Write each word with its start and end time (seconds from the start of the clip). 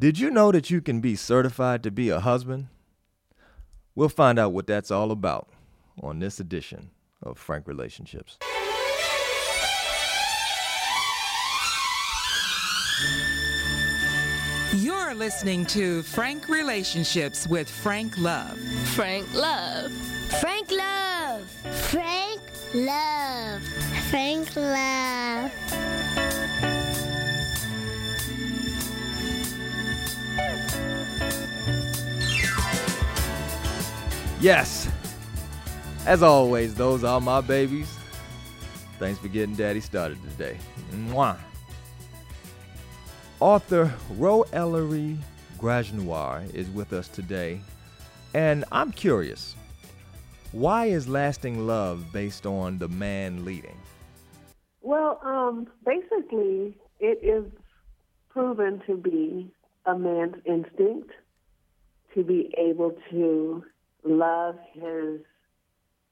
Did 0.00 0.18
you 0.18 0.30
know 0.30 0.50
that 0.50 0.70
you 0.70 0.80
can 0.80 1.02
be 1.02 1.14
certified 1.14 1.82
to 1.82 1.90
be 1.90 2.08
a 2.08 2.20
husband? 2.20 2.68
We'll 3.94 4.08
find 4.08 4.38
out 4.38 4.54
what 4.54 4.66
that's 4.66 4.90
all 4.90 5.10
about 5.10 5.50
on 6.02 6.20
this 6.20 6.40
edition 6.40 6.90
of 7.22 7.36
Frank 7.36 7.68
Relationships. 7.68 8.38
You're 14.74 15.12
listening 15.12 15.66
to 15.66 16.02
Frank 16.04 16.48
Relationships 16.48 17.46
with 17.46 17.68
Frank 17.68 18.16
Love. 18.16 18.58
Frank 18.94 19.26
Love. 19.34 19.92
Frank 20.40 20.70
Love. 20.70 21.42
Frank 21.90 22.40
Love. 22.72 23.62
Frank 24.08 24.56
Love. 24.56 25.89
Yes. 34.40 34.88
As 36.06 36.22
always, 36.22 36.74
those 36.74 37.04
are 37.04 37.20
my 37.20 37.42
babies. 37.42 37.94
Thanks 38.98 39.18
for 39.20 39.28
getting 39.28 39.54
daddy 39.54 39.80
started 39.80 40.18
today. 40.22 40.56
Mwah. 40.92 41.36
Author 43.38 43.92
Ro 44.16 44.44
Elori 44.52 45.18
Gragenoir 45.58 46.54
is 46.54 46.70
with 46.70 46.94
us 46.94 47.08
today, 47.08 47.60
and 48.32 48.64
I'm 48.72 48.92
curious. 48.92 49.54
Why 50.52 50.86
is 50.86 51.06
lasting 51.06 51.66
love 51.66 52.10
based 52.10 52.46
on 52.46 52.78
the 52.78 52.88
man 52.88 53.44
leading? 53.44 53.76
Well, 54.80 55.20
um, 55.22 55.66
basically, 55.84 56.78
it 56.98 57.18
is 57.22 57.44
proven 58.30 58.82
to 58.86 58.96
be 58.96 59.52
a 59.84 59.98
man's 59.98 60.36
instinct 60.46 61.10
to 62.14 62.24
be 62.24 62.54
able 62.56 62.96
to 63.10 63.64
love 64.04 64.56
his 64.72 65.20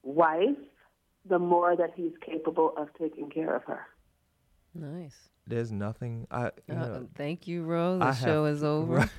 wife 0.02 0.56
the 1.28 1.38
more 1.38 1.76
that 1.76 1.90
he's 1.94 2.12
capable 2.24 2.72
of 2.76 2.88
taking 2.98 3.28
care 3.30 3.54
of 3.54 3.64
her. 3.64 3.80
Nice. 4.74 5.16
There's 5.46 5.72
nothing 5.72 6.26
I 6.30 6.44
you 6.66 6.74
Uh, 6.74 6.74
know, 6.74 7.08
thank 7.16 7.46
you, 7.48 7.64
Rose. 7.64 8.00
The 8.00 8.06
I 8.06 8.14
show 8.14 8.44
have- 8.44 8.54
is 8.54 8.62
over. 8.64 9.08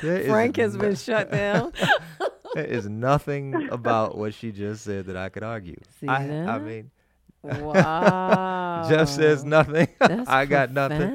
Frank 0.00 0.56
has 0.56 0.76
been 0.76 0.96
shut 0.96 1.30
down. 1.30 1.72
There 2.54 2.64
is 2.64 2.88
nothing 2.88 3.68
about 3.72 4.16
what 4.16 4.32
she 4.32 4.52
just 4.52 4.84
said 4.84 5.06
that 5.06 5.16
I 5.16 5.28
could 5.28 5.42
argue. 5.42 5.74
See 5.98 6.06
I, 6.06 6.22
I 6.46 6.60
mean, 6.60 6.92
wow. 7.42 8.86
Jeff 8.88 9.08
says 9.08 9.44
nothing. 9.44 9.88
That's 9.98 10.28
I 10.30 10.46
got 10.46 10.70
nothing. 10.70 11.10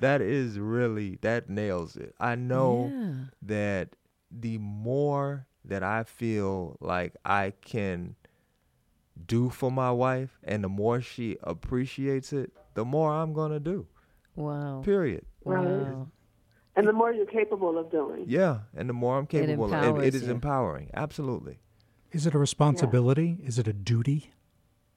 That 0.00 0.20
is 0.22 0.58
really 0.58 1.18
that 1.20 1.48
nails 1.48 1.94
it. 1.96 2.16
I 2.18 2.34
know 2.34 2.90
Yeah. 2.92 3.12
that 3.42 3.88
the 4.30 4.58
more 4.58 5.46
that 5.64 5.82
I 5.82 6.04
feel 6.04 6.76
like 6.80 7.16
I 7.24 7.52
can 7.60 8.16
do 9.26 9.50
for 9.50 9.70
my 9.70 9.90
wife 9.90 10.38
and 10.44 10.62
the 10.62 10.68
more 10.68 11.00
she 11.00 11.38
appreciates 11.42 12.32
it, 12.32 12.52
the 12.74 12.84
more 12.84 13.12
I'm 13.12 13.32
going 13.32 13.52
to 13.52 13.60
do. 13.60 13.86
Wow. 14.34 14.82
Period. 14.84 15.24
Right. 15.44 15.66
Wow. 15.66 16.08
And 16.76 16.86
the 16.86 16.92
more 16.92 17.10
you're 17.12 17.24
capable 17.24 17.78
of 17.78 17.90
doing. 17.90 18.26
Yeah, 18.28 18.58
and 18.76 18.86
the 18.86 18.92
more 18.92 19.18
I'm 19.18 19.26
capable 19.26 19.72
of 19.72 19.72
it, 19.72 19.76
it 19.76 19.86
empowers 19.86 20.14
is 20.14 20.22
you. 20.24 20.30
empowering. 20.30 20.90
Absolutely. 20.92 21.58
Is 22.12 22.26
it 22.26 22.34
a 22.34 22.38
responsibility? 22.38 23.38
Is 23.42 23.58
it 23.58 23.66
a 23.66 23.72
duty? 23.72 24.32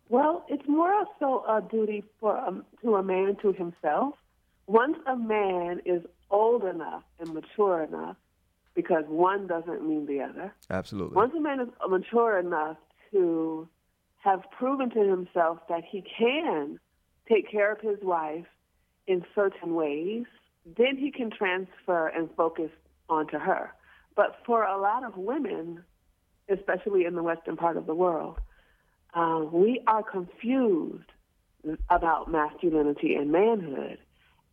Well, 0.10 0.44
it's 0.50 0.68
more 0.68 1.06
so 1.20 1.46
a 1.46 1.62
duty 1.62 2.04
for 2.20 2.38
um, 2.38 2.66
to 2.82 2.96
a 2.96 3.04
man 3.04 3.38
to 3.42 3.54
himself. 3.54 4.16
Once 4.68 4.98
a 5.08 5.16
man 5.16 5.82
is 5.86 6.04
old 6.30 6.66
enough 6.66 7.04
and 7.20 7.34
mature 7.34 7.84
enough, 7.84 8.18
because 8.76 9.04
one 9.08 9.48
doesn't 9.48 9.88
mean 9.88 10.06
the 10.06 10.22
other. 10.22 10.54
Absolutely. 10.70 11.16
Once 11.16 11.34
a 11.36 11.40
man 11.40 11.60
is 11.60 11.70
mature 11.88 12.40
enough 12.40 12.78
to 13.12 13.68
have 14.24 14.42
proven 14.52 14.90
to 14.92 15.00
himself 15.00 15.60
that 15.70 15.84
he 15.84 16.04
can 16.18 16.80
take 17.28 17.50
care 17.50 17.72
of 17.72 17.80
his 17.82 17.98
wife 18.02 18.46
in 19.08 19.26
certain 19.34 19.76
ways, 19.76 20.26
then 20.78 20.98
he 20.98 21.12
can 21.12 21.30
transfer 21.32 22.08
and 22.08 22.30
focus 22.36 22.70
onto 23.10 23.38
her. 23.38 23.72
But 24.16 24.38
for 24.46 24.64
a 24.64 24.80
lot 24.80 25.04
of 25.04 25.18
women, 25.18 25.84
especially 26.50 27.06
in 27.06 27.16
the 27.16 27.24
western 27.24 27.56
part 27.56 27.78
of 27.78 27.86
the 27.86 27.96
world, 27.96 28.40
uh, 29.14 29.42
we 29.52 29.82
are 29.88 30.04
confused 30.04 31.12
about 31.90 32.30
masculinity 32.30 33.16
and 33.16 33.32
manhood, 33.32 33.98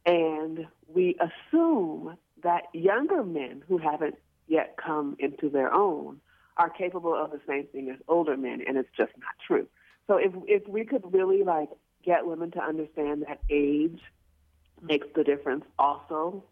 and 0.05 0.67
we 0.93 1.17
assume 1.21 2.17
that 2.43 2.65
younger 2.73 3.23
men 3.23 3.63
who 3.67 3.79
haven't 3.79 4.17
yet 4.47 4.77
come 4.77 5.17
into 5.19 5.49
their 5.49 5.73
own 5.73 6.21
are 6.57 6.71
capable 6.71 7.15
of 7.15 7.31
the 7.31 7.41
same 7.47 7.67
thing 7.67 7.91
as 7.91 7.97
older 8.09 8.37
men, 8.37 8.63
and 8.67 8.77
it's 8.77 8.89
just 8.97 9.13
not 9.19 9.35
true. 9.47 9.67
So 10.07 10.17
if 10.17 10.33
if 10.47 10.67
we 10.69 10.85
could 10.85 11.13
really 11.13 11.43
like 11.43 11.69
get 12.05 12.27
women 12.27 12.51
to 12.53 12.63
understand 12.63 13.25
that 13.29 13.41
age 13.51 14.01
makes 14.83 15.07
the 15.15 15.25
difference 15.25 15.65
also 15.79 16.45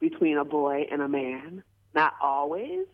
between 0.00 0.38
a 0.38 0.44
boy 0.44 0.86
and 0.90 1.02
a 1.02 1.08
man, 1.08 1.62
not 1.94 2.14
always, 2.22 2.86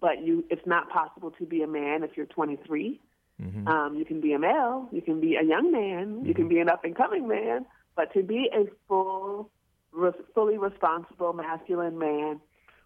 but 0.00 0.22
you 0.22 0.44
it's 0.50 0.66
not 0.66 0.88
possible 0.88 1.32
to 1.32 1.44
be 1.44 1.62
a 1.62 1.66
man 1.66 2.02
if 2.02 2.16
you're 2.16 2.26
23. 2.26 3.00
Mhm. 3.40 3.68
Um, 3.68 3.94
you 3.96 4.04
can 4.04 4.20
be 4.20 4.32
a 4.32 4.38
male, 4.38 4.88
you 4.92 5.02
can 5.02 5.20
be 5.20 5.36
a 5.36 5.42
young 5.42 5.70
man, 5.70 6.24
you 6.24 6.32
can 6.32 6.48
be 6.48 6.58
an 6.58 6.70
up 6.70 6.84
and 6.84 6.96
coming 6.96 7.28
man, 7.28 7.66
but 7.94 8.12
to 8.14 8.22
be 8.22 8.48
a 8.52 8.66
full, 8.88 9.50
fully 10.34 10.58
responsible 10.58 11.32
masculine 11.32 11.98
man 11.98 12.40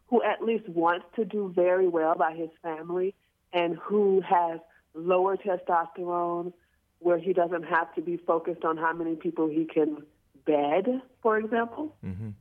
who 0.09 0.23
at 0.23 0.43
least 0.43 0.69
wants 0.69 1.07
to 1.17 1.25
do 1.25 1.53
very 1.55 1.89
well 1.89 2.15
by 2.15 2.33
his 2.35 2.51
family 2.63 3.15
and 3.53 3.77
who 3.77 4.21
has 4.21 4.61
lower 4.95 5.37
testosterone, 5.37 6.53
where 6.99 7.19
he 7.19 7.33
doesn't 7.33 7.63
have 7.63 7.95
to 7.95 8.03
be 8.03 8.17
focused 8.17 8.65
on 8.65 8.77
how 8.77 8.93
many 8.93 9.15
people 9.15 9.49
he 9.49 9.65
can 9.65 10.05
bed, 10.45 11.03
for 11.23 11.39
example, 11.39 11.95
Mhm. 12.03 12.33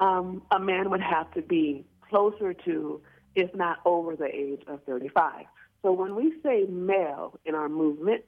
um, 0.00 0.42
a 0.50 0.58
man 0.58 0.90
would 0.90 1.00
have 1.00 1.30
to 1.32 1.42
be 1.42 1.84
closer 2.08 2.54
to, 2.54 3.00
if 3.34 3.54
not 3.54 3.80
over 3.84 4.14
the 4.16 4.34
age 4.34 4.62
of 4.66 4.82
35. 4.84 5.46
So 5.82 5.92
when 5.92 6.14
we 6.14 6.40
say 6.42 6.66
male 6.66 7.38
in 7.44 7.54
our 7.54 7.68
movement, 7.68 8.24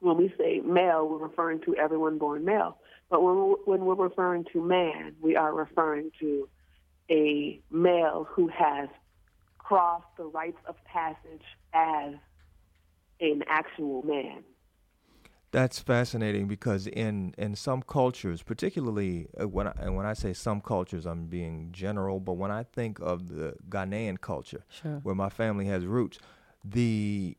when 0.00 0.16
we 0.16 0.32
say 0.38 0.60
male, 0.60 1.08
we're 1.08 1.18
referring 1.18 1.60
to 1.60 1.74
everyone 1.76 2.18
born 2.18 2.44
male. 2.44 2.78
But 3.12 3.22
when 3.22 3.34
we're, 3.36 3.56
when 3.66 3.84
we're 3.84 4.06
referring 4.08 4.46
to 4.54 4.62
man, 4.62 5.14
we 5.20 5.36
are 5.36 5.52
referring 5.52 6.12
to 6.20 6.48
a 7.10 7.60
male 7.70 8.26
who 8.30 8.48
has 8.48 8.88
crossed 9.58 10.06
the 10.16 10.24
rites 10.24 10.56
of 10.66 10.76
passage 10.86 11.42
as 11.74 12.14
an 13.20 13.42
actual 13.48 14.02
man. 14.06 14.42
That's 15.50 15.78
fascinating 15.78 16.48
because 16.48 16.86
in 16.86 17.34
in 17.36 17.54
some 17.54 17.82
cultures, 17.82 18.42
particularly 18.42 19.28
uh, 19.38 19.46
when 19.46 19.66
I, 19.66 19.74
and 19.78 19.94
when 19.94 20.06
I 20.06 20.14
say 20.14 20.32
some 20.32 20.62
cultures, 20.62 21.04
I'm 21.04 21.26
being 21.26 21.68
general. 21.70 22.18
But 22.18 22.38
when 22.38 22.50
I 22.50 22.62
think 22.62 22.98
of 22.98 23.28
the 23.28 23.56
Ghanaian 23.68 24.22
culture, 24.22 24.64
Sure. 24.70 25.00
where 25.02 25.14
my 25.14 25.28
family 25.28 25.66
has 25.66 25.84
roots, 25.84 26.18
the 26.64 27.36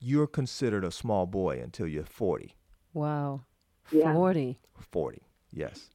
you're 0.00 0.26
considered 0.26 0.84
a 0.84 0.90
small 0.90 1.26
boy 1.26 1.60
until 1.62 1.86
you're 1.86 2.02
40. 2.02 2.56
Wow. 2.92 3.42
Yeah. 3.90 4.12
40. 4.12 4.58
40, 4.90 5.22
yes. 5.52 5.90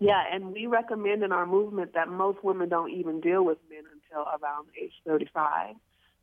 Yeah, 0.00 0.22
and 0.30 0.52
we 0.52 0.66
recommend 0.66 1.22
in 1.22 1.32
our 1.32 1.46
movement 1.46 1.94
that 1.94 2.08
most 2.08 2.42
women 2.42 2.68
don't 2.68 2.90
even 2.90 3.20
deal 3.20 3.44
with 3.44 3.58
men 3.70 3.84
until 3.92 4.22
around 4.22 4.66
age 4.80 4.92
35. 5.06 5.76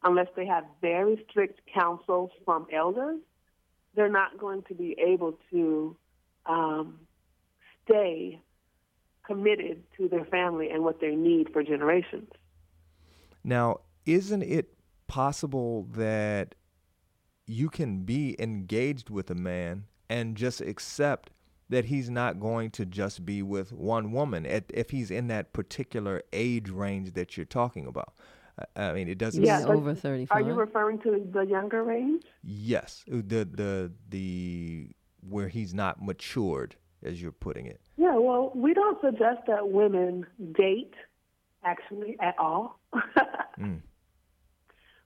Unless 0.03 0.27
they 0.35 0.45
have 0.45 0.66
very 0.81 1.23
strict 1.29 1.61
counsel 1.73 2.31
from 2.44 2.67
elders, 2.73 3.19
they're 3.95 4.09
not 4.09 4.38
going 4.38 4.63
to 4.63 4.73
be 4.73 4.97
able 5.00 5.38
to 5.51 5.95
um, 6.45 7.00
stay 7.85 8.41
committed 9.25 9.83
to 9.97 10.09
their 10.09 10.25
family 10.25 10.69
and 10.69 10.83
what 10.83 11.00
they 11.00 11.15
need 11.15 11.51
for 11.53 11.63
generations. 11.63 12.30
Now, 13.44 13.81
isn't 14.06 14.44
it 14.44 14.74
possible 15.07 15.88
that 15.91 16.56
you 17.45 17.69
can 17.69 18.03
be 18.03 18.36
engaged 18.39 19.09
with 19.09 19.30
a 19.30 19.36
man 19.36 19.86
and 20.12 20.36
just 20.36 20.62
accept 20.62 21.31
that 21.69 21.86
he's 21.86 22.10
not 22.10 22.40
going 22.40 22.69
to 22.72 22.86
just 22.86 23.25
be 23.25 23.42
with 23.42 23.72
one 23.72 24.12
woman 24.12 24.46
at, 24.46 24.66
if 24.74 24.90
he's 24.90 25.10
in 25.10 25.28
that 25.28 25.54
particular 25.54 26.22
age 26.34 26.69
range 26.69 27.13
that 27.13 27.38
you're 27.38 27.46
talking 27.46 27.88
about? 27.88 28.13
I- 28.75 28.90
I 28.90 28.94
mean, 28.94 29.08
it 29.08 29.18
doesn't. 29.18 29.44
Yeah, 29.44 29.63
over 29.66 29.96
35. 29.96 30.36
Are 30.36 30.46
you 30.46 30.54
referring 30.54 31.00
to 31.00 31.25
the 31.31 31.42
younger 31.42 31.84
range? 31.84 32.24
Yes, 32.44 33.04
the 33.08 33.46
the 33.46 33.92
the 34.10 34.90
where 35.30 35.48
he's 35.48 35.74
not 35.74 36.04
matured, 36.04 36.75
as 37.04 37.22
you're 37.22 37.31
putting 37.31 37.66
it. 37.68 37.80
Yeah, 37.98 38.18
well, 38.18 38.52
we 38.54 38.74
don't 38.74 39.00
suggest 39.02 39.42
that 39.48 39.69
women 39.69 40.25
date, 40.54 40.94
actually, 41.63 42.18
at 42.19 42.36
all. 42.38 42.80
Mm. 43.58 43.81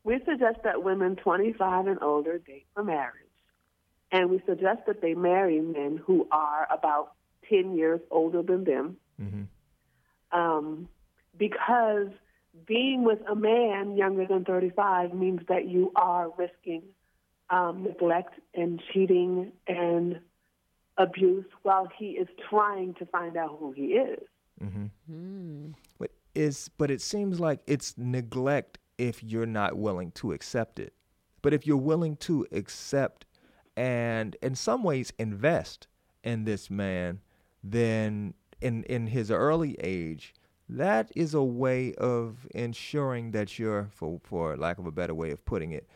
We 0.04 0.20
suggest 0.24 0.60
that 0.64 0.84
women 0.84 1.16
25 1.16 1.88
and 1.88 2.00
older 2.04 2.38
date 2.38 2.68
for 2.76 2.84
marriage. 2.84 3.25
And 4.12 4.30
we 4.30 4.42
suggest 4.46 4.82
that 4.88 5.02
they 5.02 5.14
marry 5.14 5.60
men 5.60 6.00
who 6.06 6.28
are 6.32 6.68
about 6.72 7.14
10 7.50 7.76
years 7.76 8.00
older 8.12 8.42
than 8.42 8.64
them. 8.64 8.98
hmm 9.20 9.44
Um, 10.32 10.90
because 11.38 12.10
being 12.66 13.04
with 13.04 13.20
a 13.30 13.36
man 13.36 13.98
younger 13.98 14.26
than 14.26 14.46
35 14.46 15.14
means 15.14 15.42
that 15.50 15.68
you 15.68 15.92
are 15.96 16.30
risking 16.38 16.84
um, 17.50 17.84
neglect 17.84 18.34
and 18.54 18.82
cheating 18.92 19.52
and 19.68 20.20
abuse 20.98 21.46
while 21.64 21.88
he 21.98 22.12
is 22.12 22.28
trying 22.50 22.94
to 22.96 23.06
find 23.06 23.38
out 23.38 23.58
who 23.60 23.72
he 23.72 23.94
is. 23.94 24.24
hmm 24.60 24.86
Mm. 25.12 25.74
But 26.00 26.12
is 26.34 26.70
but 26.78 26.90
it 26.90 27.02
seems 27.02 27.40
like 27.40 27.60
it's 27.68 27.98
neglect 27.98 28.78
if 28.98 29.24
you're 29.24 29.46
not 29.46 29.78
willing 29.78 30.12
to 30.12 30.32
accept 30.32 30.80
it. 30.80 30.94
But 31.42 31.54
if 31.54 31.68
you're 31.68 31.78
willing 31.78 32.16
to 32.18 32.48
accept 32.52 33.26
and 33.76 34.36
in 34.42 34.56
some 34.56 34.84
ways 34.84 35.12
invest 35.20 35.88
in 36.24 36.46
this 36.46 36.70
man, 36.70 37.20
then 37.64 38.34
in 38.62 38.84
in 38.84 39.08
his 39.08 39.32
early 39.32 39.76
age, 39.80 40.34
that 40.70 41.12
is 41.16 41.34
a 41.34 41.44
way 41.44 41.94
of 41.96 42.48
ensuring 42.56 43.32
that 43.32 43.60
you're 43.60 43.88
for 43.92 44.20
for 44.24 44.56
lack 44.58 44.78
of 44.78 44.86
a 44.86 44.92
better 44.92 45.14
way 45.14 45.32
of 45.32 45.44
putting 45.46 45.72
it, 45.72 45.88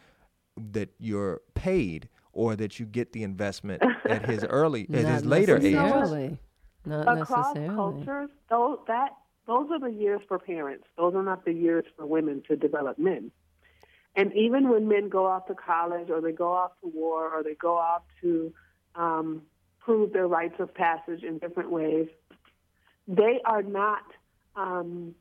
that 0.57 0.89
you're 0.99 1.41
paid 1.53 2.09
or 2.33 2.55
that 2.55 2.79
you 2.79 2.85
get 2.85 3.11
the 3.13 3.23
investment 3.23 3.81
at 4.05 4.25
his 4.25 4.43
early 4.45 4.87
at 4.93 5.05
his 5.05 5.25
later 5.25 5.57
age. 5.57 5.73
necessarily. 5.73 6.37
Not 6.85 7.21
Across 7.21 7.55
necessarily. 7.55 7.75
cultures, 7.75 8.29
those, 8.49 8.79
that, 8.87 9.09
those 9.45 9.69
are 9.71 9.79
the 9.79 9.91
years 9.91 10.21
for 10.27 10.39
parents. 10.39 10.85
Those 10.97 11.13
are 11.13 11.23
not 11.23 11.43
the 11.45 11.53
years 11.53 11.85
for 11.95 12.05
women 12.05 12.41
to 12.47 12.55
develop 12.55 12.97
men. 12.97 13.31
And 14.15 14.33
even 14.33 14.69
when 14.69 14.87
men 14.87 15.09
go 15.09 15.25
off 15.25 15.47
to 15.47 15.55
college 15.55 16.09
or 16.09 16.21
they 16.21 16.31
go 16.31 16.51
off 16.51 16.71
to 16.81 16.87
war 16.87 17.29
or 17.29 17.43
they 17.43 17.53
go 17.53 17.77
off 17.77 18.01
to 18.21 18.53
um, 18.95 19.43
prove 19.79 20.13
their 20.13 20.27
rites 20.27 20.55
of 20.59 20.73
passage 20.73 21.23
in 21.23 21.37
different 21.37 21.71
ways, 21.71 22.07
they 23.07 23.39
are 23.45 23.63
not 23.63 24.03
um, 24.55 25.15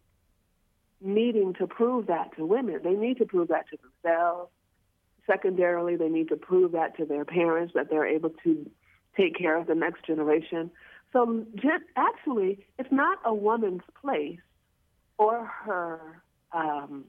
needing 1.00 1.55
to 1.55 1.67
prove 1.67 2.06
that 2.06 2.37
to 2.37 2.44
women. 2.44 2.81
They 2.82 2.94
need 2.94 3.19
to 3.19 3.26
prove 3.26 3.49
that 3.49 3.67
to 3.70 3.79
themselves. 4.02 4.50
Secondarily, 5.26 5.96
they 5.96 6.08
need 6.08 6.29
to 6.29 6.37
prove 6.37 6.73
that 6.73 6.96
to 6.96 7.05
their 7.05 7.25
parents 7.25 7.75
that 7.75 7.90
they're 7.90 8.06
able 8.06 8.31
to 8.44 8.70
take 9.17 9.37
care 9.37 9.56
of 9.56 9.67
the 9.67 9.75
next 9.75 10.06
generation. 10.06 10.70
So, 11.12 11.44
actually, 11.96 12.67
it's 12.79 12.93
not 12.93 13.19
a 13.25 13.35
woman's 13.35 13.82
place 14.00 14.40
or 15.19 15.44
her 15.44 16.23
um, 16.52 17.05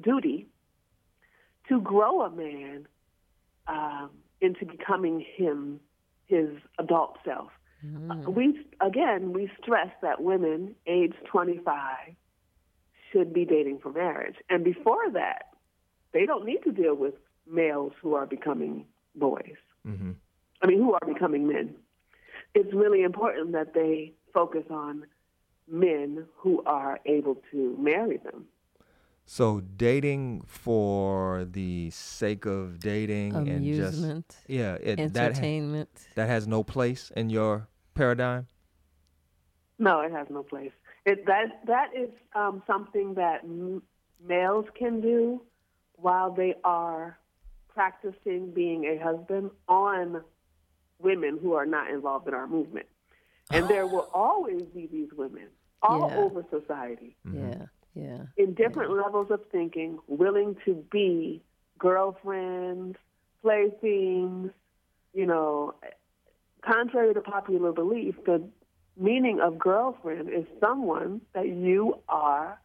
duty 0.00 0.46
to 1.68 1.80
grow 1.80 2.22
a 2.22 2.30
man 2.30 2.86
um, 3.66 4.10
into 4.40 4.64
becoming 4.64 5.24
him, 5.36 5.80
his 6.26 6.48
adult 6.78 7.18
self. 7.24 7.50
Uh, 8.10 8.28
we 8.28 8.66
again 8.80 9.32
we 9.32 9.48
stress 9.62 9.88
that 10.02 10.20
women 10.20 10.74
age 10.88 11.14
25 11.30 11.96
should 13.12 13.32
be 13.32 13.44
dating 13.44 13.78
for 13.78 13.92
marriage, 13.92 14.34
and 14.50 14.64
before 14.64 15.10
that, 15.12 15.50
they 16.12 16.26
don't 16.26 16.44
need 16.44 16.58
to 16.64 16.72
deal 16.72 16.94
with 16.94 17.14
males 17.50 17.92
who 18.02 18.14
are 18.14 18.26
becoming 18.26 18.84
boys. 19.14 19.56
hmm 19.84 20.12
I 20.60 20.66
mean, 20.66 20.78
who 20.78 20.92
are 20.92 21.06
becoming 21.06 21.46
men. 21.46 21.76
It's 22.52 22.74
really 22.74 23.02
important 23.04 23.52
that 23.52 23.74
they 23.74 24.12
focus 24.34 24.64
on 24.70 25.06
men 25.70 26.24
who 26.36 26.64
are 26.64 26.98
able 27.06 27.40
to 27.52 27.76
marry 27.78 28.16
them. 28.16 28.46
So 29.30 29.60
dating 29.60 30.44
for 30.46 31.44
the 31.50 31.90
sake 31.90 32.46
of 32.46 32.80
dating 32.80 33.36
and 33.36 33.62
just 33.74 33.98
Amusement, 33.98 34.36
yeah, 34.46 34.76
it, 34.80 34.96
that 34.96 35.16
ha- 35.16 35.22
entertainment. 35.26 35.90
that 36.14 36.28
has 36.30 36.46
no 36.48 36.64
place 36.64 37.12
in 37.14 37.28
your 37.28 37.68
paradigm. 37.92 38.46
No, 39.78 40.00
it 40.00 40.12
has 40.12 40.28
no 40.30 40.42
place. 40.42 40.72
It, 41.04 41.26
that 41.26 41.60
that 41.66 41.90
is 41.94 42.08
um, 42.34 42.62
something 42.66 43.14
that 43.14 43.40
m- 43.44 43.82
males 44.26 44.64
can 44.74 45.02
do 45.02 45.42
while 45.92 46.32
they 46.32 46.54
are 46.64 47.18
practicing 47.68 48.50
being 48.52 48.86
a 48.86 48.96
husband 48.96 49.50
on 49.68 50.22
women 50.98 51.38
who 51.42 51.52
are 51.52 51.66
not 51.66 51.90
involved 51.90 52.28
in 52.28 52.34
our 52.34 52.46
movement. 52.46 52.86
And 53.52 53.68
there 53.68 53.86
will 53.92 54.08
always 54.14 54.62
be 54.74 54.86
these 54.86 55.10
women 55.14 55.48
all 55.82 56.08
Yeah. 56.08 56.16
over 56.16 56.44
society 56.50 57.14
Yeah, 57.30 57.66
yeah. 57.94 58.22
in 58.36 58.54
different 58.54 58.92
levels 58.92 59.28
of 59.30 59.40
thinking, 59.50 59.98
willing 60.06 60.56
to 60.64 60.84
be 60.90 61.42
girlfriends, 61.78 62.96
playthings, 63.42 64.50
you 65.14 65.26
know, 65.26 65.74
contrary 66.64 67.14
to 67.14 67.20
popular 67.20 67.72
belief, 67.72 68.14
the 68.24 68.42
meaning 68.96 69.40
of 69.40 69.58
girlfriend 69.58 70.28
is 70.28 70.44
someone 70.60 71.20
that 71.34 71.48
you 71.48 71.98
are 72.08 72.60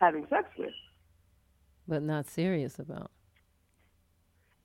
having 0.00 0.26
sex 0.28 0.48
with. 0.58 0.70
But 1.88 2.02
not 2.02 2.28
serious 2.28 2.78
about. 2.78 3.10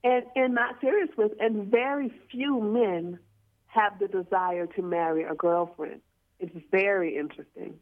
And 0.03 0.23
and 0.35 0.55
not 0.55 0.81
serious 0.81 1.09
with 1.15 1.33
and 1.39 1.67
very 1.67 2.11
few 2.31 2.59
men 2.59 3.19
have 3.67 3.99
the 3.99 4.07
desire 4.07 4.65
to 4.65 4.81
marry 4.81 5.23
a 5.23 5.35
girlfriend. 5.35 6.01
It's 6.39 6.55
very 6.71 7.17
interesting. 7.17 7.75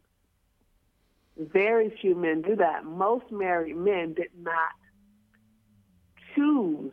Very 1.39 1.89
few 2.01 2.15
men 2.15 2.41
do 2.41 2.57
that. 2.57 2.83
Most 2.83 3.31
married 3.31 3.77
men 3.77 4.13
did 4.13 4.31
not 4.37 4.71
choose 6.35 6.91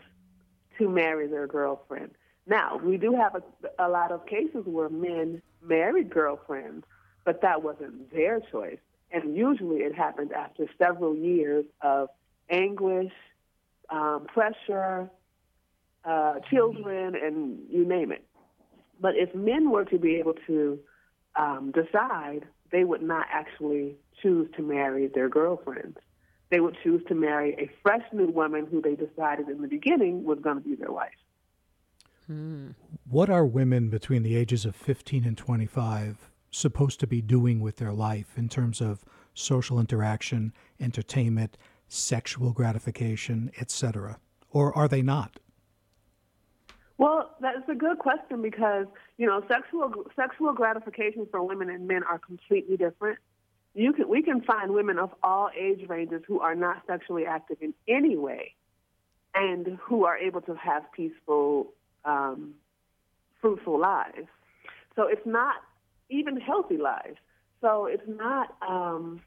to 0.79 0.89
marry 0.89 1.27
their 1.27 1.49
girlfriend. 1.49 2.13
Now, 2.47 2.77
we 2.83 2.97
do 2.97 3.13
have 3.17 3.35
a, 3.35 3.43
a 3.85 3.89
lot 3.89 4.13
of 4.13 4.25
cases 4.27 4.63
where 4.65 4.89
men 4.89 5.43
married 5.61 6.11
girlfriends, 6.11 6.87
but 7.25 7.43
that 7.43 7.65
wasn't 7.65 8.13
their 8.13 8.39
choice. 8.39 8.79
And 9.11 9.37
usually 9.37 9.79
it 9.79 9.97
happened 9.97 10.33
after 10.33 10.67
several 10.79 11.17
years 11.17 11.65
of 11.81 12.09
anguish, 12.49 13.13
um, 13.91 14.27
pressure, 14.33 15.11
uh, 16.05 16.35
children, 16.51 17.17
and 17.17 17.59
you 17.69 17.85
name 17.85 18.13
it. 18.13 18.25
But 19.01 19.17
if 19.17 19.35
men 19.35 19.71
were 19.71 19.85
to 19.87 19.99
be 19.99 20.17
able 20.17 20.35
to 20.47 20.79
um, 21.35 21.73
decide, 21.73 22.47
they 22.71 22.85
would 22.85 23.03
not 23.03 23.27
actually 23.29 23.97
choose 24.23 24.49
to 24.57 24.63
marry 24.63 25.09
their 25.09 25.29
girlfriends. 25.29 25.99
They 26.51 26.61
would 26.61 26.77
choose 26.83 27.03
to 27.09 27.15
marry 27.15 27.55
a 27.55 27.71
fresh 27.83 28.05
new 28.13 28.29
woman 28.29 28.67
who 28.71 28.81
they 28.81 28.95
decided 28.95 29.49
in 29.49 29.63
the 29.63 29.69
beginning 29.69 30.25
was 30.25 30.39
going 30.41 30.57
to 30.57 30.63
be 30.63 30.77
their 30.77 30.93
wife. 30.93 31.11
Hmm. 32.27 32.71
What 33.09 33.31
are 33.31 33.45
women 33.45 33.89
between 33.89 34.23
the 34.23 34.37
ages 34.37 34.65
of 34.65 34.75
15 34.75 35.25
and 35.25 35.37
25 35.37 36.31
supposed 36.51 37.01
to 37.01 37.07
be 37.07 37.21
doing 37.21 37.61
with 37.61 37.77
their 37.77 37.93
life 37.93 38.37
in 38.37 38.49
terms 38.49 38.81
of 38.81 39.05
social 39.35 39.79
interaction, 39.79 40.53
entertainment, 40.81 41.57
sexual 41.89 42.53
gratification, 42.53 43.51
etc.? 43.61 44.19
Or 44.51 44.77
are 44.77 44.89
they 44.89 45.03
not? 45.03 45.39
Well, 46.99 47.37
that's 47.41 47.69
a 47.69 47.75
good 47.75 47.99
question 47.99 48.41
because 48.41 48.87
you 49.19 49.27
know 49.27 49.43
sexual 49.49 49.93
sexual 50.17 50.53
gratification 50.55 51.27
for 51.31 51.43
women 51.43 51.69
and 51.69 51.87
men 51.87 52.03
are 52.05 52.19
completely 52.19 52.77
different. 52.77 53.19
You 53.77 53.93
can 53.93 54.09
we 54.09 54.23
can 54.23 54.41
find 54.41 54.73
women 54.73 54.99
of 54.99 55.11
all 55.23 55.51
age 55.55 55.87
ranges 55.87 56.23
who 56.27 56.41
are 56.41 56.55
not 56.55 56.83
sexually 56.87 57.27
active 57.27 57.59
in 57.61 57.75
any 57.87 58.17
way, 58.17 58.55
and 59.35 59.79
who 59.83 60.07
are 60.07 60.17
able 60.17 60.41
to 60.41 60.55
have 60.55 60.91
peaceful, 60.93 61.75
um, 62.07 62.55
fruitful 63.43 63.79
lives. 63.79 64.29
So 64.97 65.07
it's 65.07 65.27
not 65.27 65.57
even 66.09 66.41
healthy 66.41 66.79
lives. 66.79 67.19
So 67.61 67.85
it's 67.85 68.03
not 68.07 68.57
um, 68.67 69.21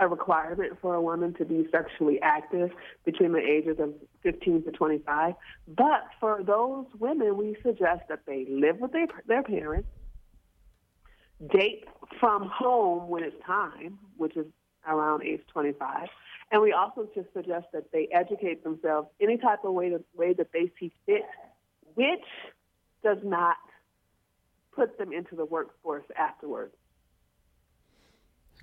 a 0.00 0.08
requirement 0.08 0.76
for 0.80 0.94
a 0.94 1.00
woman 1.00 1.34
to 1.34 1.44
be 1.44 1.68
sexually 1.70 2.20
active 2.20 2.70
between 3.04 3.32
the 3.32 3.38
ages 3.38 3.76
of 3.78 3.94
15 4.24 4.64
to 4.64 4.72
25. 4.72 5.34
But 5.68 6.04
for 6.18 6.42
those 6.42 6.86
women, 6.98 7.36
we 7.36 7.56
suggest 7.62 8.02
that 8.08 8.20
they 8.26 8.44
live 8.50 8.80
with 8.80 8.90
their, 8.90 9.06
their 9.28 9.44
parents, 9.44 9.88
date 11.52 11.84
from 12.18 12.50
home 12.52 13.08
when 13.08 13.22
it's 13.22 13.36
time, 13.46 13.98
which 14.16 14.36
is 14.36 14.46
around 14.86 15.22
age 15.22 15.40
25. 15.52 16.08
And 16.50 16.62
we 16.62 16.72
also 16.72 17.08
just 17.14 17.28
suggest 17.34 17.66
that 17.72 17.92
they 17.92 18.08
educate 18.12 18.64
themselves 18.64 19.08
any 19.20 19.36
type 19.36 19.64
of 19.64 19.74
way, 19.74 19.90
to, 19.90 20.02
way 20.16 20.32
that 20.32 20.52
they 20.52 20.72
see 20.80 20.92
fit, 21.06 21.26
which 21.94 22.24
does 23.04 23.18
not 23.22 23.56
put 24.74 24.98
them 24.98 25.12
into 25.12 25.36
the 25.36 25.44
workforce 25.44 26.04
afterwards. 26.16 26.74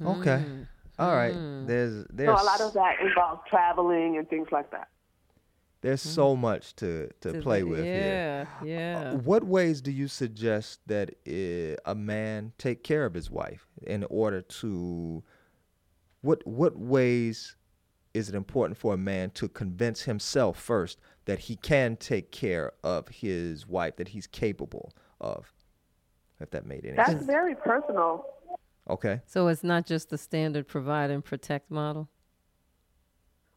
Okay. 0.02 0.40
Hmm. 0.40 0.64
All 0.98 1.14
right. 1.14 1.34
There's 1.68 2.06
there's 2.10 2.38
So 2.38 2.44
a 2.44 2.46
lot 2.46 2.62
of 2.62 2.74
that 2.74 2.96
involves 3.02 3.42
traveling 3.50 4.18
and 4.18 4.28
things 4.30 4.48
like 4.52 4.72
that. 4.72 4.88
There's 5.82 6.02
so 6.02 6.36
much 6.36 6.76
to 6.78 7.10
to 7.22 7.34
To 7.34 7.42
play 7.42 7.62
the- 7.62 7.68
with 7.68 7.84
here. 7.84 8.48
Yeah, 8.64 8.66
yeah. 8.66 9.14
What 9.14 9.44
ways 9.44 9.82
do 9.82 9.92
you 9.92 10.08
suggest 10.08 10.80
that 10.88 11.12
uh, 11.28 11.80
a 11.90 11.96
man 11.96 12.54
take 12.58 12.84
care 12.84 13.06
of 13.06 13.14
his 13.14 13.30
wife 13.30 13.68
in 13.86 14.04
order 14.10 14.42
to 14.42 15.24
what 16.22 16.46
what 16.48 16.78
ways 16.78 17.56
is 18.14 18.30
it 18.30 18.36
important 18.36 18.78
for 18.78 18.94
a 18.94 18.98
man 18.98 19.30
to 19.32 19.48
convince 19.50 20.04
himself 20.04 20.58
first 20.60 21.00
that 21.26 21.40
he 21.40 21.56
can 21.58 21.98
take 21.98 22.32
care 22.32 22.72
of 22.84 23.08
his 23.10 23.68
wife 23.68 23.98
that 23.98 24.10
he's 24.10 24.26
capable 24.28 24.94
of? 25.20 25.54
If 26.40 26.50
that 26.52 26.66
made 26.66 26.86
any 26.86 26.96
That's 26.96 27.10
sense. 27.10 27.20
That's 27.22 27.28
very 27.32 27.56
personal. 27.56 28.26
Okay. 28.90 29.22
So 29.26 29.48
it's 29.48 29.64
not 29.64 29.86
just 29.86 30.10
the 30.10 30.18
standard 30.18 30.68
provide 30.68 31.10
and 31.12 31.24
protect 31.24 31.72
model. 31.72 32.10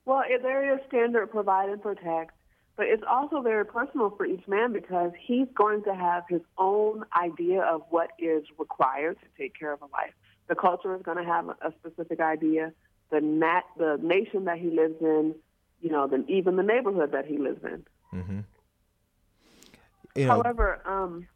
Well, 0.09 0.23
it, 0.27 0.43
there 0.43 0.75
is 0.75 0.81
standard 0.89 1.31
provide 1.31 1.69
and 1.69 1.83
protect, 1.83 2.31
but 2.79 2.87
it's 2.87 3.03
also 3.07 3.43
very 3.43 3.67
personal 3.67 4.09
for 4.17 4.25
each 4.25 4.49
man 4.49 4.73
because 4.73 5.13
he's 5.21 5.49
going 5.55 5.83
to 5.83 5.95
have 5.95 6.23
his 6.31 6.41
own 6.57 7.05
idea 7.15 7.61
of 7.61 7.83
what 7.91 8.13
is 8.19 8.43
required 8.59 9.19
to 9.21 9.27
take 9.37 9.53
care 9.55 9.71
of 9.71 9.83
a 9.83 9.87
wife. 9.89 10.15
The 10.49 10.55
culture 10.55 10.97
is 10.97 11.03
going 11.03 11.19
to 11.19 11.25
have 11.25 11.51
a 11.51 11.75
specific 11.79 12.21
idea. 12.21 12.73
The 13.11 13.21
nat, 13.21 13.65
the 13.77 13.99
nation 14.03 14.47
that 14.47 14.57
he 14.57 14.71
lives 14.71 14.95
in, 15.03 15.35
you 15.83 15.91
know, 15.91 16.07
the, 16.07 16.25
even 16.27 16.57
the 16.57 16.63
neighborhood 16.63 17.13
that 17.13 17.27
he 17.27 17.37
lives 17.37 17.63
in. 17.63 17.85
Mm-hmm. 18.19 18.39
You 20.15 20.25
know, 20.25 20.37
However, 20.37 20.81
um, 20.87 21.29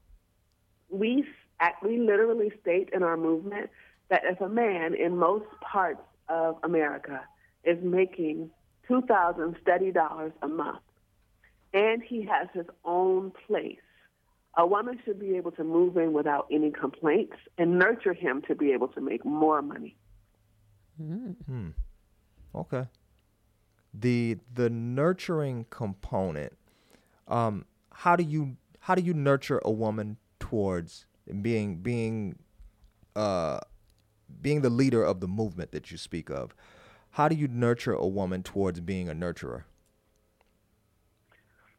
we 0.89 1.25
s- 1.29 1.35
act- 1.61 1.85
we 1.85 1.99
literally 1.99 2.51
state 2.63 2.89
in 2.95 3.03
our 3.03 3.19
movement 3.19 3.69
that 4.09 4.23
if 4.25 4.41
a 4.41 4.49
man 4.49 4.95
in 4.95 5.19
most 5.19 5.45
parts 5.61 6.01
of 6.31 6.57
America 6.63 7.21
is 7.65 7.77
making 7.83 8.51
two 8.87 9.03
thousand 9.03 9.57
steady 9.63 9.91
dollars 9.91 10.33
a 10.43 10.49
month, 10.49 10.83
and 11.73 12.03
he 12.03 12.23
has 12.23 12.49
his 12.53 12.67
own 12.85 13.33
place, 13.47 13.79
a 14.57 14.67
woman 14.67 14.99
should 15.05 15.19
be 15.19 15.37
able 15.37 15.53
to 15.53 15.65
move 15.65 15.97
in 15.97 16.13
without 16.13 16.47
any 16.51 16.71
complaints 16.71 17.37
and 17.59 17.79
nurture 17.79 18.13
him 18.13 18.43
to 18.49 18.55
be 18.55 18.73
able 18.73 18.89
to 18.89 19.01
make 19.01 19.25
more 19.25 19.63
money. 19.63 19.97
Mm-hmm. 21.01 21.69
Okay. 22.55 22.87
The 23.95 24.39
the 24.53 24.69
nurturing 24.71 25.67
component. 25.71 26.57
Um, 27.29 27.65
how 27.93 28.17
do 28.17 28.25
you 28.25 28.57
how 28.81 28.95
do 28.95 29.03
you 29.03 29.15
nurture 29.15 29.61
a 29.65 29.71
woman 29.71 30.17
towards 30.39 31.07
being 31.41 31.77
being 31.77 32.39
uh 33.15 33.61
being 34.41 34.63
the 34.63 34.71
leader 34.71 35.05
of 35.05 35.21
the 35.21 35.29
movement 35.29 35.73
that 35.73 35.91
you 35.91 35.97
speak 35.97 36.31
of? 36.31 36.55
How 37.13 37.29
do 37.29 37.35
you 37.35 37.47
nurture 37.47 37.93
a 37.93 38.07
woman 38.07 38.43
towards 38.43 38.81
being 38.81 39.09
a 39.09 39.15
nurturer? 39.15 39.65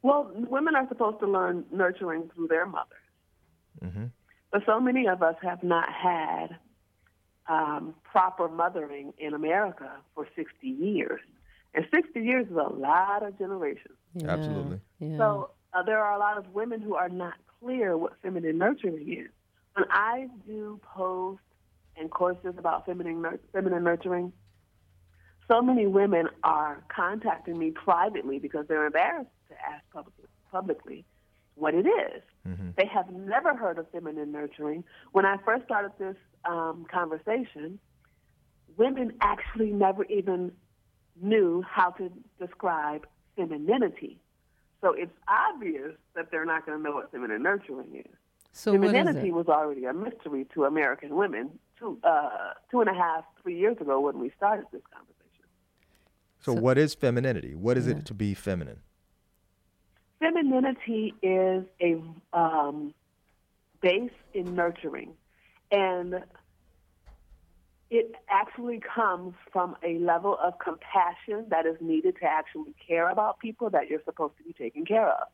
Well, 0.04 0.32
women 0.36 0.76
are 0.76 0.88
supposed 0.88 1.20
to 1.22 1.28
learn 1.28 1.66
nurturing 1.72 2.30
through 2.36 2.48
their 2.48 2.66
mothers. 2.68 2.98
Mm-hmm. 3.84 4.06
But 4.52 4.62
so 4.68 4.80
many 4.80 5.08
of 5.08 5.24
us 5.24 5.36
have 5.42 5.64
not 5.64 5.90
had 5.92 6.58
um, 7.48 7.96
proper 8.04 8.48
mothering 8.48 9.14
in 9.18 9.34
America 9.34 9.92
for 10.14 10.28
60 10.36 10.68
years. 10.68 11.20
And 11.74 11.86
60 11.92 12.20
years 12.20 12.46
is 12.46 12.56
a 12.56 12.72
lot 12.72 13.24
of 13.26 13.38
generations. 13.40 13.96
Yeah, 14.14 14.30
Absolutely. 14.30 14.82
Yeah. 15.00 15.18
So 15.18 15.50
uh, 15.74 15.82
there 15.82 16.00
are 16.00 16.14
a 16.14 16.20
lot 16.20 16.38
of 16.38 16.54
women 16.54 16.80
who 16.80 16.94
are 16.94 17.10
not 17.10 17.34
clear 17.60 17.98
what 17.98 18.14
feminine 18.22 18.60
nurturing 18.60 19.12
is. 19.12 19.30
When 19.74 19.86
I 19.90 20.28
do 20.46 20.80
posts 20.84 21.42
and 21.98 22.12
courses 22.12 22.54
about 22.60 22.86
feminine, 22.86 23.24
nur- 23.24 23.40
feminine 23.52 23.84
nurturing, 23.84 24.32
so 25.48 25.62
many 25.62 25.88
women 25.88 26.28
are 26.44 26.84
contacting 26.94 27.58
me 27.58 27.72
privately 27.72 28.40
because 28.40 28.66
they're 28.68 28.86
embarrassed 28.86 29.30
to 29.50 29.56
ask 29.56 29.84
publicly, 29.92 30.26
publicly 30.52 31.06
what 31.56 31.74
it 31.74 31.86
is. 31.86 32.22
Mm-hmm. 32.48 32.70
They 32.78 32.86
have 32.86 33.10
never 33.12 33.56
heard 33.56 33.78
of 33.78 33.90
feminine 33.92 34.32
nurturing. 34.32 34.84
When 35.12 35.26
I 35.26 35.38
first 35.46 35.66
started 35.66 35.92
this 36.00 36.16
um, 36.46 36.86
conversation, 36.92 37.80
women 38.78 39.14
actually 39.22 39.72
never 39.72 40.06
even 40.06 40.52
knew 41.22 41.64
how 41.68 41.92
to 41.92 42.12
describe 42.40 43.06
femininity. 43.36 44.20
So 44.82 44.94
it's 44.94 45.16
obvious 45.28 45.94
that 46.16 46.32
they're 46.32 46.46
not 46.46 46.66
going 46.66 46.78
to 46.78 46.84
know 46.84 46.96
what 46.96 47.12
feminine 47.12 47.44
nurturing 47.44 47.96
is. 47.96 48.12
so 48.52 48.74
femininity 48.74 49.30
it? 49.30 49.34
was 49.34 49.48
already 49.48 49.86
a 49.86 49.94
mystery 49.94 50.46
to 50.54 50.66
American 50.66 51.16
women 51.16 51.52
two, 51.84 52.00
uh, 52.04 52.54
two 52.72 52.82
and 52.82 52.90
a 52.90 52.94
half, 52.94 53.24
three 53.42 53.58
years 53.58 53.78
ago 53.80 54.00
when 54.00 54.20
we 54.20 54.32
started 54.36 54.66
this 54.72 54.82
conversation. 54.92 55.13
So, 56.44 56.54
So- 56.54 56.62
what 56.62 56.78
is 56.78 56.94
femininity? 56.94 57.56
What 57.56 57.78
is 57.78 57.88
Yeah. 57.88 57.96
it 57.98 58.06
to 58.08 58.14
be 58.14 58.34
feminine? 58.34 58.82
Femininity 60.20 61.14
is 61.22 61.66
a 61.82 62.02
um, 62.34 62.94
base 63.82 64.12
in 64.34 64.56
nurturing, 64.56 65.16
and 65.72 66.24
it 67.90 68.16
actually 68.28 68.80
comes 68.80 69.36
from 69.52 69.78
a 69.84 70.00
level 70.00 70.38
of 70.38 70.58
compassion 70.60 71.48
that 71.50 71.66
is 71.66 71.80
needed 71.80 72.16
to 72.18 72.26
actually 72.26 72.74
care 72.74 73.10
about 73.10 73.40
people 73.40 73.70
that 73.70 73.90
you're 73.90 74.02
supposed 74.04 74.36
to 74.38 74.44
be 74.44 74.54
taking 74.54 74.86
care 74.86 75.08
of. 75.08 75.28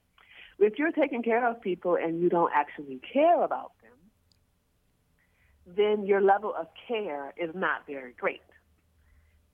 If 0.59 0.77
you're 0.77 0.91
taking 0.91 1.23
care 1.23 1.47
of 1.47 1.61
people 1.61 1.95
and 1.95 2.19
you 2.19 2.29
don't 2.29 2.51
actually 2.53 2.99
care 3.13 3.41
about 3.43 3.71
them, 3.81 3.97
then 5.65 6.05
your 6.05 6.21
level 6.21 6.53
of 6.53 6.67
care 6.87 7.33
is 7.37 7.53
not 7.55 7.85
very 7.87 8.13
great. 8.13 8.41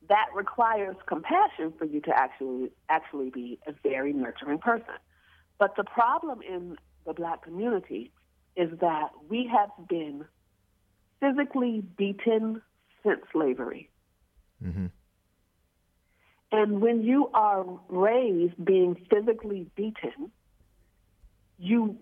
That 0.09 0.27
requires 0.35 0.95
compassion 1.07 1.73
for 1.77 1.85
you 1.85 2.01
to 2.01 2.11
actually 2.15 2.71
actually 2.89 3.29
be 3.29 3.59
a 3.67 3.73
very 3.83 4.13
nurturing 4.13 4.59
person. 4.59 4.95
But 5.57 5.75
the 5.77 5.83
problem 5.83 6.41
in 6.41 6.77
the 7.05 7.13
black 7.13 7.43
community 7.43 8.11
is 8.55 8.69
that 8.81 9.09
we 9.29 9.49
have 9.51 9.69
been 9.87 10.25
physically 11.19 11.81
beaten 11.97 12.61
since 13.03 13.21
slavery. 13.31 13.89
Mm-hmm. 14.63 14.87
And 16.51 16.81
when 16.81 17.03
you 17.03 17.29
are 17.33 17.65
raised 17.89 18.63
being 18.63 18.95
physically 19.09 19.67
beaten, 19.75 20.31
you 21.57 21.97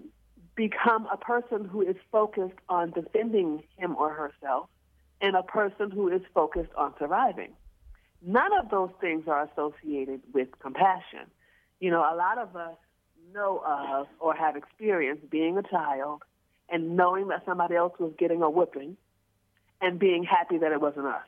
become 0.55 1.07
a 1.11 1.17
person 1.17 1.65
who 1.65 1.81
is 1.81 1.95
focused 2.11 2.59
on 2.69 2.91
defending 2.91 3.63
him 3.77 3.95
or 3.95 4.09
herself 4.09 4.69
and 5.21 5.35
a 5.35 5.43
person 5.43 5.89
who 5.89 6.09
is 6.09 6.21
focused 6.33 6.71
on 6.77 6.93
surviving. 6.99 7.53
None 8.25 8.53
of 8.53 8.69
those 8.69 8.89
things 9.01 9.25
are 9.27 9.49
associated 9.51 10.21
with 10.33 10.47
compassion. 10.59 11.29
You 11.79 11.91
know, 11.91 12.01
a 12.01 12.15
lot 12.15 12.37
of 12.37 12.55
us 12.55 12.77
know 13.33 13.61
of 13.65 14.07
or 14.19 14.33
have 14.35 14.55
experienced 14.55 15.29
being 15.29 15.57
a 15.57 15.63
child 15.63 16.23
and 16.69 16.95
knowing 16.95 17.27
that 17.29 17.43
somebody 17.45 17.75
else 17.75 17.93
was 17.99 18.13
getting 18.17 18.41
a 18.41 18.49
whipping 18.49 18.95
and 19.81 19.99
being 19.99 20.23
happy 20.23 20.57
that 20.59 20.71
it 20.71 20.79
wasn't 20.79 21.05
us. 21.05 21.25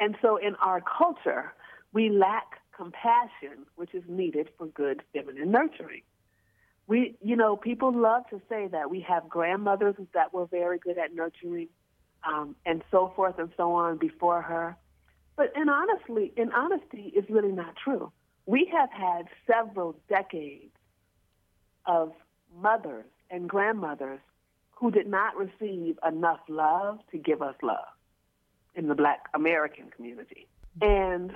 And 0.00 0.16
so 0.22 0.36
in 0.36 0.54
our 0.56 0.80
culture, 0.80 1.52
we 1.92 2.08
lack 2.08 2.60
compassion, 2.74 3.66
which 3.76 3.94
is 3.94 4.02
needed 4.08 4.48
for 4.56 4.66
good 4.66 5.02
feminine 5.12 5.50
nurturing. 5.50 6.02
We, 6.86 7.16
you 7.22 7.36
know, 7.36 7.56
people 7.56 7.92
love 7.94 8.28
to 8.30 8.40
say 8.48 8.68
that 8.68 8.90
we 8.90 9.00
have 9.08 9.28
grandmothers 9.28 9.94
that 10.14 10.32
were 10.32 10.46
very 10.46 10.78
good 10.78 10.98
at 10.98 11.14
nurturing, 11.14 11.68
um, 12.26 12.56
and 12.66 12.82
so 12.90 13.12
forth 13.14 13.38
and 13.38 13.50
so 13.56 13.72
on 13.72 13.98
before 13.98 14.42
her. 14.42 14.76
But 15.42 15.60
in 15.60 15.68
honestly, 15.68 16.32
in 16.36 16.52
honesty, 16.52 17.12
it's 17.16 17.28
really 17.28 17.50
not 17.50 17.74
true. 17.74 18.12
We 18.46 18.70
have 18.72 18.90
had 18.92 19.26
several 19.44 19.96
decades 20.08 20.70
of 21.84 22.12
mothers 22.56 23.06
and 23.28 23.48
grandmothers 23.48 24.20
who 24.70 24.92
did 24.92 25.08
not 25.08 25.34
receive 25.36 25.98
enough 26.06 26.38
love 26.48 27.00
to 27.10 27.18
give 27.18 27.42
us 27.42 27.56
love 27.60 27.88
in 28.76 28.86
the 28.86 28.94
black 28.94 29.24
American 29.34 29.90
community. 29.90 30.46
And 30.80 31.32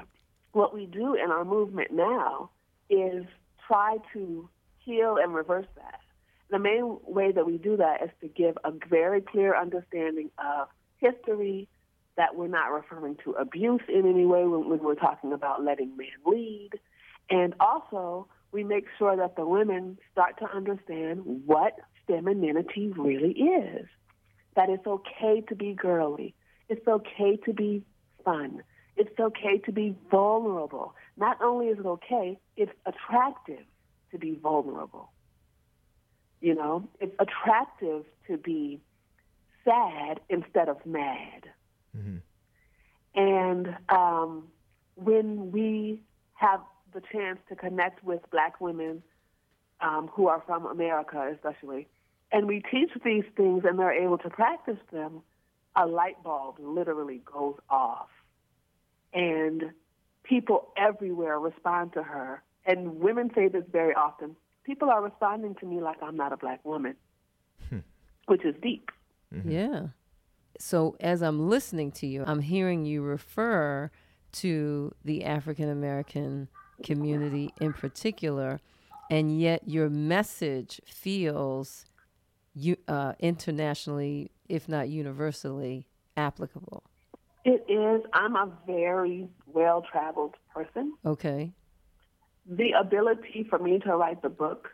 what 0.52 0.72
we 0.72 0.86
do 0.86 1.14
in 1.14 1.32
our 1.32 1.44
movement 1.44 1.90
now 1.90 2.50
is 2.88 3.24
try 3.66 3.96
to 4.12 4.48
heal 4.78 5.16
and 5.20 5.34
reverse 5.34 5.66
that. 5.74 5.98
The 6.50 6.60
main 6.60 6.98
way 7.02 7.32
that 7.32 7.44
we 7.44 7.58
do 7.58 7.76
that 7.78 8.04
is 8.04 8.10
to 8.20 8.28
give 8.28 8.56
a 8.62 8.70
very 8.88 9.20
clear 9.20 9.56
understanding 9.56 10.30
of 10.38 10.68
history, 10.98 11.68
that 12.16 12.34
we're 12.34 12.48
not 12.48 12.72
referring 12.72 13.16
to 13.24 13.32
abuse 13.32 13.82
in 13.88 14.08
any 14.08 14.24
way 14.24 14.44
when, 14.44 14.68
when 14.68 14.82
we're 14.82 14.94
talking 14.94 15.32
about 15.32 15.62
letting 15.62 15.96
men 15.96 16.08
lead. 16.24 16.70
And 17.28 17.54
also, 17.60 18.28
we 18.52 18.64
make 18.64 18.86
sure 18.98 19.16
that 19.16 19.36
the 19.36 19.46
women 19.46 19.98
start 20.12 20.38
to 20.38 20.46
understand 20.46 21.22
what 21.24 21.78
femininity 22.06 22.92
really 22.96 23.32
is. 23.32 23.86
That 24.54 24.70
it's 24.70 24.86
okay 24.86 25.42
to 25.48 25.54
be 25.54 25.74
girly. 25.74 26.34
It's 26.68 26.86
okay 26.86 27.36
to 27.44 27.52
be 27.52 27.84
fun. 28.24 28.62
It's 28.96 29.18
okay 29.20 29.58
to 29.66 29.72
be 29.72 29.94
vulnerable. 30.10 30.94
Not 31.18 31.40
only 31.42 31.66
is 31.66 31.78
it 31.78 31.86
okay, 31.86 32.38
it's 32.56 32.72
attractive 32.86 33.64
to 34.12 34.18
be 34.18 34.38
vulnerable. 34.42 35.10
You 36.40 36.54
know, 36.54 36.88
it's 37.00 37.14
attractive 37.18 38.04
to 38.28 38.38
be 38.38 38.80
sad 39.64 40.20
instead 40.30 40.68
of 40.68 40.84
mad. 40.86 41.44
Mm-hmm. 41.96 43.18
And 43.18 43.76
um, 43.88 44.48
when 44.94 45.50
we 45.52 46.02
have 46.34 46.60
the 46.92 47.02
chance 47.12 47.38
to 47.48 47.56
connect 47.56 48.04
with 48.04 48.20
black 48.30 48.60
women 48.60 49.02
um, 49.80 50.08
who 50.12 50.28
are 50.28 50.42
from 50.46 50.66
America, 50.66 51.32
especially, 51.34 51.88
and 52.32 52.46
we 52.46 52.62
teach 52.70 52.90
these 53.04 53.24
things 53.36 53.64
and 53.66 53.78
they're 53.78 53.92
able 53.92 54.18
to 54.18 54.30
practice 54.30 54.78
them, 54.92 55.22
a 55.74 55.86
light 55.86 56.22
bulb 56.22 56.56
literally 56.58 57.22
goes 57.24 57.56
off. 57.70 58.08
And 59.12 59.70
people 60.24 60.68
everywhere 60.76 61.38
respond 61.38 61.92
to 61.94 62.02
her. 62.02 62.42
And 62.66 62.98
women 63.00 63.30
say 63.34 63.48
this 63.48 63.64
very 63.70 63.94
often 63.94 64.36
people 64.66 64.90
are 64.90 65.02
responding 65.02 65.54
to 65.54 65.66
me 65.66 65.80
like 65.80 66.02
I'm 66.02 66.16
not 66.16 66.32
a 66.32 66.36
black 66.36 66.62
woman, 66.64 66.96
which 68.26 68.44
is 68.44 68.54
deep. 68.60 68.90
Yeah. 69.48 69.86
So 70.58 70.96
as 71.00 71.22
I'm 71.22 71.48
listening 71.48 71.92
to 71.92 72.06
you, 72.06 72.24
I'm 72.26 72.40
hearing 72.40 72.84
you 72.84 73.02
refer 73.02 73.90
to 74.32 74.94
the 75.04 75.24
African 75.24 75.68
American 75.68 76.48
community 76.82 77.52
in 77.60 77.72
particular, 77.72 78.60
and 79.10 79.40
yet 79.40 79.62
your 79.66 79.88
message 79.88 80.80
feels 80.86 81.86
you, 82.54 82.76
uh, 82.88 83.12
internationally, 83.18 84.30
if 84.48 84.68
not 84.68 84.88
universally, 84.88 85.86
applicable. 86.16 86.82
It 87.44 87.64
is. 87.68 88.02
I'm 88.12 88.34
a 88.34 88.50
very 88.66 89.28
well 89.46 89.82
traveled 89.82 90.34
person. 90.52 90.94
Okay. 91.04 91.52
The 92.48 92.72
ability 92.72 93.46
for 93.48 93.58
me 93.58 93.78
to 93.80 93.96
write 93.96 94.22
the 94.22 94.28
book 94.28 94.70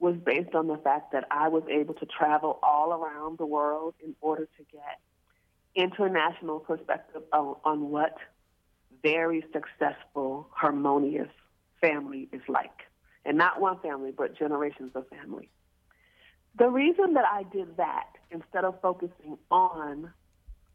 was 0.00 0.16
based 0.16 0.54
on 0.54 0.66
the 0.66 0.76
fact 0.76 1.12
that 1.12 1.24
I 1.30 1.48
was 1.48 1.62
able 1.70 1.94
to 1.94 2.06
travel 2.06 2.58
all 2.62 2.92
around 2.92 3.38
the 3.38 3.46
world 3.46 3.94
in 4.04 4.14
order 4.20 4.44
to 4.44 4.64
get 4.70 5.00
international 5.74 6.60
perspective 6.60 7.22
on, 7.32 7.56
on 7.64 7.90
what 7.90 8.16
very 9.02 9.44
successful, 9.52 10.48
harmonious 10.52 11.28
family 11.80 12.28
is 12.32 12.40
like. 12.48 12.70
And 13.24 13.38
not 13.38 13.60
one 13.60 13.78
family, 13.80 14.12
but 14.16 14.36
generations 14.38 14.92
of 14.94 15.08
family. 15.08 15.48
The 16.58 16.68
reason 16.68 17.14
that 17.14 17.24
I 17.30 17.42
did 17.42 17.76
that 17.78 18.06
instead 18.30 18.64
of 18.64 18.80
focusing 18.80 19.38
on 19.50 20.12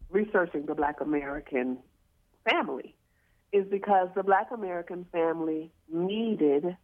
researching 0.09 0.65
the 0.65 0.75
black 0.75 1.01
American 1.01 1.77
family 2.49 2.95
is 3.51 3.65
because 3.69 4.09
the 4.15 4.23
black 4.23 4.47
American 4.51 5.05
family 5.11 5.71
needed, 5.91 6.75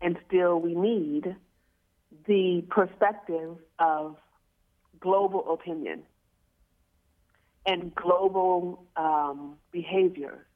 and 0.00 0.16
still 0.26 0.60
we 0.60 0.74
need, 0.74 1.34
the 2.26 2.64
perspective 2.70 3.56
of 3.78 4.16
global 5.00 5.52
opinion 5.52 6.02
and 7.70 7.94
global 7.94 8.84
um, 8.96 9.54
behavior. 9.70 10.46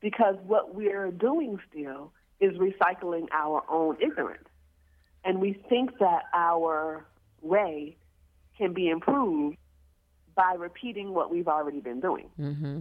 Because 0.00 0.36
what 0.46 0.74
we're 0.74 1.10
doing 1.10 1.58
still 1.68 2.12
is 2.38 2.52
recycling 2.52 3.26
our 3.32 3.64
own 3.68 3.96
ignorance. 4.00 4.48
And 5.24 5.40
we 5.40 5.54
think 5.68 5.98
that 5.98 6.24
our 6.32 7.04
way 7.42 7.96
can 8.56 8.72
be 8.72 8.88
improved 8.88 9.56
by 10.36 10.54
repeating 10.56 11.12
what 11.12 11.32
we've 11.32 11.48
already 11.48 11.80
been 11.80 12.00
doing. 12.00 12.28
Mm-hmm. 12.38 12.80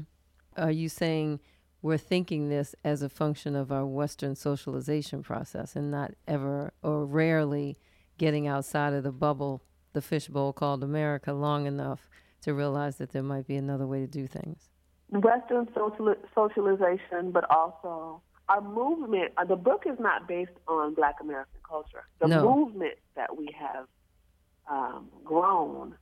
Are 0.57 0.71
you 0.71 0.87
saying 0.87 1.39
we're 1.81 1.97
thinking 1.97 2.49
this 2.49 2.75
as 2.83 3.01
a 3.01 3.09
function 3.09 3.55
of 3.55 3.71
our 3.71 3.85
Western 3.85 4.35
socialization 4.35 5.23
process 5.23 5.75
and 5.75 5.89
not 5.89 6.11
ever 6.27 6.71
or 6.83 7.05
rarely 7.05 7.77
getting 8.17 8.47
outside 8.47 8.93
of 8.93 9.03
the 9.03 9.11
bubble, 9.11 9.63
the 9.93 10.01
fishbowl 10.01 10.53
called 10.53 10.83
America, 10.83 11.33
long 11.33 11.65
enough 11.65 12.09
to 12.45 12.53
realize 12.53 12.97
that 12.97 13.11
there 13.11 13.23
might 13.23 13.47
be 13.47 13.55
another 13.55 13.87
way 13.87 13.99
to 13.99 14.07
do 14.07 14.27
things? 14.27 14.69
Western 15.09 15.67
social, 15.75 16.13
socialization, 16.33 17.31
but 17.31 17.43
also 17.49 18.21
our 18.49 18.61
movement. 18.61 19.31
Uh, 19.37 19.45
the 19.45 19.55
book 19.55 19.83
is 19.87 19.99
not 19.99 20.27
based 20.27 20.51
on 20.67 20.93
Black 20.93 21.15
American 21.21 21.59
culture. 21.67 22.05
The 22.19 22.27
No. 22.27 22.43
movement 22.55 22.93
that 23.15 23.35
we 23.35 23.49
have 23.57 23.87
um, 24.69 25.09
grown 25.23 25.95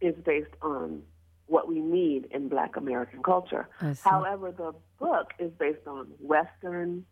is 0.00 0.14
based 0.24 0.54
on 0.62 1.02
what 1.46 1.68
we 1.68 1.80
need 1.80 2.26
in 2.30 2.48
Black 2.48 2.76
American 2.76 3.22
culture. 3.22 3.68
However, 4.02 4.50
the 4.50 4.72
book 4.98 5.34
is 5.38 5.52
based 5.58 5.86
on 5.86 6.06
Western, 6.18 7.04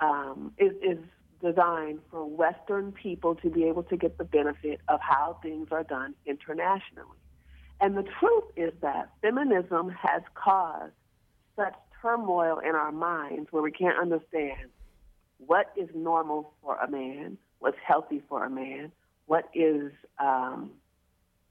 um, 0.00 0.52
is, 0.56 0.72
is 0.82 0.98
designed 1.42 1.98
for 2.10 2.24
Western 2.24 2.92
people 2.92 3.34
to 3.36 3.50
be 3.50 3.64
able 3.64 3.82
to 3.84 3.96
get 3.98 4.16
the 4.16 4.24
benefit 4.24 4.80
of 4.88 5.00
how 5.02 5.38
things 5.42 5.68
are 5.70 5.82
done 5.82 6.14
internationally. 6.24 7.18
And 7.82 7.96
the 7.96 8.04
truth 8.04 8.44
is 8.54 8.72
that 8.80 9.10
feminism 9.22 9.90
has 9.90 10.22
caused 10.34 10.92
such 11.56 11.74
turmoil 12.00 12.60
in 12.60 12.76
our 12.76 12.92
minds 12.92 13.48
where 13.50 13.62
we 13.62 13.72
can't 13.72 13.98
understand 13.98 14.70
what 15.38 15.72
is 15.76 15.88
normal 15.92 16.54
for 16.62 16.76
a 16.76 16.88
man, 16.88 17.36
what's 17.58 17.76
healthy 17.84 18.22
for 18.28 18.44
a 18.44 18.50
man, 18.50 18.92
what 19.26 19.48
is 19.52 19.90
um, 20.20 20.70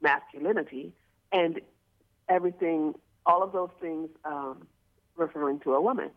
masculinity, 0.00 0.94
and 1.32 1.60
everything, 2.30 2.94
all 3.26 3.42
of 3.42 3.52
those 3.52 3.70
things 3.78 4.08
um, 4.24 4.66
referring 5.16 5.60
to 5.60 5.74
a 5.74 5.82
woman. 5.82 6.10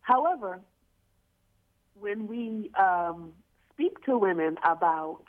However, 0.00 0.58
when 2.00 2.26
we 2.26 2.72
um, 2.76 3.32
speak 3.72 4.04
to 4.06 4.18
women 4.18 4.58
about 4.64 5.22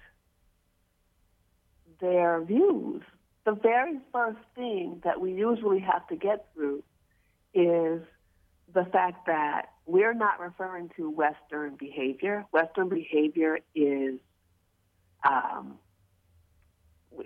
their 2.01 2.41
views, 2.41 3.03
the 3.45 3.53
very 3.53 3.99
first 4.11 4.39
thing 4.55 5.01
that 5.03 5.21
we 5.21 5.33
usually 5.33 5.79
have 5.79 6.07
to 6.07 6.15
get 6.15 6.47
through 6.53 6.83
is 7.53 8.01
the 8.73 8.85
fact 8.91 9.27
that 9.27 9.69
we're 9.85 10.13
not 10.13 10.39
referring 10.39 10.89
to 10.97 11.09
Western 11.09 11.75
behavior. 11.75 12.45
Western 12.51 12.89
behavior 12.89 13.59
is, 13.75 14.19
um, 15.29 15.79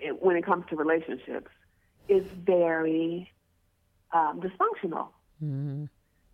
it- 0.00 0.22
when 0.22 0.36
it 0.36 0.44
comes 0.44 0.66
to 0.68 0.76
relationships, 0.76 1.50
is 2.08 2.24
very 2.44 3.32
um, 4.12 4.40
dysfunctional 4.40 5.08
Mm-hmm. 5.42 5.84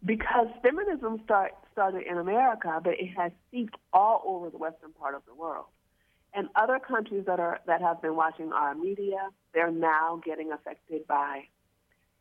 because 0.04 0.48
feminism 0.62 1.20
start, 1.22 1.52
started 1.70 2.02
in 2.10 2.18
America, 2.18 2.80
but 2.82 2.94
it 2.98 3.10
has 3.16 3.30
seeped 3.52 3.76
all 3.92 4.20
over 4.26 4.50
the 4.50 4.56
western 4.58 4.92
part 4.92 5.14
of 5.14 5.22
the 5.26 5.34
world. 5.34 5.66
And 6.34 6.48
other 6.56 6.80
countries 6.80 7.24
that 7.26 7.38
are 7.38 7.60
that 7.66 7.80
have 7.82 8.02
been 8.02 8.16
watching 8.16 8.52
our 8.52 8.74
media, 8.74 9.28
they're 9.56 9.70
now 9.70 10.20
getting 10.22 10.52
affected 10.52 11.06
by 11.06 11.44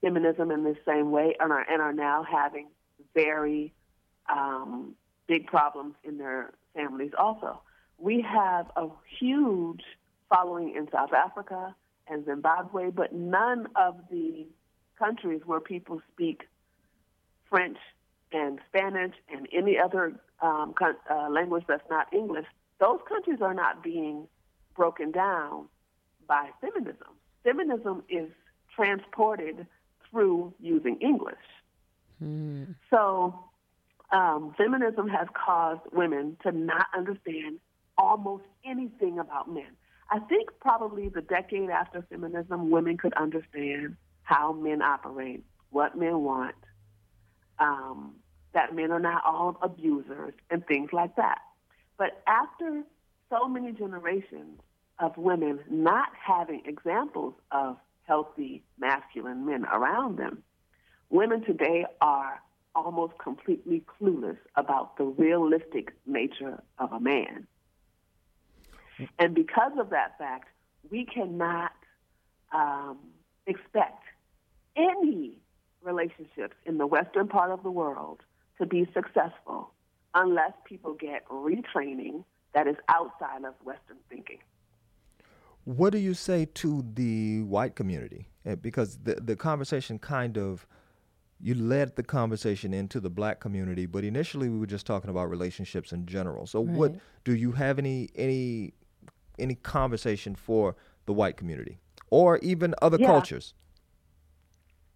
feminism 0.01 0.51
in 0.51 0.63
the 0.63 0.77
same 0.87 1.11
way, 1.11 1.35
and 1.37 1.51
are 1.51 1.65
and 1.69 1.81
are 1.81 1.91
now 1.91 2.23
having 2.23 2.69
very 3.13 3.73
um, 4.33 4.95
big 5.27 5.45
problems 5.45 5.95
in 6.05 6.17
their 6.17 6.53
families. 6.73 7.11
Also, 7.17 7.59
we 7.97 8.21
have 8.21 8.71
a 8.77 8.87
huge 9.19 9.81
following 10.29 10.75
in 10.75 10.89
South 10.91 11.11
Africa 11.11 11.75
and 12.07 12.23
Zimbabwe, 12.25 12.89
but 12.89 13.13
none 13.13 13.67
of 13.75 13.97
the 14.09 14.47
countries 14.97 15.41
where 15.45 15.59
people 15.59 16.01
speak 16.13 16.47
French 17.49 17.77
and 18.31 18.59
Spanish 18.69 19.13
and 19.29 19.45
any 19.51 19.77
other 19.77 20.13
um, 20.41 20.73
uh, 20.81 21.29
language 21.29 21.65
that's 21.67 21.89
not 21.89 22.13
English, 22.13 22.45
those 22.79 22.99
countries 23.09 23.39
are 23.41 23.53
not 23.53 23.83
being 23.83 24.25
broken 24.73 25.11
down 25.11 25.65
by 26.27 26.49
feminism. 26.61 27.07
Feminism 27.45 28.03
is 28.09 28.29
transported 28.75 29.67
through 30.09 30.53
using 30.59 30.97
English. 30.99 31.35
So, 32.89 33.39
um, 34.11 34.53
feminism 34.57 35.07
has 35.07 35.27
caused 35.33 35.81
women 35.93 36.37
to 36.43 36.51
not 36.51 36.87
understand 36.97 37.59
almost 37.97 38.43
anything 38.65 39.19
about 39.19 39.49
men. 39.49 39.77
I 40.09 40.19
think 40.19 40.49
probably 40.59 41.09
the 41.09 41.21
decade 41.21 41.69
after 41.69 42.01
feminism, 42.09 42.69
women 42.69 42.97
could 42.97 43.13
understand 43.13 43.95
how 44.23 44.53
men 44.53 44.81
operate, 44.81 45.43
what 45.69 45.97
men 45.97 46.19
want, 46.21 46.55
um, 47.59 48.15
that 48.53 48.75
men 48.75 48.91
are 48.91 48.99
not 48.99 49.23
all 49.25 49.57
abusers, 49.61 50.33
and 50.49 50.65
things 50.65 50.91
like 50.93 51.15
that. 51.15 51.39
But 51.97 52.23
after 52.27 52.83
so 53.29 53.47
many 53.47 53.71
generations 53.71 54.59
of 54.99 55.17
women 55.17 55.59
not 55.69 56.09
having 56.15 56.61
examples 56.65 57.33
of 57.51 57.77
healthy 58.03 58.63
masculine 58.77 59.45
men 59.45 59.65
around 59.65 60.17
them, 60.17 60.43
women 61.09 61.43
today 61.43 61.85
are 62.01 62.41
almost 62.75 63.17
completely 63.17 63.83
clueless 63.99 64.37
about 64.55 64.97
the 64.97 65.03
realistic 65.03 65.93
nature 66.05 66.61
of 66.77 66.91
a 66.91 66.99
man. 66.99 67.47
And 69.19 69.33
because 69.33 69.73
of 69.79 69.89
that 69.89 70.17
fact, 70.17 70.49
we 70.89 71.05
cannot 71.05 71.71
um, 72.53 72.97
expect 73.47 74.03
any 74.75 75.37
relationships 75.81 76.55
in 76.65 76.77
the 76.77 76.87
western 76.87 77.27
part 77.27 77.51
of 77.51 77.63
the 77.63 77.71
world 77.71 78.21
to 78.57 78.65
be 78.65 78.87
successful 78.93 79.71
unless 80.13 80.51
people 80.65 80.93
get 80.93 81.27
retraining 81.27 82.23
that 82.53 82.67
is 82.67 82.75
outside 82.87 83.43
of 83.43 83.53
Western 83.63 83.97
thinking. 84.09 84.39
What 85.65 85.91
do 85.91 85.97
you 85.97 86.13
say 86.13 86.45
to 86.45 86.85
the 86.93 87.41
white 87.43 87.75
community? 87.75 88.29
Uh, 88.45 88.55
Because 88.55 88.99
the 89.03 89.15
the 89.15 89.35
conversation 89.35 89.99
kind 89.99 90.37
of 90.37 90.65
you 91.41 91.53
led 91.53 91.95
the 91.97 92.03
conversation 92.03 92.73
into 92.73 92.99
the 93.01 93.09
black 93.09 93.39
community, 93.41 93.85
but 93.85 94.03
initially 94.05 94.47
we 94.47 94.57
were 94.57 94.65
just 94.67 94.85
talking 94.85 95.09
about 95.09 95.29
relationships 95.29 95.91
in 95.91 96.05
general. 96.05 96.45
So 96.47 96.61
what 96.61 96.95
do 97.25 97.35
you 97.35 97.51
have 97.53 97.77
any 97.77 98.09
any 98.15 98.73
any 99.37 99.55
conversation 99.55 100.35
for 100.35 100.75
the 101.07 101.13
white 101.13 101.35
community 101.35 101.77
or 102.09 102.37
even 102.37 102.73
other 102.81 102.97
Yeah. 102.99 103.07
cultures? 103.07 103.53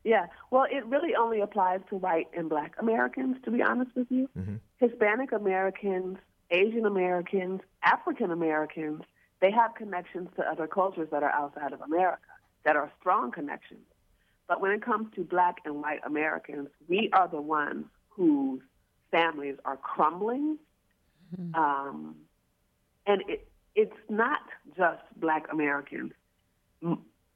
Yeah, 0.06 0.28
well, 0.50 0.66
it 0.72 0.86
really 0.86 1.14
only 1.16 1.42
applies 1.42 1.82
to 1.90 1.98
white 1.98 2.30
and 2.34 2.48
black 2.50 2.74
Americans, 2.80 3.36
to 3.44 3.52
be 3.52 3.62
honest 3.62 3.92
with 3.96 4.10
you. 4.10 4.30
Hispanic 4.78 5.34
Americans, 5.34 6.18
Asian 6.52 6.86
Americans, 6.86 7.60
African 7.84 8.32
Americans, 8.32 9.02
they 9.42 9.52
have 9.52 9.76
connections 9.76 10.30
to 10.36 10.44
other 10.44 10.68
cultures 10.68 11.08
that 11.12 11.24
are 11.24 11.32
outside 11.32 11.74
of 11.74 11.82
America. 11.82 12.22
that 12.66 12.76
are 12.76 12.92
strong 13.00 13.32
connections. 13.32 13.86
But 14.48 14.60
when 14.60 14.72
it 14.72 14.82
comes 14.82 15.14
to 15.16 15.24
black 15.24 15.58
and 15.64 15.82
white 15.82 16.02
Americans, 16.06 16.68
we 16.88 17.10
are 17.14 17.28
the 17.28 17.40
ones 17.42 17.86
whose 18.10 18.62
families 19.12 19.56
are 19.64 19.78
crumbling. 19.78 20.58
Um, 21.54 22.16
and 23.06 23.24
it, 23.30 23.48
it's 23.76 23.96
not 24.10 24.42
just 24.76 25.02
black 25.16 25.46
Americans. 25.52 26.12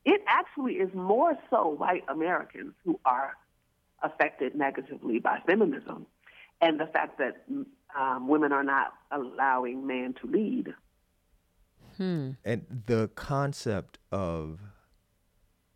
It 0.03 0.21
actually 0.27 0.73
is 0.73 0.93
more 0.93 1.37
so 1.49 1.69
white 1.69 2.03
Americans 2.09 2.73
who 2.83 2.99
are 3.05 3.33
affected 4.01 4.55
negatively 4.55 5.19
by 5.19 5.39
feminism 5.45 6.05
and 6.59 6.79
the 6.79 6.87
fact 6.87 7.19
that 7.19 7.45
um, 7.97 8.27
women 8.27 8.51
are 8.51 8.63
not 8.63 8.93
allowing 9.11 9.87
men 9.87 10.15
to 10.21 10.27
lead. 10.27 10.73
Hmm. 11.97 12.32
And 12.43 12.84
the 12.86 13.10
concept 13.15 13.99
of 14.12 14.60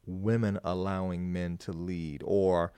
women 0.06 0.60
allowing 0.64 1.32
men 1.32 1.58
to 1.58 1.72
lead, 1.72 2.24
or 2.26 2.74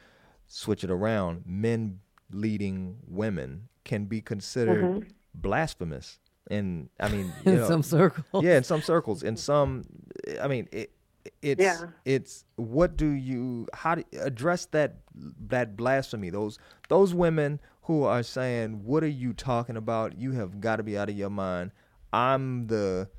switch 0.47 0.83
it 0.83 0.89
around, 0.91 1.43
men 1.45 1.99
leading 2.31 2.97
women 3.07 3.69
can 3.85 4.05
be 4.05 4.21
considered 4.21 4.83
mm-hmm. 4.83 5.09
blasphemous. 5.33 6.19
And 6.49 6.89
I 6.99 7.09
mean, 7.09 7.31
you 7.45 7.51
In 7.51 7.57
know, 7.59 7.67
some 7.67 7.83
circles. 7.83 8.43
yeah, 8.43 8.57
in 8.57 8.63
some 8.63 8.81
circles, 8.81 9.23
in 9.23 9.37
some, 9.37 9.85
I 10.41 10.47
mean, 10.47 10.67
it, 10.71 10.91
it's 11.41 11.61
Yeah. 11.61 11.87
it's 12.05 12.45
what 12.55 12.97
do 12.97 13.07
you 13.07 13.67
how 13.73 13.95
do 13.95 14.03
address 14.19 14.65
that 14.67 14.97
that 15.47 15.75
blasphemy? 15.77 16.29
Those 16.29 16.57
those 16.87 17.13
women 17.13 17.59
who 17.83 18.03
are 18.03 18.23
saying, 18.23 18.85
"What 18.85 19.03
are 19.03 19.07
you 19.07 19.33
talking 19.33 19.77
about? 19.77 20.17
You 20.17 20.31
have 20.31 20.59
got 20.61 20.77
to 20.77 20.83
be 20.83 20.97
out 20.97 21.09
of 21.09 21.17
your 21.17 21.29
mind." 21.29 21.71
I'm 22.11 22.67
the 22.67 23.09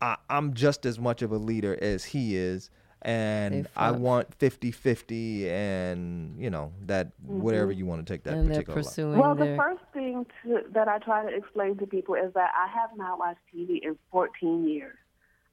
I, 0.00 0.16
I'm 0.28 0.54
just 0.54 0.86
as 0.86 0.98
much 0.98 1.22
of 1.22 1.32
a 1.32 1.36
leader 1.36 1.78
as 1.80 2.04
he 2.04 2.36
is, 2.36 2.70
and 3.02 3.66
I 3.76 3.90
want 3.90 4.38
50-50 4.38 5.46
and 5.48 6.40
you 6.40 6.50
know 6.50 6.72
that 6.82 7.12
whatever 7.24 7.72
you 7.72 7.86
want 7.86 8.06
to 8.06 8.12
take 8.12 8.22
that 8.24 8.34
and 8.34 8.48
particular 8.48 8.76
line. 8.76 8.84
pursuing 8.84 9.18
Well, 9.18 9.34
the 9.34 9.56
first 9.56 9.82
thing 9.92 10.26
to, 10.44 10.62
that 10.70 10.88
I 10.88 10.98
try 10.98 11.28
to 11.28 11.36
explain 11.36 11.78
to 11.78 11.86
people 11.86 12.14
is 12.14 12.32
that 12.34 12.50
I 12.54 12.68
have 12.72 12.90
not 12.96 13.18
watched 13.18 13.40
TV 13.54 13.80
in 13.82 13.98
14 14.10 14.68
years. 14.68 14.96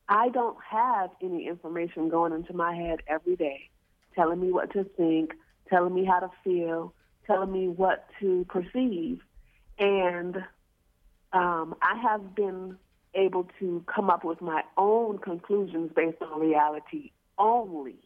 I 0.07 0.29
don't 0.29 0.57
have 0.67 1.11
any 1.21 1.47
information 1.47 2.09
going 2.09 2.33
into 2.33 2.53
my 2.53 2.75
head 2.75 2.99
every 3.07 3.35
day 3.35 3.69
telling 4.19 4.41
me 4.41 4.51
what 4.51 4.71
to 4.73 4.83
think, 4.83 5.33
telling 5.69 5.93
me 5.93 6.03
how 6.03 6.19
to 6.19 6.29
feel, 6.43 6.93
telling 7.25 7.51
me 7.51 7.67
what 7.67 8.07
to 8.19 8.45
perceive. 8.49 9.21
And 9.77 10.37
um, 11.31 11.75
I 11.81 11.97
have 12.01 12.35
been 12.35 12.77
able 13.15 13.47
to 13.59 13.83
come 13.93 14.09
up 14.09 14.23
with 14.23 14.41
my 14.41 14.61
own 14.77 15.17
conclusions 15.19 15.91
based 15.95 16.21
on 16.21 16.39
reality 16.39 17.11
only. 17.37 17.99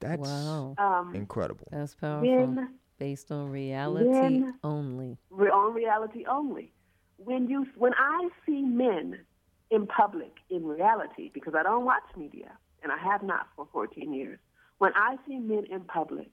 That's 0.00 0.20
wow, 0.20 0.74
Um, 0.78 1.14
incredible. 1.14 1.66
that's 1.70 1.94
powerful. 1.94 2.28
when 2.28 2.78
Based 2.98 3.30
on 3.32 3.50
reality 3.50 4.08
when- 4.08 4.58
only. 4.62 5.18
re- 5.30 5.50
on 5.50 5.74
reality 5.74 6.24
only. 6.26 6.72
When 7.16 7.48
you 7.48 7.64
when 7.76 7.92
I 7.94 8.28
see 8.46 8.62
men 8.62 9.24
in 9.70 9.86
public 9.86 10.32
in 10.50 10.66
reality, 10.66 11.30
because 11.32 11.54
I 11.54 11.62
don't 11.62 11.84
watch 11.84 12.02
media 12.16 12.56
and 12.82 12.92
I 12.92 12.98
have 12.98 13.22
not 13.22 13.48
for 13.56 13.66
14 13.72 14.12
years, 14.12 14.38
when 14.78 14.92
I 14.94 15.16
see 15.26 15.38
men 15.38 15.64
in 15.66 15.84
public 15.84 16.30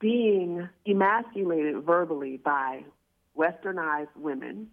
being 0.00 0.68
emasculated 0.86 1.82
verbally 1.84 2.36
by 2.38 2.84
westernized 3.36 4.14
women, 4.16 4.70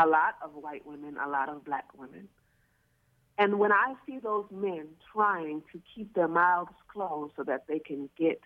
a 0.00 0.06
lot 0.06 0.36
of 0.42 0.52
white 0.54 0.86
women, 0.86 1.16
a 1.22 1.28
lot 1.28 1.48
of 1.48 1.64
black 1.64 1.86
women, 1.96 2.28
and 3.40 3.58
when 3.58 3.72
I 3.72 3.94
see 4.04 4.18
those 4.18 4.44
men 4.50 4.88
trying 5.14 5.62
to 5.72 5.80
keep 5.94 6.12
their 6.14 6.28
mouths 6.28 6.74
closed 6.92 7.32
so 7.36 7.44
that 7.44 7.66
they 7.66 7.78
can 7.78 8.10
get 8.18 8.40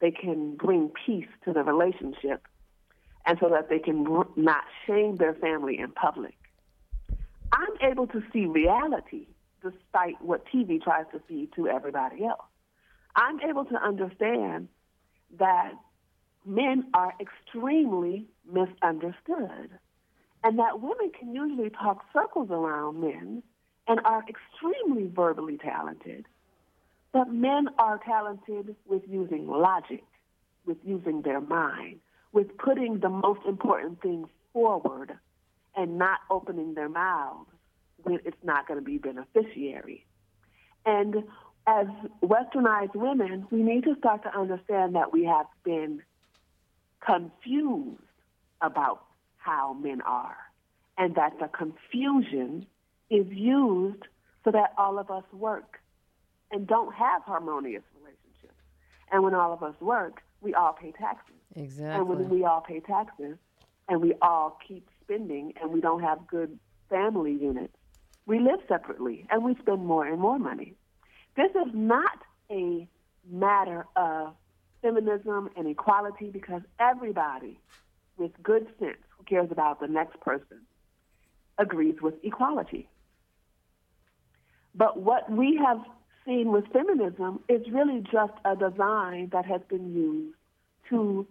they 0.00 0.10
can 0.10 0.56
bring 0.56 0.90
peace 1.06 1.28
to 1.44 1.52
the 1.52 1.62
relationship 1.62 2.46
and 3.24 3.38
so 3.40 3.48
that 3.48 3.68
they 3.68 3.78
can 3.78 4.04
not 4.36 4.64
shame 4.86 5.16
their 5.16 5.34
family 5.34 5.78
in 5.78 5.92
public. 5.92 6.34
I'm 7.52 7.90
able 7.90 8.06
to 8.08 8.22
see 8.32 8.46
reality 8.46 9.28
despite 9.62 10.20
what 10.20 10.44
TV 10.52 10.82
tries 10.82 11.06
to 11.12 11.20
feed 11.28 11.52
to 11.54 11.68
everybody 11.68 12.24
else. 12.24 12.44
I'm 13.14 13.40
able 13.40 13.64
to 13.66 13.76
understand 13.76 14.68
that 15.38 15.72
men 16.44 16.88
are 16.92 17.14
extremely 17.20 18.26
misunderstood 18.44 19.70
and 20.46 20.58
that 20.58 20.80
women 20.80 21.10
can 21.18 21.34
usually 21.34 21.70
talk 21.70 22.04
circles 22.12 22.50
around 22.50 23.00
men 23.00 23.42
and 23.88 24.00
are 24.04 24.24
extremely 24.28 25.08
verbally 25.14 25.58
talented 25.58 26.26
but 27.16 27.32
men 27.32 27.68
are 27.78 27.98
talented 28.04 28.76
with 28.84 29.00
using 29.08 29.48
logic, 29.48 30.04
with 30.66 30.76
using 30.84 31.22
their 31.22 31.40
mind, 31.40 31.98
with 32.34 32.58
putting 32.58 33.00
the 33.00 33.08
most 33.08 33.40
important 33.48 34.02
things 34.02 34.28
forward 34.52 35.14
and 35.74 35.96
not 35.96 36.18
opening 36.28 36.74
their 36.74 36.90
mouths 36.90 37.48
when 38.02 38.18
it's 38.26 38.36
not 38.44 38.68
going 38.68 38.78
to 38.78 38.84
be 38.84 38.98
beneficiary. 38.98 40.04
And 40.84 41.24
as 41.66 41.86
westernized 42.22 42.94
women, 42.94 43.46
we 43.50 43.62
need 43.62 43.84
to 43.84 43.94
start 43.96 44.22
to 44.24 44.38
understand 44.38 44.94
that 44.94 45.10
we 45.10 45.24
have 45.24 45.46
been 45.64 46.02
confused 47.00 47.96
about 48.60 49.05
how 49.46 49.74
men 49.74 50.00
are, 50.02 50.36
and 50.98 51.14
that 51.14 51.38
the 51.38 51.46
confusion 51.46 52.66
is 53.10 53.26
used 53.30 54.02
so 54.44 54.50
that 54.50 54.72
all 54.76 54.98
of 54.98 55.10
us 55.10 55.24
work 55.32 55.80
and 56.50 56.66
don't 56.66 56.92
have 56.94 57.22
harmonious 57.22 57.82
relationships. 57.96 58.60
And 59.12 59.22
when 59.22 59.34
all 59.34 59.52
of 59.52 59.62
us 59.62 59.74
work, 59.80 60.22
we 60.40 60.54
all 60.54 60.72
pay 60.72 60.92
taxes. 60.92 61.34
Exactly. 61.54 61.94
And 61.94 62.08
when 62.08 62.28
we 62.28 62.44
all 62.44 62.60
pay 62.60 62.80
taxes 62.80 63.36
and 63.88 64.02
we 64.02 64.14
all 64.20 64.58
keep 64.66 64.88
spending 65.02 65.52
and 65.60 65.72
we 65.72 65.80
don't 65.80 66.02
have 66.02 66.26
good 66.26 66.58
family 66.90 67.32
units, 67.32 67.74
we 68.26 68.40
live 68.40 68.60
separately 68.68 69.26
and 69.30 69.44
we 69.44 69.54
spend 69.56 69.86
more 69.86 70.06
and 70.06 70.20
more 70.20 70.38
money. 70.38 70.74
This 71.36 71.50
is 71.50 71.72
not 71.72 72.18
a 72.50 72.88
matter 73.30 73.86
of 73.94 74.34
feminism 74.82 75.50
and 75.56 75.68
equality 75.68 76.30
because 76.30 76.62
everybody 76.80 77.60
with 78.16 78.32
good 78.42 78.66
sense 78.78 78.96
who 79.18 79.24
cares 79.24 79.48
about 79.50 79.80
the 79.80 79.88
next 79.88 80.20
person 80.20 80.60
agrees 81.58 81.96
with 82.02 82.14
equality. 82.22 82.88
But 84.74 85.00
what 85.00 85.30
we 85.30 85.58
have 85.64 85.78
seen 86.26 86.52
with 86.52 86.64
feminism 86.72 87.40
is 87.48 87.62
really 87.72 88.00
just 88.12 88.32
a 88.44 88.54
design 88.56 89.30
that 89.32 89.46
has 89.46 89.62
been 89.68 89.94
used 89.94 90.36
to 90.90 91.26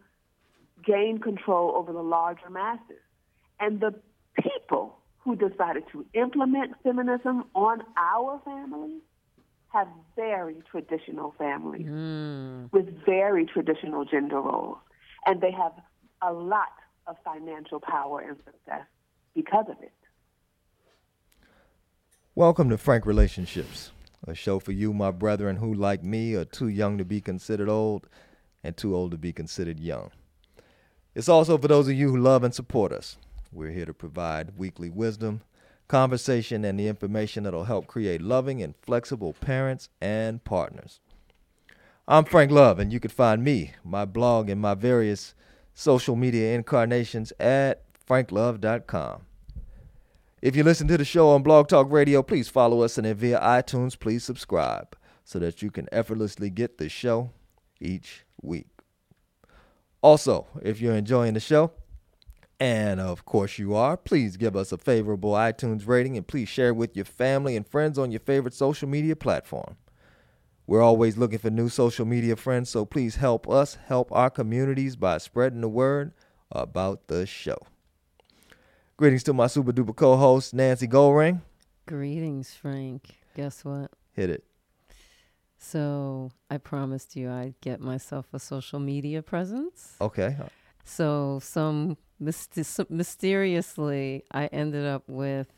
gain 0.86 1.20
control 1.20 1.74
over 1.76 1.94
the 1.94 2.02
larger 2.02 2.50
masses. 2.50 3.02
And 3.60 3.80
the 3.80 3.94
people 4.42 4.98
who 5.20 5.36
decided 5.36 5.84
to 5.92 6.06
implement 6.14 6.76
feminism 6.84 7.46
on 7.54 7.82
our 7.98 8.42
families 8.44 9.02
have 9.70 9.88
very 10.16 10.62
traditional 10.72 11.34
families 11.38 11.86
mm. 11.86 12.72
with 12.72 13.06
very 13.06 13.46
traditional 13.46 14.06
gender 14.06 14.40
roles. 14.40 14.78
And 15.26 15.42
they 15.42 15.52
have 15.52 15.74
a 16.22 16.32
lot 16.32 16.70
of 17.08 17.18
financial 17.24 17.80
power 17.80 18.22
and 18.22 18.38
success 18.38 18.86
because 19.36 19.66
of 19.70 19.82
it. 19.82 19.94
Welcome 22.34 22.70
to 22.70 22.78
Frank 22.78 23.06
Relationships, 23.06 23.92
a 24.28 24.34
show 24.34 24.60
for 24.60 24.72
you, 24.72 24.94
my 24.94 25.12
brethren, 25.12 25.58
who, 25.58 25.74
like 25.74 26.04
me, 26.04 26.34
are 26.36 26.46
too 26.46 26.68
young 26.68 26.98
to 26.98 27.06
be 27.06 27.22
considered 27.22 27.70
old 27.70 28.08
and 28.64 28.76
too 28.76 28.96
old 28.96 29.12
to 29.12 29.18
be 29.18 29.32
considered 29.32 29.80
young. 29.80 30.12
It's 31.14 31.30
also 31.30 31.58
for 31.58 31.68
those 31.68 31.88
of 31.88 31.94
you 31.94 32.10
who 32.10 32.18
love 32.18 32.44
and 32.44 32.54
support 32.54 32.92
us. 32.92 33.18
We're 33.52 33.72
here 33.72 33.86
to 33.86 33.94
provide 33.94 34.58
weekly 34.58 34.90
wisdom, 34.90 35.42
conversation, 35.88 36.66
and 36.66 36.80
the 36.80 36.88
information 36.88 37.44
that'll 37.44 37.66
help 37.66 37.88
create 37.88 38.22
loving 38.22 38.62
and 38.62 38.76
flexible 38.82 39.34
parents 39.34 39.88
and 40.02 40.44
partners. 40.44 41.00
I'm 42.08 42.26
Frank 42.26 42.52
Love, 42.52 42.80
and 42.80 42.92
you 42.92 43.00
can 43.00 43.12
find 43.12 43.44
me, 43.44 43.74
my 43.84 44.04
blog, 44.04 44.50
and 44.50 44.60
my 44.60 44.74
various 44.74 45.36
social 45.76 46.16
media 46.16 46.56
incarnations 46.56 47.32
at 47.40 47.84
franklove.com. 48.08 49.22
If 50.42 50.56
you 50.56 50.64
listen 50.64 50.88
to 50.88 50.98
the 50.98 51.06
show 51.06 51.30
on 51.30 51.44
Blog 51.44 51.68
Talk 51.68 51.92
Radio, 51.92 52.24
please 52.24 52.48
follow 52.48 52.82
us 52.82 52.98
and 52.98 53.06
then 53.06 53.16
via 53.16 53.40
iTunes, 53.40 54.00
please 54.00 54.24
subscribe 54.24 54.96
so 55.24 55.38
that 55.40 55.62
you 55.62 55.70
can 55.70 55.88
effortlessly 55.92 56.50
get 56.50 56.78
the 56.78 56.88
show 56.88 57.32
each 57.80 58.26
week. 58.42 58.68
Also, 60.02 60.48
if 60.62 60.80
you're 60.80 60.96
enjoying 60.96 61.34
the 61.34 61.40
show, 61.40 61.72
and 62.60 63.00
of 63.00 63.26
course 63.26 63.58
you 63.58 63.76
are, 63.76 63.98
please 63.98 64.38
give 64.38 64.56
us 64.56 64.72
a 64.72 64.78
favorable 64.78 65.32
iTunes 65.32 65.88
rating 65.88 66.16
and 66.16 66.28
please 66.28 66.48
share 66.48 66.74
with 66.74 66.96
your 66.96 67.06
family 67.06 67.56
and 67.56 67.68
friends 67.68 67.98
on 67.98 68.12
your 68.12 68.22
favorite 68.22 68.54
social 68.54 68.88
media 68.88 69.16
platform. 69.16 69.76
We're 70.68 70.82
always 70.82 71.16
looking 71.18 71.38
for 71.38 71.50
new 71.52 71.70
social 71.70 72.06
media 72.06 72.36
friends, 72.36 72.70
so 72.70 72.86
please 72.86 73.18
help 73.18 73.48
us 73.48 73.78
help 73.88 74.12
our 74.12 74.30
communities 74.32 74.96
by 74.96 75.20
spreading 75.20 75.62
the 75.62 75.70
word 75.70 76.12
about 76.52 77.08
the 77.08 77.26
show. 77.28 77.58
Greetings 78.98 79.24
to 79.24 79.34
my 79.34 79.48
super 79.48 79.72
duper 79.72 79.96
co 79.96 80.16
host, 80.16 80.54
Nancy 80.54 80.88
Goldring. 80.88 81.42
Greetings, 81.86 82.54
Frank. 82.56 83.20
Guess 83.36 83.64
what? 83.64 83.92
Hit 84.14 84.30
it. 84.32 84.44
So 85.60 86.32
I 86.50 86.58
promised 86.58 87.16
you 87.16 87.30
I'd 87.30 87.60
get 87.62 87.80
myself 87.80 88.28
a 88.34 88.40
social 88.40 88.80
media 88.80 89.22
presence. 89.22 89.96
Okay. 90.02 90.36
So 90.84 91.40
some 91.44 91.98
myst- 92.20 92.64
some- 92.66 92.88
mysteriously, 92.90 94.24
I 94.32 94.48
ended 94.48 94.86
up 94.86 95.04
with 95.08 95.54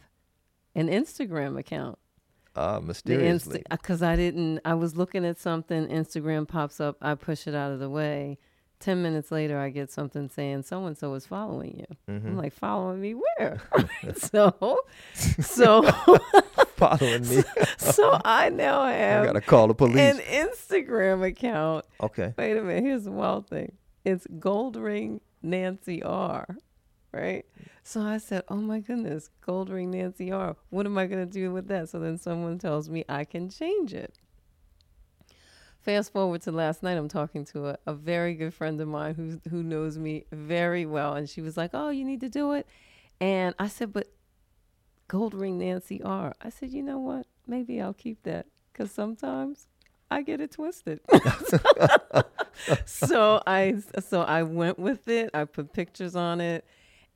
an 0.75 0.87
Instagram 0.89 1.57
account. 1.57 1.97
Uh, 2.57 2.79
mysteriously. 2.81 3.63
because 3.69 4.01
I 4.01 4.15
didn't. 4.15 4.59
I 4.65 4.73
was 4.73 4.95
looking 4.95 5.25
at 5.25 5.39
something. 5.39 5.87
Instagram 5.87 6.47
pops 6.47 6.79
up. 6.79 6.97
I 7.01 7.15
push 7.15 7.47
it 7.47 7.53
out 7.55 7.71
of 7.71 7.79
the 7.79 7.89
way. 7.89 8.37
Ten 8.79 9.01
minutes 9.01 9.31
later, 9.31 9.57
I 9.59 9.69
get 9.69 9.91
something 9.91 10.29
saying 10.29 10.63
so 10.63 10.85
and 10.85 10.95
so 10.97 11.13
is 11.15 11.25
following 11.25 11.77
you. 11.79 12.13
Mm-hmm. 12.13 12.27
I'm 12.27 12.37
like, 12.37 12.53
following 12.53 13.01
me 13.01 13.15
where? 13.15 13.59
so, 14.15 14.81
so, 15.15 15.81
Following 16.77 17.27
me. 17.27 17.43
so 17.77 18.21
I 18.23 18.49
now 18.49 18.81
I 18.81 18.91
have 18.93 19.25
gotta 19.25 19.41
call 19.41 19.67
the 19.67 19.73
police. 19.73 19.97
an 19.99 20.19
Instagram 20.19 21.25
account. 21.25 21.85
okay. 22.01 22.33
Wait 22.37 22.55
a 22.55 22.61
minute. 22.61 22.83
Here's 22.83 23.05
the 23.05 23.11
wild 23.11 23.47
thing. 23.49 23.71
It's 24.05 24.27
Gold 24.39 24.75
Ring 24.75 25.21
Nancy 25.41 26.03
R. 26.03 26.45
Right. 27.11 27.45
So 27.83 28.01
I 28.01 28.17
said, 28.17 28.43
"Oh 28.49 28.57
my 28.57 28.79
goodness, 28.79 29.29
Gold 29.41 29.69
Ring 29.69 29.91
Nancy 29.91 30.31
R. 30.31 30.55
What 30.69 30.85
am 30.85 30.97
I 30.97 31.05
gonna 31.07 31.25
do 31.25 31.51
with 31.53 31.67
that?" 31.69 31.89
So 31.89 31.99
then 31.99 32.17
someone 32.17 32.57
tells 32.59 32.89
me 32.89 33.05
I 33.07 33.23
can 33.23 33.49
change 33.49 33.93
it. 33.93 34.13
Fast 35.79 36.11
forward 36.11 36.41
to 36.41 36.51
last 36.51 36.83
night, 36.83 36.97
I'm 36.97 37.07
talking 37.07 37.45
to 37.45 37.67
a, 37.69 37.77
a 37.85 37.93
very 37.93 38.33
good 38.33 38.53
friend 38.53 38.81
of 38.81 38.89
mine 38.89 39.15
who 39.15 39.39
who 39.49 39.63
knows 39.63 39.97
me 39.97 40.25
very 40.33 40.85
well, 40.85 41.13
and 41.13 41.29
she 41.29 41.41
was 41.41 41.55
like, 41.55 41.71
"Oh, 41.73 41.89
you 41.89 42.03
need 42.03 42.19
to 42.21 42.29
do 42.29 42.51
it," 42.51 42.67
and 43.21 43.55
I 43.57 43.69
said, 43.69 43.93
"But 43.93 44.11
Gold 45.07 45.33
Ring 45.33 45.57
Nancy 45.57 46.01
R. 46.03 46.35
I 46.41 46.49
said, 46.49 46.71
"You 46.71 46.83
know 46.83 46.99
what? 46.99 47.25
Maybe 47.47 47.79
I'll 47.81 47.93
keep 47.93 48.23
that 48.23 48.47
because 48.73 48.91
sometimes 48.91 49.67
I 50.11 50.23
get 50.23 50.41
it 50.41 50.51
twisted." 50.51 50.99
so 52.85 53.41
I 53.47 53.75
so 54.05 54.21
I 54.23 54.43
went 54.43 54.77
with 54.77 55.07
it. 55.07 55.29
I 55.33 55.45
put 55.45 55.71
pictures 55.71 56.15
on 56.17 56.41
it, 56.41 56.65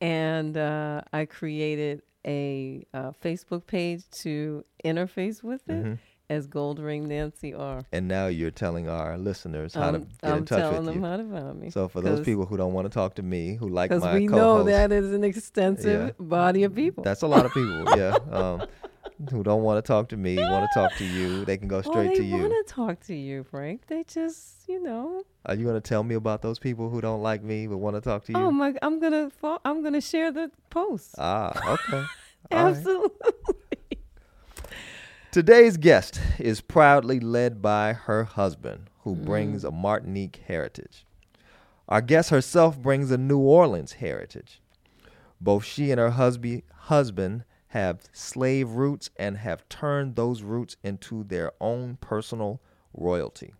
and 0.01 0.57
uh, 0.57 1.01
I 1.13 1.25
created 1.25 2.01
a 2.27 2.85
uh, 2.93 3.11
Facebook 3.23 3.65
page 3.67 4.03
to 4.23 4.63
interface 4.83 5.41
with 5.43 5.61
it 5.69 5.83
Mm-hmm. 5.83 5.93
as 6.29 6.47
Gold 6.47 6.79
Ring 6.79 7.07
Nancy 7.07 7.53
R. 7.53 7.83
And 7.91 8.07
now 8.07 8.27
you're 8.27 8.51
telling 8.51 8.87
our 8.87 9.17
listeners 9.17 9.73
how 9.73 9.91
to 9.91 9.99
get 9.99 10.07
I'm 10.23 10.37
in 10.39 10.45
touch 10.45 10.59
telling 10.59 10.85
with 10.85 10.93
them 10.95 11.03
how 11.03 11.17
to 11.17 11.23
find 11.29 11.59
me. 11.59 11.69
So 11.71 11.87
for 11.87 11.99
those 12.01 12.21
people 12.21 12.45
who 12.45 12.57
don't 12.57 12.73
want 12.73 12.85
to 12.85 12.89
talk 12.93 13.15
to 13.15 13.23
me, 13.23 13.55
who 13.55 13.67
like 13.69 13.89
because 13.89 14.03
my 14.03 14.13
we 14.15 14.27
co-host, 14.27 14.65
know 14.67 14.71
that 14.71 14.91
is 14.91 15.13
an 15.13 15.23
extensive 15.23 16.07
Yeah. 16.07 16.11
body 16.19 16.63
of 16.63 16.75
people. 16.75 17.03
that's 17.03 17.21
a 17.23 17.27
lot 17.27 17.45
of 17.45 17.53
people. 17.53 17.85
yeah. 17.97 18.17
Um, 18.31 18.63
who 19.29 19.43
don't 19.43 19.63
want 19.63 19.83
to 19.83 19.87
talk 19.87 20.09
to 20.09 20.17
me, 20.17 20.37
want 20.37 20.69
to 20.69 20.73
talk 20.73 20.95
to 20.97 21.05
you, 21.05 21.45
they 21.45 21.57
can 21.57 21.67
go 21.67 21.75
well, 21.85 21.91
straight 21.93 22.07
they 22.09 22.15
to 22.15 22.23
you. 22.23 22.37
They 22.43 22.47
want 22.49 22.67
to 22.67 22.73
talk 22.73 22.99
to 23.07 23.15
you, 23.15 23.43
Frank. 23.43 23.87
They 23.87 24.03
just, 24.03 24.67
you 24.67 24.81
know. 24.81 25.23
Are 25.45 25.55
you 25.55 25.63
going 25.63 25.75
to 25.75 25.81
tell 25.81 26.03
me 26.03 26.15
about 26.15 26.41
those 26.41 26.59
people 26.59 26.89
who 26.89 27.01
don't 27.01 27.21
like 27.21 27.43
me 27.43 27.67
but 27.67 27.77
want 27.77 27.95
to 27.95 28.01
talk 28.01 28.25
to 28.25 28.31
you? 28.33 28.39
Oh 28.39 28.51
my! 28.51 28.73
I'm 28.81 28.99
gonna. 28.99 29.31
I'm 29.65 29.83
gonna 29.83 30.01
share 30.01 30.31
the 30.31 30.51
post. 30.69 31.15
ah, 31.17 31.51
okay. 31.73 32.03
Right. 32.51 32.65
Absolutely. 32.67 33.31
Today's 35.31 35.77
guest 35.77 36.19
is 36.37 36.59
proudly 36.59 37.19
led 37.21 37.61
by 37.61 37.93
her 37.93 38.25
husband, 38.25 38.89
who 39.03 39.15
Mm. 39.15 39.23
brings 39.25 39.63
a 39.63 39.71
Martinique 39.71 40.41
heritage. 40.47 41.05
Our 41.87 42.01
guest 42.01 42.29
herself 42.29 42.77
brings 42.81 43.09
a 43.11 43.17
New 43.17 43.39
Orleans 43.39 43.93
heritage. 43.93 44.61
Both 45.39 45.63
she 45.63 45.91
and 45.91 45.99
her 45.99 46.11
husby, 46.11 46.63
husband 46.75 47.45
have 47.71 48.01
slave 48.11 48.71
roots 48.71 49.09
and 49.17 49.37
have 49.37 49.67
turned 49.69 50.15
those 50.15 50.43
roots 50.43 50.75
into 50.83 51.23
their 51.23 51.53
own 51.61 51.97
personal 52.01 52.61
royalty. 52.93 53.53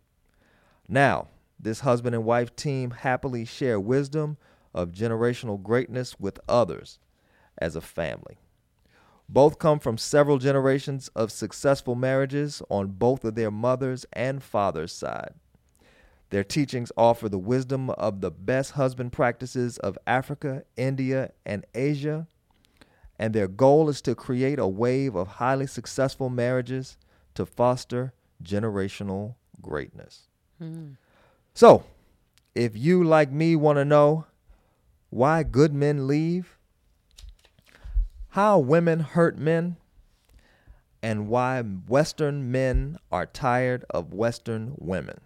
Now, 0.86 1.30
this 1.58 1.80
husband 1.80 2.14
and 2.14 2.26
wife 2.26 2.54
team 2.58 2.92
happily 2.92 3.46
share 3.46 3.80
wisdom 3.80 4.36
of 4.74 4.92
generational 4.92 5.62
greatness 5.62 6.20
with 6.20 6.42
others 6.50 7.00
as 7.58 7.78
a 7.78 7.82
family. 7.82 8.38
Both 9.30 9.60
come 9.60 9.80
from 9.80 9.98
several 9.98 10.40
generations 10.40 11.08
of 11.16 11.32
successful 11.32 11.96
marriages 11.96 12.62
on 12.70 12.88
both 12.88 13.24
of 13.24 13.36
their 13.36 13.52
mother's 13.52 14.06
and 14.12 14.44
father's 14.44 14.92
side. 14.92 15.36
Their 16.32 16.44
teachings 16.44 16.92
offer 16.98 17.30
the 17.30 17.38
wisdom 17.38 17.90
of 17.92 18.20
the 18.20 18.32
best 18.32 18.72
husband 18.72 19.14
practices 19.14 19.78
of 19.78 19.98
Africa, 20.06 20.64
India, 20.76 21.32
and 21.46 21.66
Asia, 21.74 22.28
and 23.22 23.36
their 23.36 23.48
goal 23.48 23.88
is 23.88 24.02
to 24.02 24.16
create 24.16 24.58
a 24.58 24.68
wave 24.68 25.14
of 25.14 25.28
highly 25.28 25.68
successful 25.68 26.28
marriages 26.28 26.98
to 27.36 27.46
foster 27.46 28.14
generational 28.44 29.36
greatness. 29.62 30.24
Hmm. 30.58 30.94
So, 31.54 31.84
if 32.56 32.76
you, 32.76 33.04
like 33.04 33.32
me, 33.32 33.56
want 33.56 33.78
to 33.78 33.86
know 33.86 34.26
why 35.12 35.44
good 35.44 35.72
men 35.72 36.08
leave, 36.08 36.58
how 38.30 38.58
women 38.58 39.02
hurt 39.02 39.38
men, 39.38 39.78
and 41.04 41.28
why 41.28 41.62
Western 41.62 42.52
men 42.52 42.98
are 43.12 43.28
tired 43.28 43.86
of 43.92 44.16
Western 44.16 44.74
women. 44.80 45.22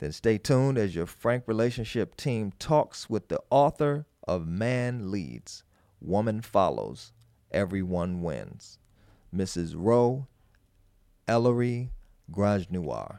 Then 0.00 0.12
stay 0.12 0.36
tuned 0.36 0.76
as 0.76 0.94
your 0.94 1.06
Frank 1.06 1.44
Relationship 1.46 2.14
team 2.14 2.52
talks 2.58 3.08
with 3.08 3.28
the 3.28 3.40
author 3.48 4.04
of 4.28 4.46
Man 4.46 5.10
Leads, 5.10 5.64
Woman 6.00 6.40
Follows, 6.42 7.12
Everyone 7.50 8.22
Wins, 8.22 8.78
Mrs. 9.34 9.74
Ro 9.76 10.26
Elori 11.28 11.88
Grajnoir, 12.32 13.18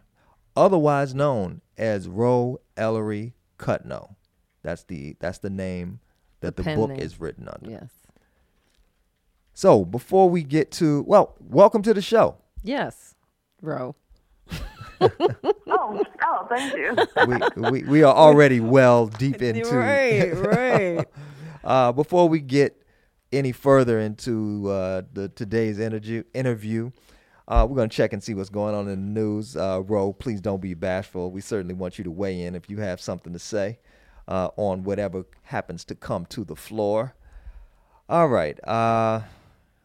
otherwise 0.56 1.14
known 1.16 1.62
as 1.78 2.08
Ro 2.08 2.60
Elori 2.78 3.34
Cutno. 3.58 4.16
That's 4.62 4.84
the 4.84 5.16
that's 5.20 5.40
the 5.40 5.50
name 5.50 6.00
that 6.42 6.56
The 6.56 6.64
the, 6.64 6.76
book 6.76 6.90
name. 6.92 7.00
is 7.00 7.20
written 7.20 7.48
under. 7.48 7.70
yes. 7.70 7.90
So 9.54 9.86
before 9.86 10.30
we 10.30 10.44
get 10.44 10.72
to 10.74 11.04
well, 11.04 11.36
welcome 11.40 11.82
to 11.84 11.94
the 11.94 12.02
show. 12.02 12.38
Yes. 12.64 13.16
Ro. 13.62 13.96
Oh, 15.02 16.02
oh, 16.24 16.46
thank 16.50 16.74
you. 16.76 16.96
We 17.28 17.70
we, 17.72 17.84
we 17.84 18.04
are 18.04 18.14
already 18.16 18.60
well 18.60 19.08
deep 19.08 19.42
into 19.42 19.76
Right. 19.76 20.34
Right. 20.38 21.06
Uh, 21.66 21.92
before 21.92 22.30
we 22.30 22.40
get 22.40 22.80
any 23.32 23.52
further 23.52 24.00
into 24.00 24.70
uh, 24.70 25.02
the 25.14 25.30
today's 25.30 25.80
interview, 25.80 26.24
interview, 26.34 26.92
uh, 27.48 27.66
we're 27.68 27.76
gonna 27.76 27.90
check 27.90 28.14
and 28.14 28.24
see 28.24 28.34
what's 28.36 28.50
going 28.50 28.76
on 28.76 28.88
in 28.88 29.14
the 29.14 29.20
news. 29.22 29.58
Uh, 29.58 29.82
Ro, 29.84 30.14
please 30.14 30.42
don't 30.42 30.62
be 30.62 30.76
bashful. 30.76 31.32
We 31.32 31.42
certainly 31.42 31.74
want 31.74 31.98
you 31.98 32.04
to 32.04 32.12
weigh 32.12 32.44
in 32.44 32.56
if 32.56 32.70
you 32.70 32.78
have 32.78 33.02
something 33.02 33.34
to 33.34 33.40
say 33.40 33.80
uh, 34.28 34.50
on 34.58 34.84
whatever 34.84 35.26
happens 35.44 35.84
to 35.86 35.96
come 35.96 36.26
to 36.28 36.44
the 36.44 36.56
floor. 36.56 37.16
All 38.08 38.28
right, 38.28 38.60
uh, 38.68 39.22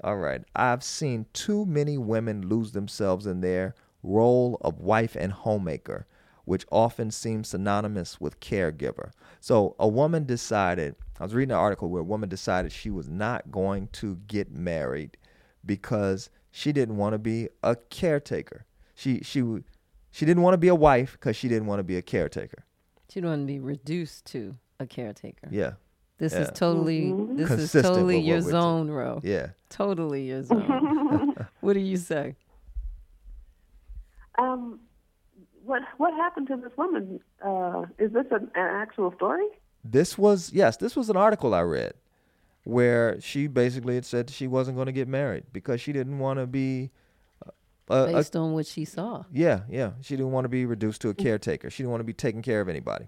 all 0.04 0.16
right. 0.16 0.42
I've 0.54 0.84
seen 0.84 1.26
too 1.32 1.64
many 1.64 1.96
women 1.96 2.48
lose 2.48 2.72
themselves 2.72 3.26
in 3.26 3.40
their 3.40 3.74
role 4.02 4.58
of 4.60 4.80
wife 4.80 5.16
and 5.16 5.32
homemaker, 5.32 6.06
which 6.50 6.66
often 6.72 7.12
seems 7.12 7.46
synonymous 7.50 8.20
with 8.20 8.40
caregiver. 8.40 9.12
So 9.38 9.76
a 9.78 9.86
woman 9.86 10.24
decided. 10.24 10.96
I 11.20 11.22
was 11.22 11.32
reading 11.32 11.52
an 11.52 11.58
article 11.58 11.88
where 11.88 12.00
a 12.00 12.04
woman 12.04 12.28
decided 12.28 12.72
she 12.72 12.90
was 12.90 13.08
not 13.08 13.52
going 13.52 13.86
to 13.92 14.16
get 14.26 14.50
married 14.50 15.16
because 15.64 16.28
she 16.50 16.72
didn't 16.72 16.96
want 16.96 17.12
to 17.12 17.20
be 17.20 17.48
a 17.62 17.76
caretaker. 17.76 18.66
She 18.96 19.20
she 19.22 19.44
she 20.10 20.26
didn't 20.26 20.42
want 20.42 20.54
to 20.54 20.58
be 20.58 20.66
a 20.66 20.74
wife 20.74 21.12
because 21.12 21.36
she 21.36 21.46
didn't 21.46 21.68
want 21.68 21.78
to 21.78 21.84
be 21.84 21.96
a 21.96 22.02
caretaker. 22.02 22.64
She 23.10 23.20
didn't 23.20 23.30
want 23.30 23.42
to 23.42 23.46
be 23.46 23.60
reduced 23.60 24.24
to 24.32 24.56
a 24.80 24.86
caretaker. 24.88 25.46
Yeah, 25.52 25.74
This 26.18 26.32
is 26.32 26.48
Yeah. 26.48 26.50
totally 26.50 27.12
this 27.36 27.46
Consistent 27.46 27.84
is 27.84 27.90
totally 27.92 28.18
your 28.18 28.42
we're 28.42 28.50
zone, 28.50 28.90
Ro. 28.90 29.20
yeah. 29.22 29.50
Totally 29.68 30.22
your 30.30 30.42
zone. 30.42 31.36
what 31.60 31.74
do 31.74 31.80
you 31.80 31.96
say? 31.96 32.34
Um, 34.36 34.80
what 35.70 35.83
what 35.98 36.12
happened 36.14 36.48
to 36.48 36.56
this 36.56 36.72
woman? 36.76 37.20
Uh, 37.44 37.85
is 37.98 38.12
this 38.12 38.26
an, 38.30 38.50
an 38.54 38.68
actual 38.83 39.12
story? 39.14 39.46
This 39.85 40.18
was 40.18 40.52
yes, 40.52 40.76
this 40.76 40.94
was 40.96 41.09
an 41.09 41.16
article 41.16 41.54
I 41.54 41.61
read 41.62 41.94
where 42.64 43.18
she 43.20 43.46
basically 43.46 43.94
had 43.94 44.04
said 44.04 44.28
she 44.28 44.46
wasn't 44.46 44.76
going 44.76 44.87
to 44.87 44.92
get 44.92 45.09
married 45.09 45.44
because 45.52 45.80
she 45.80 45.92
didn't 45.92 46.18
want 46.18 46.38
to 46.38 46.46
be 46.46 46.90
uh, 47.46 47.94
a, 47.94 48.02
a, 48.02 48.12
Based 48.12 48.37
on 48.37 48.52
what 48.52 48.66
she 48.66 48.85
saw. 48.85 49.24
yeah, 49.33 49.61
yeah, 49.70 49.92
she 50.02 50.14
didn't 50.16 50.33
want 50.33 50.44
to 50.44 50.48
be 50.50 50.66
reduced 50.66 51.00
to 51.02 51.09
a 51.09 51.14
caretaker. 51.14 51.70
She 51.70 51.83
didn't 51.83 51.92
want 51.92 52.00
to 52.00 52.04
be 52.04 52.12
taking 52.12 52.42
care 52.42 52.61
of 52.61 52.68
anybody. 52.68 53.06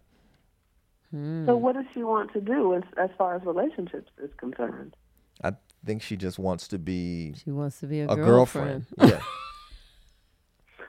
So 1.12 1.54
what 1.56 1.74
does 1.74 1.84
she 1.92 2.02
want 2.02 2.32
to 2.32 2.40
do 2.40 2.74
as, 2.74 2.84
as 2.96 3.10
far 3.18 3.34
as 3.36 3.42
relationships 3.44 4.10
is 4.24 4.30
concerned? 4.38 4.96
I 5.44 5.52
think 5.84 6.00
she 6.00 6.16
just 6.16 6.38
wants 6.38 6.68
to 6.68 6.78
be 6.78 7.34
She 7.44 7.50
wants 7.50 7.80
to 7.80 7.86
be 7.86 8.00
a, 8.00 8.08
a 8.08 8.16
girlfriend. 8.16 8.86
girlfriend. 8.98 9.20
yeah. 9.20 9.20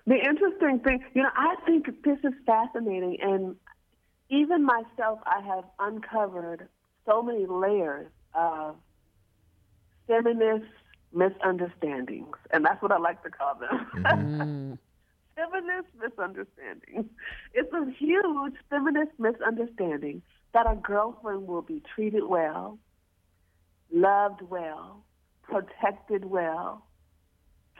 The 0.05 0.15
interesting 0.15 0.79
thing, 0.79 1.03
you 1.13 1.23
know, 1.23 1.29
I 1.33 1.55
think 1.65 1.85
this 2.03 2.17
is 2.23 2.33
fascinating, 2.45 3.17
and 3.21 3.55
even 4.29 4.63
myself, 4.63 5.19
I 5.25 5.41
have 5.41 5.63
uncovered 5.79 6.67
so 7.05 7.21
many 7.21 7.45
layers 7.45 8.07
of 8.33 8.75
feminist 10.07 10.65
misunderstandings, 11.13 12.35
and 12.51 12.65
that's 12.65 12.81
what 12.81 12.91
I 12.91 12.97
like 12.97 13.23
to 13.23 13.29
call 13.29 13.55
them. 13.55 13.87
Mm. 14.03 14.77
feminist 15.35 15.87
misunderstanding. 15.99 17.09
It's 17.53 17.71
a 17.73 17.91
huge 17.97 18.53
feminist 18.69 19.11
misunderstanding 19.17 20.21
that 20.53 20.69
a 20.69 20.75
girlfriend 20.75 21.47
will 21.47 21.61
be 21.61 21.81
treated 21.95 22.23
well, 22.23 22.77
loved 23.91 24.41
well, 24.41 25.03
protected 25.43 26.25
well, 26.25 26.85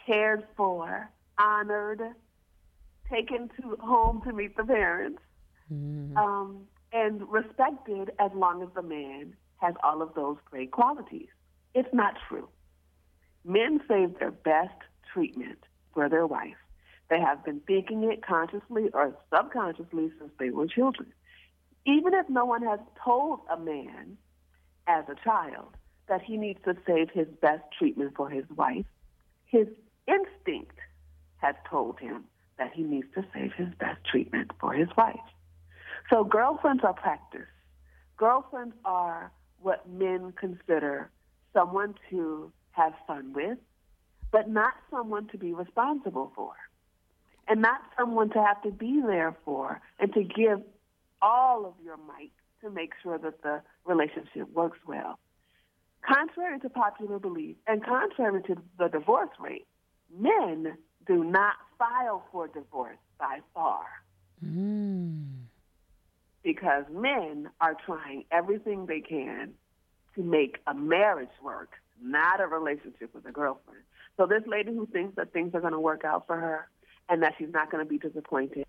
cared 0.06 0.44
for, 0.56 1.10
honored, 1.38 2.02
taken 3.12 3.50
to 3.60 3.78
home 3.80 4.22
to 4.26 4.34
meet 4.34 4.56
the 4.58 4.64
parents, 4.64 5.22
um, 6.18 6.68
and 6.92 7.22
respected 7.30 8.12
as 8.20 8.32
long 8.36 8.62
as 8.62 8.70
the 8.76 8.82
man 8.82 9.36
has 9.58 9.74
all 9.84 10.02
of 10.02 10.14
those 10.14 10.38
great 10.46 10.72
qualities. 10.72 11.30
It's 11.74 11.94
not 11.94 12.16
true. 12.30 12.48
Men 13.44 13.82
save 13.88 14.20
their 14.20 14.32
best 14.32 14.78
treatment 15.12 15.60
for 15.94 16.10
their 16.10 16.28
wife. 16.28 16.56
They 17.10 17.20
have 17.20 17.44
been 17.44 17.62
thinking 17.62 18.04
it 18.04 18.26
consciously 18.26 18.90
or 18.94 19.16
subconsciously 19.34 20.12
since 20.20 20.32
they 20.40 20.50
were 20.50 20.68
children. 20.68 21.12
Even 21.86 22.14
if 22.14 22.30
no 22.30 22.46
one 22.46 22.64
has 22.64 22.80
told 23.04 23.40
a 23.52 23.58
man 23.58 24.18
as 24.88 25.06
a 25.10 25.16
child 25.24 25.76
that 26.08 26.22
he 26.22 26.38
needs 26.38 26.60
to 26.66 26.76
save 26.86 27.10
his 27.12 27.28
best 27.42 27.64
treatment 27.78 28.14
for 28.16 28.30
his 28.30 28.46
wife, 28.56 28.86
his 29.46 29.68
instinct 30.08 30.78
has 31.44 31.56
told 31.70 32.00
him 32.00 32.24
that 32.58 32.72
he 32.74 32.84
needs 32.84 33.08
to 33.14 33.24
save 33.34 33.52
his 33.54 33.68
best 33.80 34.00
treatment 34.10 34.52
for 34.60 34.74
his 34.74 34.88
wife. 34.98 35.16
So 36.10 36.24
girlfriends 36.24 36.84
are 36.84 36.94
practice. 36.94 37.42
Girlfriends 38.18 38.76
are 38.86 39.32
what 39.62 39.88
men 39.90 40.34
consider 40.40 41.10
someone 41.54 41.96
to 42.10 42.52
have 42.72 42.94
fun 43.06 43.34
with, 43.34 43.58
but 44.32 44.50
not 44.50 44.74
someone 44.90 45.28
to 45.28 45.38
be 45.38 45.54
responsible 45.54 46.32
for. 46.36 46.54
And 47.48 47.62
not 47.62 47.82
someone 47.98 48.30
to 48.30 48.42
have 48.42 48.62
to 48.64 48.72
be 48.72 49.02
there 49.06 49.36
for 49.44 49.82
and 50.00 50.14
to 50.14 50.24
give 50.24 50.62
all 51.22 51.66
of 51.66 51.74
your 51.84 51.98
might 51.98 52.32
to 52.62 52.70
make 52.70 52.94
sure 53.04 53.18
that 53.18 53.42
the 53.44 53.62
relationship 53.86 54.50
works 54.54 54.80
well. 54.88 55.20
Contrary 56.08 56.60
to 56.62 56.70
popular 56.70 57.20
belief 57.20 57.58
and 57.68 57.84
contrary 57.84 58.42
to 58.44 58.56
the 58.80 58.88
divorce 58.88 59.30
rate, 59.40 59.68
men 60.18 60.78
do 61.08 61.24
not 61.24 61.56
file 61.78 62.24
for 62.32 62.48
divorce 62.48 62.98
by 63.20 63.40
far 63.54 63.86
Mm. 64.44 65.46
because 66.44 66.84
men 66.92 67.50
are 67.62 67.76
trying 67.86 68.26
everything 68.32 68.86
they 68.86 69.00
can 69.00 69.54
to 70.16 70.22
make 70.22 70.58
a 70.68 70.74
marriage 70.74 71.30
work, 71.42 71.72
not 72.02 72.42
a 72.42 72.48
relationship 72.48 73.14
with 73.14 73.26
a 73.26 73.32
girlfriend. 73.32 73.84
So 74.18 74.26
this 74.26 74.44
lady 74.46 74.74
who 74.74 74.86
thinks 74.88 75.16
that 75.16 75.32
things 75.32 75.56
are 75.56 75.62
going 75.62 75.74
to 75.74 75.80
work 75.80 76.04
out 76.04 76.28
for 76.28 76.36
her 76.36 76.68
and 77.08 77.24
that 77.24 77.36
she's 77.38 77.52
not 77.54 77.72
going 77.72 77.86
to 77.86 77.90
be 77.90 77.98
disappointed 77.98 78.66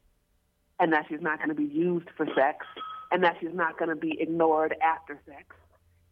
and 0.79 0.93
that 0.93 1.07
she's 1.09 1.21
not 1.21 1.39
going 1.39 1.49
to 1.49 1.55
be 1.55 1.65
used 1.65 2.09
for 2.17 2.27
sex 2.37 2.67
and 3.11 3.25
that 3.25 3.37
she's 3.41 3.55
not 3.55 3.77
going 3.79 3.89
to 3.89 3.97
be 3.97 4.17
ignored 4.21 4.75
after 4.81 5.21
sex 5.27 5.57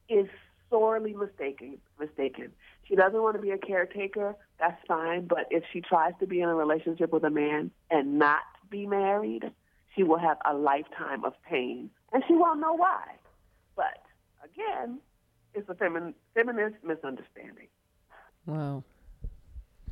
is 0.08 0.26
sorely 0.70 1.14
mistaken. 1.14 1.78
Mistaken. 1.98 2.52
She 2.85 2.97
doesn't 2.97 3.21
want 3.21 3.37
to 3.37 3.42
be 3.42 3.51
a 3.51 3.59
caretaker. 3.59 4.37
That's 4.59 4.81
fine. 4.87 5.27
But 5.27 5.47
if 5.51 5.64
she 5.73 5.81
tries 5.81 6.12
to 6.21 6.27
be 6.27 6.40
in 6.40 6.49
a 6.49 6.55
relationship 6.55 7.12
with 7.12 7.25
a 7.25 7.31
man 7.31 7.71
and 7.90 8.18
not 8.18 8.42
be 8.71 8.87
married, 8.87 9.51
she 9.95 10.03
will 10.03 10.18
have 10.18 10.38
a 10.45 10.55
lifetime 10.55 11.25
of 11.25 11.35
pain, 11.49 11.90
and 12.12 12.23
she 12.27 12.35
won't 12.35 12.61
know 12.61 12.75
why. 12.75 13.03
But 13.77 14.03
again, 14.42 14.99
it's 15.55 15.68
a 15.68 15.75
femin- 15.75 16.14
feminist 16.35 16.77
misunderstanding. 16.83 17.68
Wow. 18.47 18.85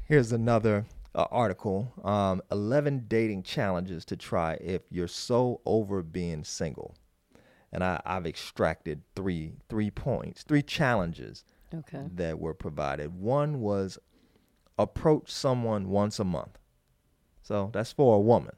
Here's 0.08 0.32
another 0.32 0.86
uh, 1.14 1.26
article 1.30 1.92
um, 2.04 2.42
11 2.50 3.04
dating 3.08 3.42
challenges 3.42 4.04
to 4.06 4.16
try 4.16 4.54
if 4.54 4.82
you're 4.90 5.08
so 5.08 5.60
over 5.64 6.02
being 6.02 6.44
single. 6.44 6.94
And 7.72 7.84
I, 7.84 8.00
I've 8.04 8.26
extracted 8.26 9.02
three 9.14 9.52
three 9.68 9.90
points, 9.90 10.42
three 10.42 10.62
challenges 10.62 11.44
Okay. 11.74 12.02
that 12.14 12.38
were 12.38 12.54
provided. 12.54 13.14
One 13.14 13.60
was 13.60 13.98
approach 14.78 15.30
someone 15.30 15.88
once 15.88 16.18
a 16.18 16.24
month. 16.24 16.58
So 17.42 17.70
that's 17.72 17.92
for 17.92 18.16
a 18.16 18.20
woman. 18.20 18.56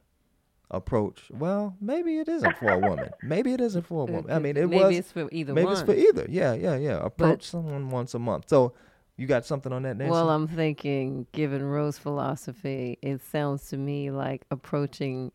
Approach. 0.71 1.31
Well, 1.31 1.77
maybe 1.81 2.19
it 2.19 2.29
isn't 2.29 2.57
for 2.57 2.71
a 2.71 2.79
woman. 2.79 3.11
Maybe 3.23 3.53
it 3.53 3.61
isn't 3.61 3.87
for 3.87 4.03
a 4.03 4.11
woman. 4.11 4.31
I 4.31 4.39
mean, 4.39 4.57
it 4.57 4.69
maybe 4.69 4.77
was. 4.77 4.85
Maybe 4.85 4.97
it's 4.97 5.13
for 5.13 5.29
either 5.31 5.53
maybe 5.53 5.67
one. 5.67 5.75
it's 5.75 5.83
for 5.83 5.95
either. 5.95 6.27
Yeah, 6.29 6.55
yeah, 6.55 6.77
yeah. 6.77 7.05
Approach 7.05 7.43
someone 7.45 7.91
once 7.91 8.15
a 8.15 8.19
month. 8.19 8.49
So 8.49 8.73
you 9.17 9.27
got 9.27 9.45
something 9.45 9.73
on 9.73 9.83
that, 9.83 9.97
Nancy? 9.99 10.11
Well, 10.11 10.31
I'm 10.31 10.49
thinking, 10.49 11.27
given 11.33 11.63
Ro's 11.63 11.99
philosophy, 11.99 12.99
it 13.03 13.21
sounds 13.23 13.69
to 13.69 13.77
me 13.77 14.11
like 14.11 14.47
approaching 14.51 15.33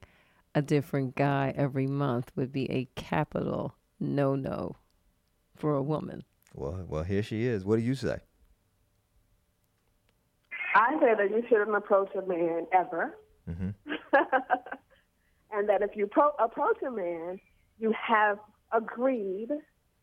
a 0.55 0.61
different 0.61 1.15
guy 1.15 1.53
every 1.55 1.85
month 1.85 2.31
would 2.35 2.51
be 2.51 2.69
a 2.71 2.85
capital 2.95 3.75
no 3.99 4.35
no 4.35 4.75
for 5.55 5.75
a 5.75 5.83
woman. 5.83 6.23
Well, 6.57 6.85
well, 6.87 7.03
here 7.03 7.23
she 7.23 7.45
is. 7.45 7.63
What 7.63 7.77
do 7.77 7.83
you 7.83 7.95
say? 7.95 8.17
I 10.75 10.99
say 10.99 11.13
that 11.17 11.29
you 11.29 11.43
shouldn't 11.49 11.75
approach 11.75 12.13
a 12.15 12.25
man 12.25 12.67
ever, 12.71 13.17
Mhm. 13.49 13.73
and 15.51 15.69
that 15.69 15.81
if 15.81 15.95
you 15.95 16.07
pro- 16.07 16.35
approach 16.39 16.77
a 16.85 16.91
man, 16.91 17.39
you 17.79 17.91
have 17.93 18.39
agreed 18.71 19.49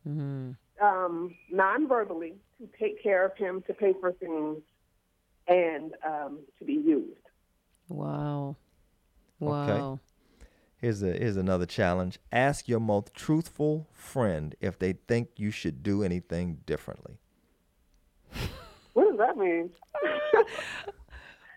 hmm 0.04 0.52
um, 0.82 1.36
non-verbally 1.52 2.34
to 2.58 2.68
take 2.80 3.00
care 3.00 3.24
of 3.24 3.36
him, 3.36 3.62
to 3.68 3.72
pay 3.74 3.92
for 4.00 4.10
things, 4.12 4.58
and 5.46 5.94
um, 6.04 6.40
to 6.58 6.64
be 6.64 6.72
used. 6.72 7.20
Wow. 7.88 8.56
Wow. 9.38 10.00
Here's 10.84 11.02
a 11.02 11.12
here's 11.12 11.38
another 11.38 11.64
challenge. 11.64 12.18
Ask 12.30 12.68
your 12.68 12.78
most 12.78 13.14
truthful 13.14 13.88
friend 13.94 14.54
if 14.60 14.78
they 14.78 14.92
think 14.92 15.30
you 15.38 15.50
should 15.50 15.82
do 15.82 16.02
anything 16.02 16.58
differently. 16.66 17.16
What 18.92 19.08
does 19.08 19.16
that 19.16 19.38
mean? 19.38 19.70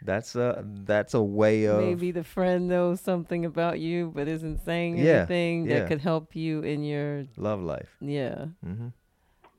That's 0.01 0.33
a 0.37 0.63
that's 0.85 1.13
a 1.13 1.21
way 1.21 1.65
of 1.65 1.77
Maybe 1.79 2.11
the 2.11 2.23
friend 2.23 2.69
knows 2.69 3.01
something 3.01 3.43
about 3.43 3.81
you 3.81 4.13
but 4.15 4.29
isn't 4.29 4.63
saying 4.63 4.97
Yeah, 4.97 5.03
anything 5.25 5.65
yeah. 5.65 5.79
that 5.79 5.89
could 5.89 5.99
help 5.99 6.33
you 6.33 6.61
in 6.61 6.85
your 6.85 7.25
love 7.35 7.59
life. 7.61 7.97
yeah. 7.99 8.45
hmm 8.63 8.87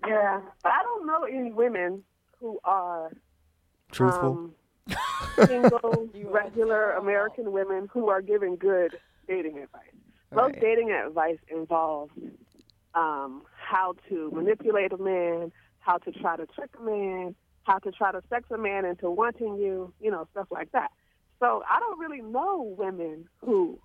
Yeah, 0.06 0.40
but 0.62 0.72
I 0.72 0.82
don't 0.82 1.06
know 1.06 1.24
any 1.24 1.52
women 1.52 2.02
who 2.40 2.58
are 2.64 3.12
Truthful. 3.92 4.30
um, 4.30 4.54
single, 5.46 6.08
regular 6.24 6.92
American 6.92 7.52
women 7.52 7.86
who 7.92 8.08
are 8.08 8.22
giving 8.22 8.56
good 8.56 8.96
dating 9.28 9.58
advice. 9.58 9.94
Most 10.32 10.54
Right. 10.54 10.60
dating 10.60 10.90
advice 10.90 11.38
involves 11.48 12.12
um, 12.94 13.42
how 13.54 13.94
to 14.08 14.30
manipulate 14.32 14.92
a 14.92 14.98
man, 14.98 15.52
how 15.78 15.98
to 15.98 16.10
try 16.12 16.36
to 16.36 16.46
trick 16.46 16.70
a 16.78 16.82
man, 16.82 17.34
how 17.62 17.78
to 17.78 17.92
try 17.92 18.12
to 18.12 18.22
sex 18.28 18.50
a 18.50 18.58
man 18.58 18.84
into 18.84 19.10
wanting 19.10 19.56
you, 19.56 19.92
you 20.00 20.10
know, 20.10 20.26
stuff 20.32 20.48
like 20.50 20.72
that. 20.72 20.90
So 21.38 21.62
I 21.70 21.78
don't 21.78 21.98
really 21.98 22.20
know 22.20 22.74
women 22.76 23.26
who 23.38 23.78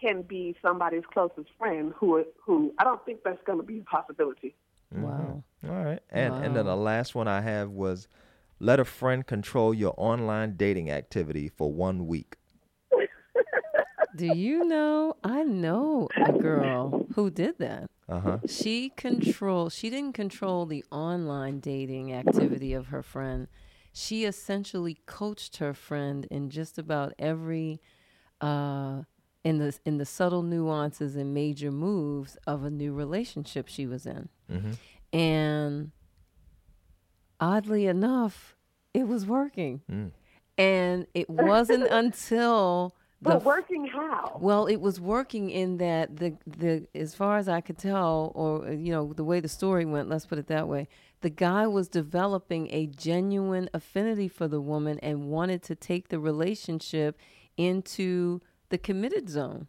can 0.00 0.22
be 0.22 0.54
somebody's 0.62 1.02
closest 1.12 1.48
friend 1.58 1.92
who 1.96 2.24
who 2.44 2.72
I 2.78 2.84
don't 2.84 3.04
think 3.04 3.20
that's 3.24 3.42
going 3.46 3.58
to 3.58 3.64
be 3.64 3.78
a 3.80 3.84
possibility. 3.84 4.54
Wow. 4.94 5.42
All 5.68 5.84
right. 5.84 6.00
And 6.10 6.34
and 6.34 6.54
then 6.56 6.66
the 6.66 6.76
last 6.76 7.14
one 7.14 7.26
I 7.26 7.40
have 7.40 7.70
was 7.70 8.06
let 8.60 8.78
a 8.78 8.84
friend 8.84 9.26
control 9.26 9.74
your 9.74 9.94
online 9.96 10.56
dating 10.56 10.90
activity 10.90 11.48
for 11.48 11.72
one 11.72 12.06
week. 12.06 12.36
Do 14.16 14.26
you 14.26 14.64
know? 14.64 15.16
I 15.24 15.42
know 15.42 16.08
a 16.16 16.32
girl 16.32 17.06
who 17.14 17.30
did 17.30 17.58
that. 17.58 17.90
Uh 18.08 18.20
huh. 18.20 18.38
She 18.46 18.90
control 18.90 19.70
she 19.70 19.90
didn't 19.90 20.14
control 20.14 20.66
the 20.66 20.84
online 20.90 21.60
dating 21.60 22.12
activity 22.12 22.72
of 22.74 22.88
her 22.88 23.02
friend. 23.02 23.48
She 23.92 24.24
essentially 24.24 24.98
coached 25.06 25.56
her 25.56 25.74
friend 25.74 26.26
in 26.30 26.50
just 26.50 26.78
about 26.78 27.14
every 27.18 27.80
uh 28.40 29.02
in 29.42 29.58
the 29.58 29.78
in 29.84 29.98
the 29.98 30.04
subtle 30.04 30.42
nuances 30.42 31.16
and 31.16 31.34
major 31.34 31.70
moves 31.70 32.36
of 32.46 32.64
a 32.64 32.70
new 32.70 32.92
relationship 32.92 33.68
she 33.68 33.86
was 33.86 34.06
in. 34.06 34.28
mm-hmm. 34.50 34.72
And 35.12 35.92
oddly 37.40 37.86
enough, 37.86 38.56
it 38.92 39.06
was 39.06 39.26
working. 39.26 39.82
Mm. 39.90 40.10
And 40.56 41.06
it 41.14 41.28
wasn't 41.28 41.88
until 41.88 42.94
the 43.24 43.30
But 43.30 43.44
working 43.44 43.86
how? 43.86 44.38
well, 44.40 44.66
it 44.66 44.76
was 44.76 45.00
working 45.00 45.50
in 45.50 45.78
that 45.78 46.16
the 46.16 46.36
the 46.46 46.86
as 46.94 47.14
far 47.14 47.38
as 47.38 47.48
I 47.48 47.60
could 47.60 47.78
tell, 47.78 48.32
or 48.34 48.72
you 48.72 48.92
know, 48.92 49.12
the 49.12 49.24
way 49.24 49.40
the 49.40 49.48
story 49.48 49.84
went. 49.84 50.08
Let's 50.08 50.26
put 50.26 50.38
it 50.38 50.46
that 50.48 50.68
way. 50.68 50.88
The 51.22 51.30
guy 51.30 51.66
was 51.66 51.88
developing 51.88 52.68
a 52.70 52.86
genuine 52.86 53.70
affinity 53.72 54.28
for 54.28 54.46
the 54.46 54.60
woman 54.60 54.98
and 55.00 55.30
wanted 55.30 55.62
to 55.64 55.74
take 55.74 56.08
the 56.08 56.18
relationship 56.20 57.18
into 57.56 58.40
the 58.68 58.78
committed 58.78 59.28
zone. 59.28 59.66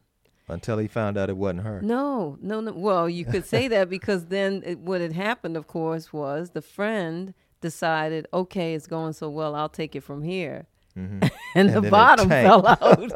Until 0.47 0.77
he 0.77 0.87
found 0.87 1.17
out 1.17 1.29
it 1.29 1.37
wasn't 1.37 1.63
her. 1.63 1.81
No, 1.81 2.37
no, 2.41 2.59
no. 2.59 2.73
Well, 2.73 3.09
you 3.09 3.25
could 3.25 3.45
say 3.45 3.67
that 3.69 3.89
because 3.89 4.25
then 4.25 4.61
it, 4.65 4.79
what 4.79 5.01
had 5.01 5.13
happened, 5.13 5.57
of 5.57 5.65
course, 5.65 6.13
was 6.13 6.51
the 6.51 6.61
friend 6.61 7.33
decided, 7.61 8.27
okay, 8.31 8.75
it's 8.75 8.85
going 8.85 9.13
so 9.13 9.29
well, 9.29 9.55
I'll 9.55 9.69
take 9.69 9.95
it 9.95 10.01
from 10.01 10.21
here. 10.23 10.67
Mhm. 10.97 11.21
and, 11.55 11.69
And 11.69 11.83
the 11.85 11.89
bottom 11.89 12.29
fell 12.29 12.65
out. 12.65 13.11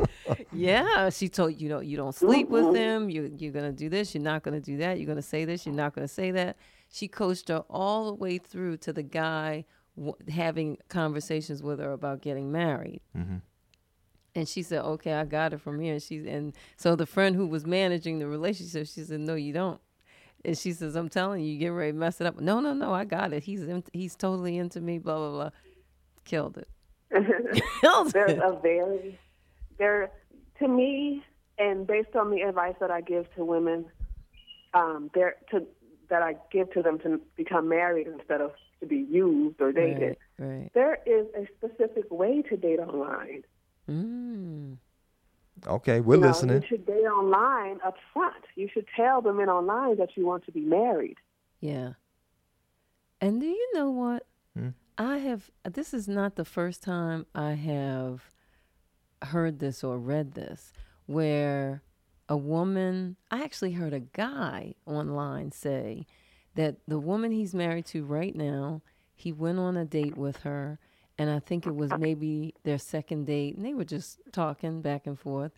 yeah, 0.52 1.10
she 1.10 1.28
told 1.28 1.60
you 1.60 1.68
know 1.68 1.80
you 1.80 1.96
don't 1.96 2.14
sleep 2.14 2.48
with 2.48 2.74
him. 2.74 3.10
You 3.10 3.32
you're 3.38 3.52
gonna 3.52 3.72
do 3.72 3.88
this. 3.88 4.14
You're 4.14 4.22
not 4.22 4.42
gonna 4.42 4.60
do 4.60 4.76
that. 4.78 4.98
You're 4.98 5.06
gonna 5.06 5.22
say 5.22 5.44
this. 5.44 5.66
You're 5.66 5.74
not 5.74 5.94
gonna 5.94 6.08
say 6.08 6.30
that. 6.32 6.56
She 6.90 7.08
coached 7.08 7.48
her 7.48 7.64
all 7.68 8.06
the 8.06 8.14
way 8.14 8.38
through 8.38 8.76
to 8.78 8.92
the 8.92 9.02
guy 9.02 9.64
w- 9.96 10.14
having 10.28 10.78
conversations 10.88 11.62
with 11.62 11.80
her 11.80 11.92
about 11.92 12.20
getting 12.22 12.52
married. 12.52 13.00
Mm-hmm. 13.16 13.36
And 14.34 14.48
she 14.48 14.62
said, 14.62 14.82
"Okay, 14.82 15.14
I 15.14 15.24
got 15.24 15.52
it 15.52 15.60
from 15.60 15.80
here." 15.80 15.94
And 15.94 16.02
she's 16.02 16.24
and 16.26 16.52
so 16.76 16.94
the 16.94 17.06
friend 17.06 17.34
who 17.34 17.46
was 17.46 17.66
managing 17.66 18.18
the 18.18 18.26
relationship, 18.28 18.86
she 18.86 19.02
said, 19.02 19.20
"No, 19.20 19.34
you 19.34 19.52
don't." 19.52 19.80
And 20.44 20.56
she 20.56 20.72
says, 20.72 20.94
"I'm 20.94 21.08
telling 21.08 21.42
you, 21.42 21.52
you 21.52 21.58
get 21.58 21.68
ready 21.68 21.92
to 21.92 21.98
mess 21.98 22.20
it 22.20 22.26
up." 22.26 22.38
No, 22.40 22.60
no, 22.60 22.72
no, 22.74 22.92
I 22.92 23.04
got 23.04 23.32
it. 23.32 23.42
He's 23.44 23.62
in, 23.62 23.82
he's 23.92 24.14
totally 24.14 24.58
into 24.58 24.80
me. 24.80 24.98
Blah 24.98 25.16
blah 25.16 25.30
blah. 25.30 25.50
Killed 26.24 26.58
it. 26.58 26.68
Killed 27.80 28.12
There's 28.12 28.38
a 28.38 28.58
very 28.62 29.18
there 29.78 30.10
to 30.58 30.68
me, 30.68 31.24
and 31.58 31.86
based 31.86 32.16
on 32.16 32.30
the 32.30 32.42
advice 32.42 32.74
that 32.80 32.90
I 32.90 33.00
give 33.00 33.32
to 33.34 33.44
women, 33.44 33.86
um, 34.74 35.10
there 35.14 35.36
to 35.50 35.66
that 36.08 36.22
I 36.22 36.36
give 36.50 36.72
to 36.72 36.82
them 36.82 36.98
to 37.00 37.20
become 37.36 37.68
married 37.68 38.06
instead 38.06 38.40
of 38.40 38.52
to 38.80 38.86
be 38.86 39.06
used 39.10 39.60
or 39.60 39.72
dated. 39.72 40.16
Right. 40.38 40.48
Right. 40.48 40.70
There 40.74 40.98
is 41.06 41.26
a 41.34 41.46
specific 41.56 42.10
way 42.10 42.42
to 42.42 42.56
date 42.56 42.78
online. 42.78 43.44
Mm. 43.88 44.76
Okay, 45.66 46.00
we're 46.00 46.16
You 46.16 46.20
know, 46.20 46.28
listening. 46.28 46.62
You 46.62 46.68
should 46.68 46.86
date 46.86 47.06
online 47.06 47.80
up 47.84 47.96
front. 48.12 48.44
You 48.54 48.68
should 48.72 48.86
tell 48.94 49.22
the 49.22 49.32
men 49.32 49.48
online 49.48 49.96
that 49.96 50.10
you 50.16 50.26
want 50.26 50.44
to 50.44 50.52
be 50.52 50.60
married. 50.60 51.16
Yeah. 51.60 51.92
And 53.20 53.40
do 53.40 53.46
you 53.46 53.70
know 53.74 53.90
what? 53.90 54.26
Hmm? 54.56 54.68
I 54.98 55.18
have, 55.18 55.50
this 55.64 55.92
is 55.92 56.08
not 56.08 56.36
the 56.36 56.44
first 56.44 56.82
time 56.82 57.26
I 57.34 57.52
have 57.52 58.30
heard 59.22 59.58
this 59.58 59.84
or 59.84 59.98
read 59.98 60.32
this 60.32 60.72
where 61.06 61.82
a 62.28 62.36
woman, 62.36 63.16
I 63.30 63.42
actually 63.42 63.72
heard 63.72 63.92
a 63.92 64.00
guy 64.00 64.74
online 64.86 65.52
say 65.52 66.06
that 66.54 66.76
the 66.88 66.98
woman 66.98 67.30
he's 67.30 67.54
married 67.54 67.86
to 67.86 68.04
right 68.04 68.34
now, 68.34 68.82
he 69.14 69.32
went 69.32 69.58
on 69.58 69.76
a 69.76 69.84
date 69.84 70.16
with 70.16 70.38
her. 70.38 70.78
And 71.18 71.30
I 71.30 71.38
think 71.38 71.66
it 71.66 71.74
was 71.74 71.90
maybe 71.98 72.54
their 72.62 72.76
second 72.76 73.24
date, 73.24 73.56
and 73.56 73.64
they 73.64 73.72
were 73.72 73.86
just 73.86 74.18
talking 74.32 74.82
back 74.82 75.06
and 75.06 75.18
forth. 75.18 75.52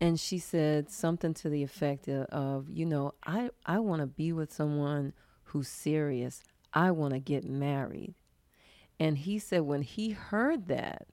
And 0.00 0.18
she 0.18 0.38
said 0.38 0.90
something 0.90 1.34
to 1.34 1.50
the 1.50 1.62
effect 1.62 2.08
of, 2.08 2.70
you 2.70 2.86
know, 2.86 3.12
I, 3.26 3.50
I 3.66 3.78
want 3.80 4.00
to 4.00 4.06
be 4.06 4.32
with 4.32 4.52
someone 4.52 5.12
who's 5.44 5.68
serious. 5.68 6.42
I 6.72 6.92
want 6.92 7.12
to 7.12 7.20
get 7.20 7.44
married. 7.44 8.14
And 8.98 9.18
he 9.18 9.38
said 9.38 9.62
when 9.62 9.82
he 9.82 10.10
heard 10.10 10.68
that, 10.68 11.06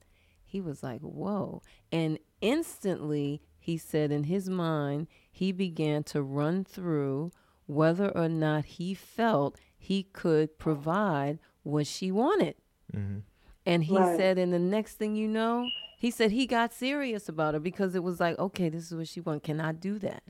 he 0.44 0.60
was 0.60 0.82
like, 0.82 1.00
whoa. 1.00 1.62
And 1.92 2.18
instantly, 2.40 3.42
he 3.58 3.76
said 3.76 4.10
in 4.12 4.24
his 4.24 4.48
mind, 4.48 5.08
he 5.30 5.52
began 5.52 6.02
to 6.04 6.22
run 6.22 6.64
through 6.64 7.32
whether 7.66 8.08
or 8.16 8.28
not 8.28 8.64
he 8.64 8.94
felt 8.94 9.58
he 9.76 10.02
could 10.02 10.58
provide 10.58 11.38
what 11.62 11.86
she 11.86 12.10
wanted. 12.10 12.54
Mm-hmm. 12.94 13.18
And 13.66 13.84
he 13.84 13.96
Right. 13.96 14.16
said, 14.16 14.38
and 14.38 14.52
the 14.52 14.58
next 14.58 14.94
thing 14.94 15.16
you 15.16 15.26
know, 15.28 15.66
he 15.98 16.10
said 16.10 16.30
he 16.30 16.46
got 16.46 16.72
serious 16.72 17.28
about 17.28 17.54
it 17.54 17.62
because 17.62 17.94
it 17.94 18.02
was 18.02 18.20
like, 18.20 18.38
okay, 18.38 18.68
this 18.68 18.90
is 18.92 18.94
what 18.96 19.08
she 19.08 19.20
wants. 19.20 19.44
Can 19.46 19.60
I 19.60 19.72
do 19.72 19.98
that? 20.00 20.22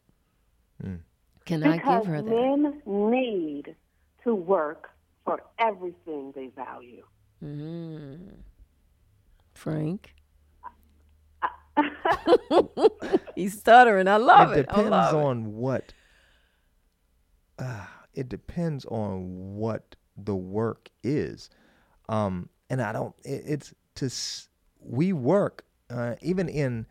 Mm. 0.83 1.01
Can 1.45 1.65
I 1.65 1.77
Because 1.77 1.99
give 2.05 2.07
her 2.07 2.23
that? 2.23 2.31
men 2.31 2.83
need 2.87 3.75
to 4.23 4.35
work 4.35 4.91
for 5.25 5.43
everything 5.59 6.33
they 6.35 6.47
value. 6.49 7.05
Mm. 7.45 8.31
Frank. 9.55 10.15
He's 13.35 13.59
stuttering. 13.59 14.09
I 14.09 14.17
love 14.17 14.53
it. 14.53 14.61
it 14.61 14.67
depends 14.69 14.91
love 14.91 15.15
it. 15.15 15.19
on 15.19 15.55
what 15.55 15.93
uh, 17.59 17.87
it 18.15 18.29
depends 18.29 18.85
on 18.87 19.57
what 19.57 19.97
the 20.17 20.35
work 20.35 20.89
is 21.03 21.51
um 22.09 22.49
and 22.71 22.81
i 22.81 22.93
don't 22.93 23.15
it, 23.25 23.43
it's 23.47 23.75
to 23.97 24.05
s- 24.07 24.49
we 24.81 25.13
work 25.13 25.65
uh, 25.91 26.15
even 26.23 26.49
in 26.49 26.87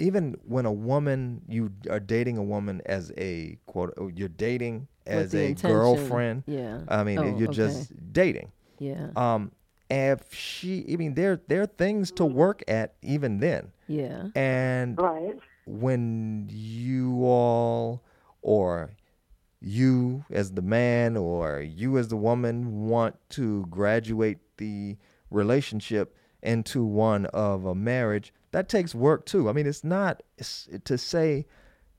even 0.00 0.34
when 0.44 0.66
a 0.66 0.72
woman 0.72 1.40
you 1.48 1.70
are 1.88 2.00
dating 2.00 2.36
a 2.38 2.42
woman 2.42 2.82
as 2.86 3.12
a 3.16 3.56
quote 3.66 3.94
you're 4.16 4.28
dating 4.28 4.88
as 5.06 5.32
a 5.34 5.50
intention. 5.50 5.70
girlfriend 5.70 6.42
Yeah. 6.46 6.80
i 6.88 7.04
mean 7.04 7.18
Oh, 7.20 7.36
you're 7.38 7.48
okay. 7.50 7.54
just 7.56 8.12
dating 8.12 8.50
Yeah. 8.80 9.10
um 9.14 9.52
if 9.90 10.32
she 10.34 10.84
i 10.92 10.96
mean 10.96 11.14
there 11.14 11.40
there 11.48 11.62
are 11.62 11.66
things 11.66 12.10
to 12.10 12.24
work 12.24 12.62
at 12.68 12.94
even 13.02 13.38
then 13.38 13.72
Yeah. 13.86 14.28
and 14.34 14.98
Right. 15.00 15.38
when 15.66 16.48
you 16.50 17.24
all 17.24 18.02
or 18.42 18.90
you 19.60 20.24
as 20.30 20.52
the 20.52 20.62
man 20.62 21.16
or 21.16 21.60
you 21.60 21.98
as 21.98 22.08
the 22.08 22.16
woman 22.16 22.86
want 22.88 23.16
to 23.30 23.64
graduate 23.66 24.38
the 24.58 24.96
relationship 25.30 26.16
into 26.42 26.84
one 26.84 27.26
of 27.26 27.64
a 27.64 27.74
marriage 27.74 28.32
that 28.52 28.68
takes 28.68 28.94
work 28.94 29.24
too 29.26 29.48
i 29.48 29.52
mean 29.52 29.66
it's 29.66 29.84
not 29.84 30.22
it's, 30.38 30.68
to 30.84 30.96
say 30.98 31.46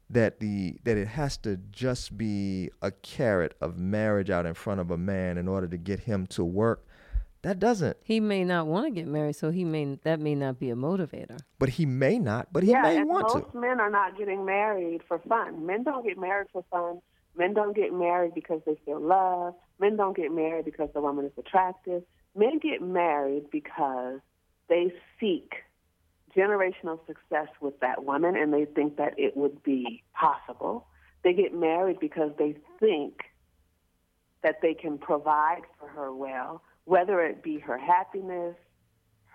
that 0.09 0.39
the 0.39 0.77
that 0.83 0.95
it 0.97 1.07
has 1.07 1.35
to 1.37 1.57
just 1.71 2.17
be 2.17 2.69
a 2.81 2.91
carrot 2.91 3.53
of 3.59 3.77
marriage 3.77 4.29
out 4.29 4.45
in 4.45 4.53
front 4.53 4.79
of 4.79 4.89
a 4.91 4.97
man 4.97 5.37
in 5.37 5.47
order 5.47 5.67
to 5.67 5.77
get 5.77 5.99
him 6.01 6.25
to 6.27 6.45
work 6.45 6.86
that 7.43 7.59
doesn't 7.59 7.97
He 8.03 8.19
may 8.19 8.43
not 8.43 8.67
want 8.67 8.85
to 8.85 8.91
get 8.91 9.07
married, 9.07 9.35
so 9.35 9.51
he 9.51 9.63
may 9.63 9.97
that 10.03 10.19
may 10.19 10.35
not 10.35 10.59
be 10.59 10.69
a 10.69 10.75
motivator. 10.75 11.39
but 11.59 11.69
he 11.69 11.85
may 11.85 12.19
not 12.19 12.51
but 12.51 12.63
he 12.63 12.71
yeah, 12.71 12.81
may 12.81 12.97
and 12.97 13.09
want 13.09 13.23
most 13.23 13.33
to 13.33 13.39
Most 13.39 13.55
men 13.55 13.79
are 13.79 13.89
not 13.89 14.17
getting 14.17 14.45
married 14.45 15.01
for 15.07 15.19
fun. 15.19 15.65
Men 15.65 15.83
don't 15.83 16.05
get 16.05 16.17
married 16.17 16.47
for 16.51 16.63
fun. 16.71 17.01
Men 17.35 17.53
don't 17.53 17.75
get 17.75 17.93
married 17.93 18.33
because 18.33 18.61
they 18.65 18.75
feel 18.85 18.99
love. 18.99 19.53
Men 19.79 19.95
don't 19.95 20.15
get 20.17 20.31
married 20.31 20.65
because 20.65 20.89
the 20.93 21.01
woman 21.01 21.25
is 21.25 21.31
attractive. 21.37 22.03
Men 22.35 22.59
get 22.59 22.81
married 22.81 23.49
because 23.51 24.19
they 24.69 24.91
seek 25.19 25.53
generational 26.35 26.99
success 27.07 27.47
with 27.61 27.79
that 27.79 28.03
woman 28.03 28.35
and 28.35 28.53
they 28.53 28.65
think 28.65 28.97
that 28.97 29.13
it 29.17 29.35
would 29.37 29.61
be 29.63 30.03
possible. 30.13 30.87
They 31.23 31.33
get 31.33 31.53
married 31.53 31.99
because 31.99 32.31
they 32.37 32.55
think 32.79 33.21
that 34.43 34.61
they 34.61 34.73
can 34.73 34.97
provide 34.97 35.61
for 35.79 35.87
her 35.89 36.13
well, 36.13 36.61
whether 36.87 37.21
it 37.21 37.43
be 37.43 37.59
her 37.59 37.77
happiness, 37.77 38.55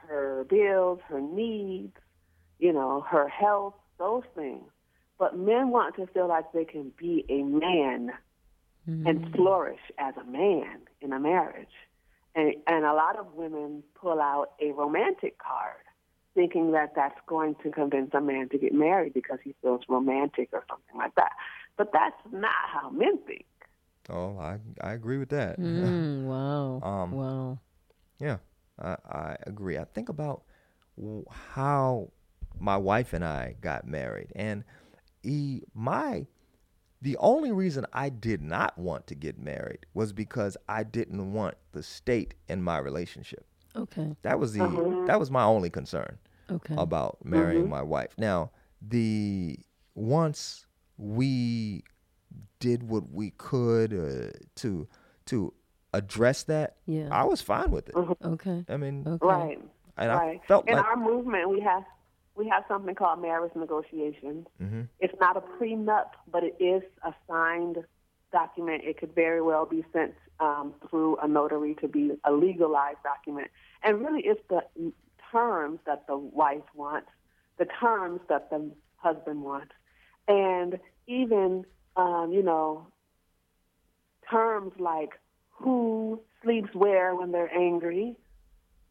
her 0.09 0.47
bills, 0.49 1.01
her 1.07 1.21
needs, 1.21 1.95
you 2.59 2.73
know, 2.73 3.03
her 3.03 3.29
health, 3.29 3.75
those 3.99 4.23
things. 4.35 4.71
But 5.19 5.37
men 5.37 5.69
want 5.69 5.97
to 5.97 6.07
feel 6.07 6.29
like 6.29 6.51
they 6.55 6.65
can 6.65 6.93
be 6.97 7.27
a 7.29 7.43
man 7.43 8.13
mm-hmm. 8.89 9.07
and 9.07 9.35
flourish 9.35 9.83
as 9.99 10.15
a 10.17 10.25
man 10.25 10.79
in 11.03 11.13
a 11.13 11.21
marriage. 11.21 11.75
And, 12.35 12.55
and 12.67 12.87
a 12.87 12.95
lot 12.95 13.19
of 13.19 13.35
women 13.35 13.83
pull 14.01 14.19
out 14.19 14.53
a 14.59 14.73
romantic 14.73 15.37
card, 15.37 15.85
thinking 16.35 16.73
that 16.73 16.95
that's 16.97 17.21
going 17.27 17.57
to 17.63 17.71
convince 17.71 18.15
a 18.15 18.23
man 18.23 18.49
to 18.49 18.57
get 18.57 18.73
married 18.73 19.13
because 19.13 19.41
he 19.45 19.55
feels 19.61 19.83
romantic 19.91 20.49
or 20.55 20.65
something 20.71 20.97
like 20.97 21.15
that. 21.17 21.33
But 21.77 21.93
that's 21.93 22.17
not 22.33 22.51
how 22.73 22.89
men 22.89 23.19
think. 23.27 23.45
Oh 24.11 24.39
i 24.39 24.59
i 24.81 24.93
agree 24.93 25.19
with 25.19 25.31
that 25.31 25.59
Mm, 25.61 26.25
wow. 26.25 26.81
Um, 26.83 27.13
wow. 27.13 27.59
Yeah, 28.19 28.39
I, 28.79 28.97
I 29.09 29.37
agree. 29.47 29.79
I 29.79 29.85
think 29.85 30.09
about 30.09 30.43
w- 30.97 31.25
how 31.31 32.11
my 32.59 32.77
wife 32.77 33.13
and 33.13 33.25
I 33.25 33.57
got 33.61 33.87
married, 33.87 34.33
and 34.37 34.65
he, 35.23 35.63
my 35.75 36.27
the 37.01 37.17
only 37.17 37.51
reason 37.51 37.85
I 37.93 38.09
did 38.11 38.41
not 38.43 38.79
want 38.79 39.07
to 39.09 39.15
get 39.17 39.39
married 39.39 39.87
was 39.93 40.13
because 40.13 40.57
I 40.69 40.85
didn't 40.85 41.33
want 41.33 41.57
the 41.73 41.83
state 41.83 42.35
in 42.49 42.63
my 42.63 42.79
relationship. 42.79 43.45
Okay. 43.75 44.15
That 44.23 44.39
was 44.39 44.53
the 44.53 44.67
that 45.07 45.19
was 45.19 45.31
my 45.31 45.43
only 45.43 45.71
concern 45.71 46.19
Okay. 46.51 46.75
about 46.79 47.25
marrying 47.25 47.69
my 47.69 47.83
wife. 47.83 48.15
Now, 48.19 48.51
the 48.81 49.59
once 49.95 50.67
we 50.97 51.83
did 52.63 52.85
what 52.85 53.11
we 53.11 53.31
could 53.39 53.93
uh, 53.93 54.31
to 54.55 54.87
to 55.27 55.53
address 55.93 56.45
that, 56.45 56.77
Yeah. 56.87 57.09
I 57.11 57.25
was 57.25 57.43
fine 57.43 57.71
with 57.71 57.89
it. 57.89 57.95
Okay. 57.97 58.65
I 58.69 58.77
mean, 58.79 59.05
Okay. 59.07 59.27
Right. 59.27 59.59
and 59.99 60.09
right. 60.11 60.41
I 60.43 60.47
felt 60.47 60.69
In 60.69 60.77
like 60.77 60.85
our 60.87 60.97
movement, 60.97 61.51
we 61.51 61.61
have 61.61 61.85
we 62.35 62.49
have 62.49 62.65
something 62.69 62.95
called 62.95 63.21
marriage 63.21 63.55
negotiations. 63.55 64.47
Mhm. 64.61 64.89
It's 65.01 65.19
not 65.21 65.37
a 65.37 65.43
prenup, 65.57 66.11
but 66.35 66.43
it 66.45 66.57
is 66.59 66.83
a 67.03 67.13
signed 67.29 67.85
document. 68.33 68.85
It 68.85 68.97
could 68.99 69.15
very 69.15 69.43
well 69.43 69.67
be 69.67 69.85
sent 69.93 70.15
um, 70.41 70.73
through 70.89 71.17
a 71.17 71.29
notary 71.29 71.75
to 71.83 71.89
be 71.89 72.05
a 72.25 72.33
legalized 72.33 73.03
document. 73.03 73.49
And 73.83 74.01
really, 74.05 74.23
it's 74.23 74.41
the 74.49 74.63
terms 75.31 75.79
that 75.85 76.07
the 76.07 76.17
wife 76.17 76.69
wants, 76.75 77.11
the 77.59 77.67
terms 77.81 78.21
that 78.29 78.49
the 78.51 78.71
husband 78.97 79.43
wants, 79.43 79.75
and 80.27 80.79
even 81.07 81.67
um, 81.97 82.31
you 82.33 82.43
know 82.43 82.87
terms 84.31 84.73
like 84.79 85.11
who 85.51 86.21
sleeps 86.43 86.75
where 86.75 87.15
when 87.15 87.33
they're 87.33 87.55
angry, 87.55 88.17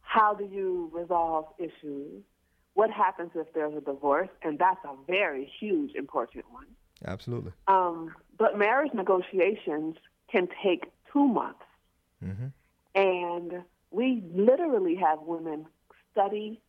how 0.02 0.34
do 0.34 0.46
you 0.46 0.90
resolve 0.94 1.46
issues, 1.58 2.24
what 2.74 2.90
happens 2.90 3.32
if 3.36 3.52
there's 3.54 3.76
a 3.76 3.82
divorce, 3.82 4.30
and 4.42 4.58
that's 4.58 4.80
a 4.86 4.96
very 5.08 5.52
huge, 5.60 5.96
important 5.96 6.46
one. 6.52 6.68
Absolutely. 7.06 7.52
Um, 7.68 8.14
but 8.38 8.58
marriage 8.58 8.94
negotiations 8.94 9.96
can 10.32 10.48
take 10.64 10.92
two 11.12 11.28
months. 11.28 11.64
Mm-hmm. 12.24 12.48
And 12.96 13.64
we 13.90 14.24
literally 14.34 14.96
have 14.96 15.20
women 15.22 15.66
study 16.12 16.62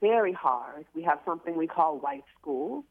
very 0.00 0.32
hard. 0.32 0.84
We 0.94 1.02
have 1.02 1.18
something 1.24 1.56
we 1.56 1.66
call 1.66 1.98
wife 1.98 2.24
school, 2.40 2.84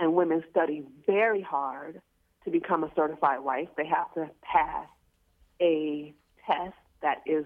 and 0.00 0.14
women 0.14 0.42
study 0.50 0.84
very 1.06 1.42
hard 1.42 2.00
to 2.44 2.50
become 2.50 2.82
a 2.84 2.90
certified 2.96 3.40
wife. 3.40 3.68
They 3.76 3.86
have 3.86 4.12
to 4.14 4.30
pass 4.42 4.88
a 5.60 6.14
test 6.46 6.74
that 7.02 7.18
is 7.26 7.44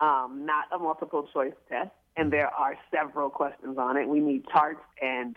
um, 0.00 0.42
not 0.44 0.66
a 0.72 0.78
multiple 0.78 1.26
choice 1.32 1.54
test, 1.68 1.90
and 2.16 2.32
there 2.32 2.48
are 2.48 2.76
several 2.90 3.30
questions 3.30 3.78
on 3.78 3.96
it. 3.96 4.08
We 4.08 4.20
need 4.20 4.46
charts 4.48 4.82
and 5.00 5.36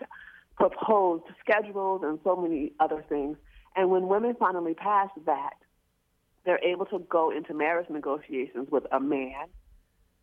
proposed 0.56 1.24
schedules 1.40 2.02
and 2.04 2.18
so 2.24 2.36
many 2.36 2.72
other 2.78 3.04
things. 3.08 3.36
And 3.74 3.90
when 3.90 4.06
women 4.06 4.36
finally 4.38 4.74
pass 4.74 5.08
that, 5.26 5.54
they're 6.44 6.62
able 6.62 6.86
to 6.86 6.98
go 7.08 7.30
into 7.30 7.54
marriage 7.54 7.88
negotiations 7.88 8.68
with 8.70 8.84
a 8.92 9.00
man 9.00 9.46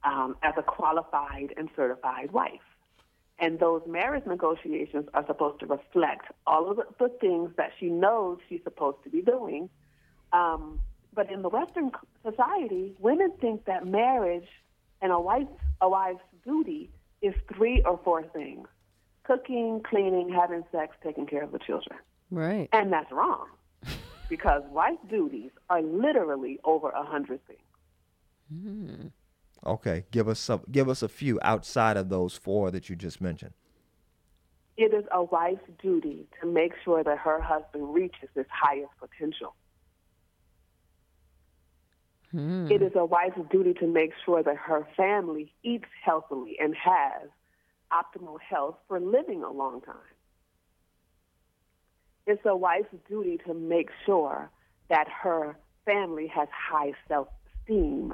um, 0.04 0.36
as 0.44 0.54
a 0.58 0.64
qualified 0.64 1.54
and 1.58 1.70
certified 1.76 2.32
wife. 2.32 2.62
And 3.42 3.60
those 3.60 3.82
marriage 3.88 4.26
negotiations 4.28 5.10
are 5.16 5.26
supposed 5.26 5.60
to 5.62 5.66
reflect 5.66 6.32
all 6.46 6.70
of 6.70 6.78
the, 6.78 7.10
things 7.20 7.50
that 7.58 7.72
she 7.80 7.88
knows 7.88 8.38
she's 8.48 8.62
supposed 8.64 9.04
to 9.04 9.10
be 9.10 9.22
doing. 9.22 9.70
Um, 10.32 10.80
but 11.14 11.32
in 11.32 11.42
the 11.42 11.50
Western 11.50 11.92
society, 12.24 12.94
women 13.00 13.34
think 13.42 13.66
that 13.66 13.86
marriage 13.86 14.48
and 15.02 15.12
a 15.12 15.20
wife's, 15.20 15.50
a 15.82 15.90
wife's 15.90 16.20
duty 16.46 16.92
is 17.22 17.34
three 17.54 17.82
or 17.82 18.00
four 18.04 18.24
things 18.24 18.68
cooking, 19.24 19.82
cleaning, 19.84 20.30
having 20.30 20.64
sex, 20.72 20.96
taking 21.04 21.26
care 21.26 21.44
of 21.44 21.52
the 21.52 21.60
children. 21.60 21.98
Right. 22.30 22.70
And 22.72 22.94
that's 22.94 23.12
wrong 23.12 23.48
because 24.30 24.64
wife 24.70 24.98
duties 25.10 25.52
are 25.70 25.82
literally 25.82 26.60
over 26.64 26.90
a 26.90 27.04
hundred 27.04 27.40
things. 27.48 27.60
Okay, 29.66 30.06
give 30.12 30.28
us 30.28 30.40
some, 30.40 30.62
give 30.72 30.90
us 30.90 31.04
a 31.04 31.10
few 31.10 31.40
outside 31.44 31.98
of 31.98 32.10
those 32.10 32.36
four 32.36 32.72
that 32.72 32.90
you 32.90 32.96
just 32.96 33.22
mentioned. 33.22 33.54
It 34.78 34.94
is 34.94 35.06
a 35.12 35.24
wife's 35.24 35.70
duty 35.82 36.28
to 36.42 36.48
make 36.48 36.74
sure 36.84 37.04
that 37.04 37.20
her 37.20 37.40
husband 37.40 37.94
reaches 37.94 38.30
his 38.34 38.48
highest 38.50 38.92
potential. 39.00 39.54
Hmm. 42.32 42.72
It 42.72 42.82
is 42.82 42.94
a 42.96 43.06
wife's 43.06 43.38
duty 43.52 43.74
to 43.76 43.88
make 43.88 44.14
sure 44.26 44.42
that 44.42 44.56
her 44.56 44.88
family 44.98 45.54
eats 45.64 45.90
healthily 46.04 46.58
and 46.60 46.76
has 46.76 47.30
optimal 47.92 48.40
health 48.40 48.78
for 48.88 49.00
living 49.00 49.44
a 49.44 49.52
long 49.52 49.82
time. 49.82 49.96
It's 52.26 52.42
a 52.46 52.56
wife's 52.56 52.96
duty 53.10 53.38
to 53.46 53.54
make 53.54 53.90
sure 54.06 54.50
that 54.90 55.08
her 55.10 55.58
family 55.86 56.28
has 56.28 56.48
high 56.52 56.94
self 57.08 57.28
esteem. 57.62 58.14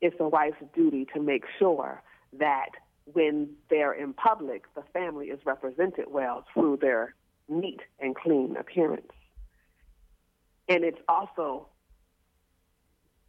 It's 0.00 0.16
a 0.18 0.28
wife's 0.28 0.62
duty 0.74 1.06
to 1.14 1.20
make 1.20 1.44
sure 1.58 2.02
that 2.38 2.70
when 3.04 3.50
they're 3.68 3.92
in 3.92 4.12
public, 4.14 4.64
the 4.74 4.82
family 4.92 5.26
is 5.26 5.40
represented 5.44 6.06
well 6.08 6.44
through 6.54 6.78
their 6.80 7.14
neat 7.48 7.80
and 7.98 8.14
clean 8.14 8.56
appearance. 8.56 9.12
And 10.68 10.84
it's 10.84 11.00
also 11.08 11.66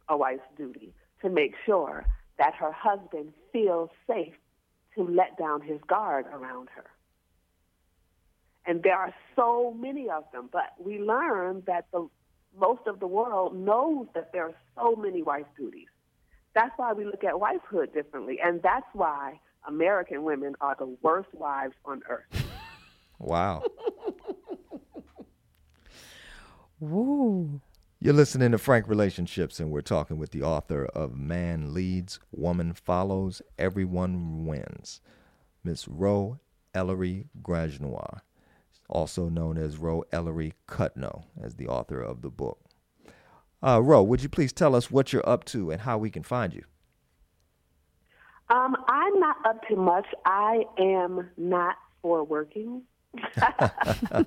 a 0.08 0.16
wife's 0.16 0.42
duty 0.56 0.94
to 1.22 1.28
make 1.28 1.54
sure 1.66 2.04
that 2.38 2.54
her 2.54 2.72
husband 2.72 3.32
feels 3.52 3.90
safe 4.06 4.34
to 4.94 5.02
let 5.02 5.36
down 5.36 5.60
his 5.60 5.80
guard 5.86 6.26
around 6.32 6.68
her. 6.74 6.84
And 8.64 8.82
there 8.82 8.96
are 8.96 9.12
so 9.34 9.74
many 9.76 10.08
of 10.08 10.24
them, 10.32 10.48
but 10.52 10.72
we 10.78 11.00
learn 11.00 11.62
that 11.66 11.86
the 11.92 12.08
most 12.58 12.82
of 12.86 13.00
the 13.00 13.06
world 13.06 13.56
knows 13.56 14.06
that 14.14 14.32
there 14.32 14.44
are 14.44 14.54
so 14.76 14.94
many 14.94 15.22
wife 15.22 15.46
duties. 15.56 15.88
That's 16.54 16.72
why 16.76 16.92
we 16.92 17.04
look 17.04 17.24
at 17.24 17.34
wifehood 17.34 17.94
differently, 17.94 18.38
and 18.42 18.62
that's 18.62 18.86
why 18.92 19.40
American 19.66 20.22
women 20.22 20.54
are 20.60 20.76
the 20.78 20.96
worst 21.02 21.28
wives 21.32 21.74
on 21.84 22.02
earth. 22.08 22.24
Wow. 23.18 23.62
Woo. 26.80 27.60
You're 28.00 28.14
listening 28.14 28.50
to 28.50 28.58
Frank 28.58 28.88
Relationships, 28.88 29.60
and 29.60 29.70
we're 29.70 29.80
talking 29.80 30.18
with 30.18 30.32
the 30.32 30.42
author 30.42 30.86
of 30.86 31.14
Man 31.16 31.72
Leads, 31.72 32.18
Woman 32.32 32.72
Follows, 32.72 33.40
Everyone 33.56 34.44
Wins, 34.44 35.00
Miss 35.62 35.86
Ro 35.86 36.40
Elori 36.74 37.26
Grandgenois, 37.40 38.22
also 38.88 39.28
known 39.28 39.56
as 39.56 39.78
Ro 39.78 40.02
Elori 40.12 40.54
Cutno, 40.66 41.26
as 41.40 41.54
the 41.54 41.68
author 41.68 42.00
of 42.00 42.22
the 42.22 42.30
book. 42.30 42.58
Uh, 43.62 43.80
Ro, 43.80 44.02
would 44.02 44.22
you 44.22 44.28
please 44.28 44.52
tell 44.52 44.74
us 44.74 44.90
what 44.90 45.12
you're 45.12 45.28
up 45.28 45.44
to 45.46 45.70
and 45.70 45.82
how 45.82 45.96
we 45.96 46.10
can 46.10 46.22
find 46.22 46.52
you? 46.52 46.64
Um, 48.50 48.76
I'm 48.88 49.18
not 49.20 49.36
up 49.46 49.66
to 49.68 49.76
much. 49.76 50.06
I 50.26 50.64
am 50.78 51.30
not 51.36 51.76
for 52.02 52.24
working. 52.24 52.82
I 53.36 54.24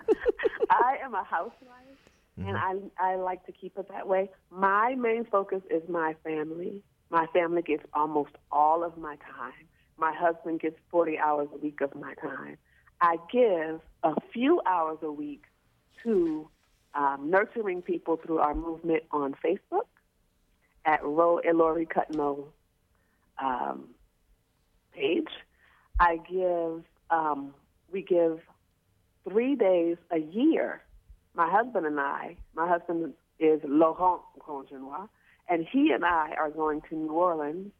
am 1.04 1.14
a 1.14 1.24
housewife, 1.24 2.00
and 2.38 2.56
I 2.56 2.76
I 3.00 3.16
like 3.16 3.46
to 3.48 3.52
keep 3.52 3.78
it 3.78 3.88
that 3.90 4.08
way. 4.08 4.30
My 4.52 4.96
main 4.96 5.26
focus 5.26 5.62
is 5.70 5.82
my 5.90 6.16
family. 6.24 6.84
My 7.10 7.26
family 7.34 7.62
gets 7.62 7.84
almost 7.94 8.32
all 8.52 8.84
of 8.84 8.98
my 8.98 9.16
time. 9.38 9.68
My 9.98 10.14
husband 10.14 10.60
gets 10.60 10.76
40 10.92 11.18
hours 11.18 11.48
a 11.54 11.58
week 11.58 11.82
of 11.82 11.96
my 11.96 12.14
time. 12.16 12.58
I 13.02 13.18
give 13.32 13.82
a 14.04 14.16
few 14.34 14.62
hours 14.66 15.00
a 15.02 15.12
week 15.12 15.44
to 16.04 16.50
um, 16.96 17.30
nurturing 17.30 17.82
people 17.82 18.18
through 18.18 18.40
our 18.40 18.56
movement 18.56 19.04
on 19.12 19.36
Facebook 19.44 19.88
at 20.86 21.04
Ro 21.04 21.40
Elori 21.46 21.88
Cutno 21.88 22.46
um, 23.38 23.90
page. 24.94 25.28
I 26.00 26.18
give, 26.18 26.84
um, 27.10 27.54
we 27.92 28.02
give 28.02 28.40
three 29.28 29.56
days 29.56 29.98
a 30.12 30.20
year. 30.20 30.82
My 31.34 31.50
husband 31.50 31.86
and 31.86 32.00
I, 32.00 32.38
my 32.56 32.68
husband 32.68 33.14
is 33.40 33.60
Laurent 33.66 34.22
Grandgenois, 34.40 35.10
and 35.50 35.68
he 35.70 35.92
and 35.92 36.06
I 36.06 36.34
are 36.38 36.50
going 36.50 36.82
to 36.90 36.96
New 36.96 37.12
Orleans 37.12 37.72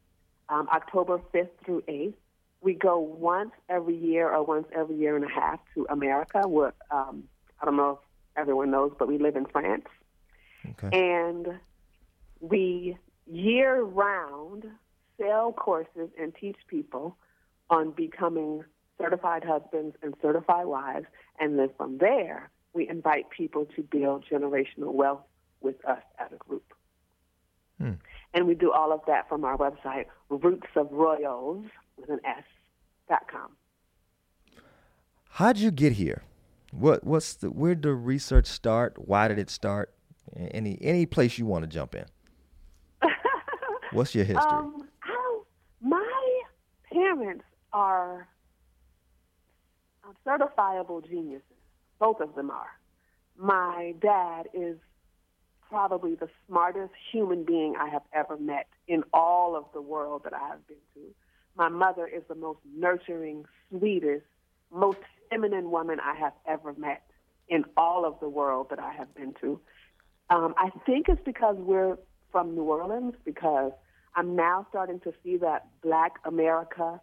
um, 0.48 0.68
October 0.72 1.20
5th 1.32 1.48
through 1.64 1.82
8th. 1.88 2.14
We 2.60 2.74
go 2.74 2.98
once 2.98 3.52
every 3.68 3.96
year 3.96 4.28
or 4.30 4.42
once 4.42 4.66
every 4.74 4.96
year 4.96 5.16
and 5.16 5.24
a 5.24 5.28
half 5.28 5.60
to 5.74 5.86
America. 5.88 6.46
Where, 6.46 6.74
um, 6.90 7.24
I 7.60 7.64
don't 7.64 7.76
know 7.76 8.00
everyone 8.36 8.70
knows, 8.70 8.92
but 8.98 9.08
we 9.08 9.18
live 9.18 9.36
in 9.36 9.46
France. 9.46 9.86
Okay. 10.70 10.90
And 10.92 11.58
we 12.40 12.96
year 13.26 13.82
round 13.82 14.66
sell 15.18 15.52
courses 15.52 16.10
and 16.20 16.34
teach 16.34 16.56
people 16.68 17.16
on 17.70 17.90
becoming 17.90 18.64
certified 18.98 19.44
husbands 19.44 19.96
and 20.02 20.14
certified 20.22 20.66
wives. 20.66 21.06
And 21.38 21.58
then 21.58 21.70
from 21.76 21.98
there, 21.98 22.50
we 22.72 22.88
invite 22.88 23.30
people 23.30 23.66
to 23.76 23.82
build 23.82 24.24
generational 24.30 24.92
wealth 24.92 25.22
with 25.60 25.82
us 25.84 26.02
as 26.18 26.30
a 26.32 26.36
group. 26.36 26.74
Hmm. 27.78 27.92
And 28.34 28.46
we 28.46 28.54
do 28.54 28.70
all 28.70 28.92
of 28.92 29.00
that 29.06 29.28
from 29.28 29.44
our 29.44 29.56
website, 29.56 30.06
Roots 30.28 30.68
of 30.76 30.92
Royals 30.92 31.64
with 31.96 32.10
an 32.10 32.20
S 32.24 32.44
dot 33.08 33.26
com. 33.30 33.52
How'd 35.30 35.58
you 35.58 35.70
get 35.70 35.92
here? 35.92 36.22
What 36.72 37.04
what's 37.04 37.34
the 37.34 37.50
where 37.50 37.74
did 37.74 37.82
the 37.82 37.94
research 37.94 38.46
start? 38.46 38.94
Why 38.96 39.28
did 39.28 39.38
it 39.38 39.50
start? 39.50 39.92
Any 40.36 40.78
any 40.80 41.06
place 41.06 41.38
you 41.38 41.46
want 41.46 41.62
to 41.62 41.68
jump 41.68 41.94
in? 41.94 42.04
What's 43.92 44.14
your 44.14 44.24
history? 44.24 44.42
Um, 44.44 44.88
I 45.02 45.40
my 45.80 46.42
parents 46.92 47.44
are 47.72 48.28
uh, 50.04 50.12
certifiable 50.26 51.06
geniuses. 51.06 51.42
Both 51.98 52.20
of 52.20 52.34
them 52.34 52.50
are. 52.50 52.70
My 53.38 53.94
dad 54.00 54.48
is 54.52 54.76
probably 55.68 56.14
the 56.14 56.28
smartest 56.46 56.92
human 57.12 57.44
being 57.44 57.74
I 57.78 57.88
have 57.88 58.02
ever 58.12 58.36
met 58.36 58.66
in 58.88 59.04
all 59.12 59.56
of 59.56 59.64
the 59.72 59.80
world 59.80 60.22
that 60.24 60.32
I 60.32 60.48
have 60.48 60.66
been 60.66 60.76
to. 60.94 61.14
My 61.56 61.68
mother 61.68 62.06
is 62.06 62.22
the 62.28 62.34
most 62.34 62.60
nurturing, 62.74 63.44
sweetest, 63.70 64.24
most 64.70 64.98
feminine 65.30 65.70
woman 65.70 65.98
I 66.00 66.14
have 66.16 66.32
ever 66.46 66.74
met 66.74 67.02
in 67.48 67.64
all 67.76 68.04
of 68.04 68.14
the 68.20 68.28
world 68.28 68.68
that 68.70 68.78
I 68.78 68.92
have 68.92 69.14
been 69.14 69.34
to. 69.40 69.60
Um, 70.30 70.54
I 70.58 70.70
think 70.84 71.06
it's 71.08 71.20
because 71.24 71.56
we're 71.58 71.96
from 72.32 72.54
New 72.54 72.64
Orleans, 72.64 73.14
because 73.24 73.72
I'm 74.14 74.34
now 74.34 74.66
starting 74.70 75.00
to 75.00 75.12
see 75.22 75.36
that 75.38 75.68
black 75.82 76.14
America 76.24 77.00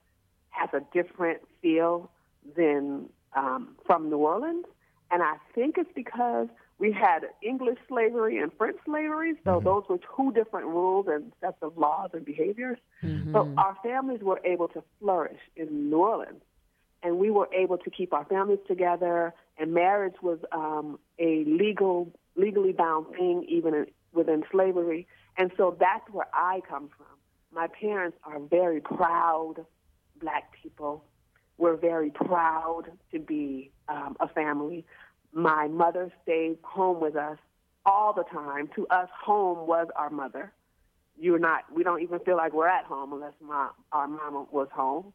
has 0.50 0.70
a 0.74 0.82
different 0.94 1.40
feel 1.62 2.12
than 2.56 3.10
um, 3.36 3.76
from 3.86 4.10
New 4.10 4.18
Orleans. 4.18 4.66
And 5.12 5.22
I 5.24 5.36
think 5.56 5.76
it's 5.78 5.92
because 5.96 6.48
we 6.80 6.92
had 6.92 7.20
English 7.42 7.78
slavery 7.88 8.40
and 8.40 8.52
French 8.58 8.78
slavery, 8.86 9.34
so 9.46 9.62
Mm-hmm. 9.62 9.66
those 9.66 9.84
were 9.90 10.00
two 10.18 10.32
different 10.34 10.68
rules 10.68 11.06
and 11.10 11.32
sets 11.40 11.58
of 11.62 11.78
laws 11.78 12.10
and 12.14 12.26
behaviors. 12.26 12.80
So 13.32 13.50
our 13.58 13.78
families 13.84 14.22
were 14.22 14.42
able 14.46 14.68
to 14.70 14.84
flourish 15.00 15.40
in 15.56 15.90
New 15.90 15.98
Orleans, 15.98 16.42
and 17.04 17.18
we 17.18 17.30
were 17.30 17.50
able 17.54 17.78
to 17.78 17.90
keep 17.90 18.14
our 18.14 18.26
families 18.26 18.60
together. 18.68 19.34
And 19.58 19.74
marriage 19.74 20.16
was 20.22 20.40
um, 20.52 21.00
a 21.20 21.44
legal, 21.46 22.12
legally 22.36 22.72
bound 22.72 23.08
thing, 23.16 23.46
even 23.48 23.74
in, 23.74 23.86
within 24.14 24.44
slavery. 24.52 25.08
And 25.38 25.52
so 25.58 25.76
that's 25.80 26.10
where 26.12 26.28
I 26.34 26.62
come 26.68 26.90
from. 26.96 27.06
My 27.54 27.68
parents 27.68 28.18
are 28.24 28.40
very 28.40 28.82
proud 28.82 29.66
black 30.20 30.54
people. 30.62 31.04
We're 31.58 31.76
very 31.76 32.10
proud 32.10 32.86
to 33.12 33.20
be 33.20 33.72
um, 33.88 34.16
a 34.20 34.28
family. 34.28 34.86
My 35.34 35.68
mother 35.68 36.12
stayed 36.24 36.58
home 36.64 37.00
with 37.00 37.16
us 37.16 37.38
all 37.86 38.14
the 38.14 38.24
time. 38.24 38.70
To 38.76 38.88
us, 38.88 39.10
home 39.24 39.68
was 39.68 39.88
our 39.96 40.10
mother. 40.10 40.52
You're 41.20 41.40
not. 41.40 41.66
We 41.72 41.84
don't 41.84 42.02
even 42.02 42.20
feel 42.20 42.38
like 42.38 42.54
we're 42.54 42.68
at 42.68 42.86
home 42.86 43.14
unless 43.14 43.34
my, 43.40 43.70
our 43.92 44.08
mama 44.08 44.46
was 44.52 44.68
home. 44.74 45.14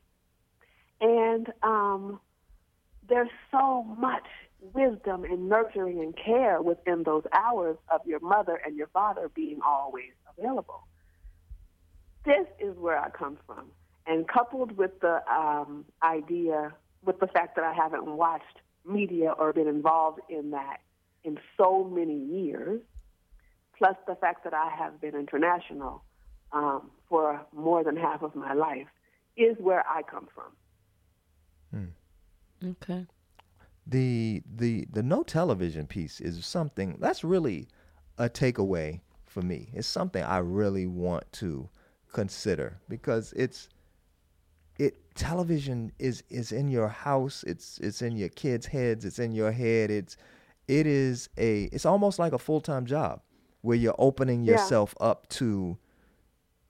And 1.00 1.52
um, 1.62 2.20
there's 3.08 3.30
so 3.50 3.82
much 3.82 4.26
wisdom 4.60 5.24
and 5.24 5.48
nurturing 5.48 6.00
and 6.00 6.16
care 6.16 6.60
within 6.60 7.04
those 7.04 7.22
hours 7.32 7.76
of 7.92 8.00
your 8.06 8.20
mother 8.20 8.60
and 8.64 8.76
your 8.76 8.88
father 8.88 9.30
being 9.34 9.60
always 9.64 10.10
available. 10.36 10.86
This 12.24 12.46
is 12.60 12.76
where 12.76 12.98
I 12.98 13.10
come 13.10 13.38
from. 13.46 13.70
And 14.06 14.26
coupled 14.26 14.76
with 14.76 15.00
the 15.00 15.20
um, 15.30 15.84
idea, 16.02 16.72
with 17.04 17.20
the 17.20 17.26
fact 17.26 17.56
that 17.56 17.64
I 17.64 17.72
haven't 17.72 18.06
watched 18.06 18.44
media 18.84 19.30
or 19.30 19.52
been 19.52 19.68
involved 19.68 20.20
in 20.28 20.50
that 20.50 20.78
in 21.24 21.38
so 21.56 21.84
many 21.84 22.16
years, 22.16 22.80
plus 23.76 23.96
the 24.06 24.14
fact 24.16 24.44
that 24.44 24.54
I 24.54 24.70
have 24.76 25.00
been 25.00 25.14
international 25.14 26.02
um, 26.52 26.90
for 27.08 27.40
more 27.54 27.84
than 27.84 27.96
half 27.96 28.22
of 28.22 28.34
my 28.34 28.54
life, 28.54 28.88
is 29.36 29.56
where 29.58 29.84
I 29.86 30.02
come 30.02 30.28
from. 30.34 30.52
Mm. 31.74 31.90
Okay. 32.64 33.06
the 33.86 34.42
the 34.56 34.86
the 34.92 35.02
no 35.02 35.22
television 35.22 35.86
piece 35.86 36.20
is 36.20 36.44
something 36.44 36.96
that's 37.00 37.22
really 37.24 37.68
a 38.18 38.28
takeaway 38.28 39.00
for 39.26 39.42
me. 39.42 39.70
It's 39.74 39.86
something 39.88 40.22
I 40.22 40.38
really 40.38 40.86
want 40.86 41.30
to 41.34 41.68
consider 42.12 42.80
because 42.88 43.32
it's 43.36 43.68
it 44.78 45.14
television 45.14 45.92
is 45.98 46.22
is 46.30 46.52
in 46.52 46.68
your 46.68 46.88
house, 46.88 47.44
it's 47.46 47.78
it's 47.78 48.02
in 48.02 48.16
your 48.16 48.28
kids' 48.30 48.66
heads, 48.66 49.04
it's 49.04 49.18
in 49.18 49.32
your 49.32 49.52
head. 49.52 49.90
It's 49.90 50.16
it 50.66 50.86
is 50.86 51.28
a 51.38 51.64
it's 51.64 51.86
almost 51.86 52.18
like 52.18 52.32
a 52.32 52.38
full-time 52.38 52.86
job 52.86 53.20
where 53.62 53.76
you're 53.76 53.94
opening 53.98 54.44
Yeah. 54.44 54.52
yourself 54.52 54.94
up 55.00 55.28
to 55.30 55.76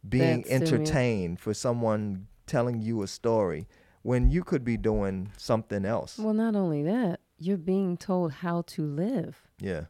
being 0.09 0.43
That 0.43 0.47
stimulus. 0.47 0.73
entertained 0.73 1.41
for 1.41 1.53
someone 1.55 2.27
telling 2.47 2.81
you 2.81 3.03
a 3.03 3.07
story 3.07 3.67
when 4.03 4.31
you 4.31 4.43
could 4.45 4.65
be 4.65 4.77
doing 4.77 5.31
something 5.37 5.85
else. 5.85 6.19
Well, 6.19 6.35
not 6.35 6.55
only 6.57 6.83
that, 6.85 7.21
you're 7.39 7.57
being 7.57 7.97
told 7.97 8.33
how 8.33 8.63
to 8.63 8.83
live. 8.83 9.41
Yeah. 9.61 9.85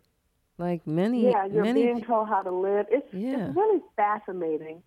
Like 0.58 0.86
many, 0.86 1.24
Yeah, 1.30 1.46
you're 1.46 1.62
many. 1.64 1.84
being 1.84 2.02
told 2.04 2.28
how 2.28 2.42
to 2.42 2.50
live. 2.50 2.86
It's, 2.90 3.06
Yeah. 3.12 3.46
it's 3.48 3.56
really 3.56 3.80
fascinating 3.96 4.82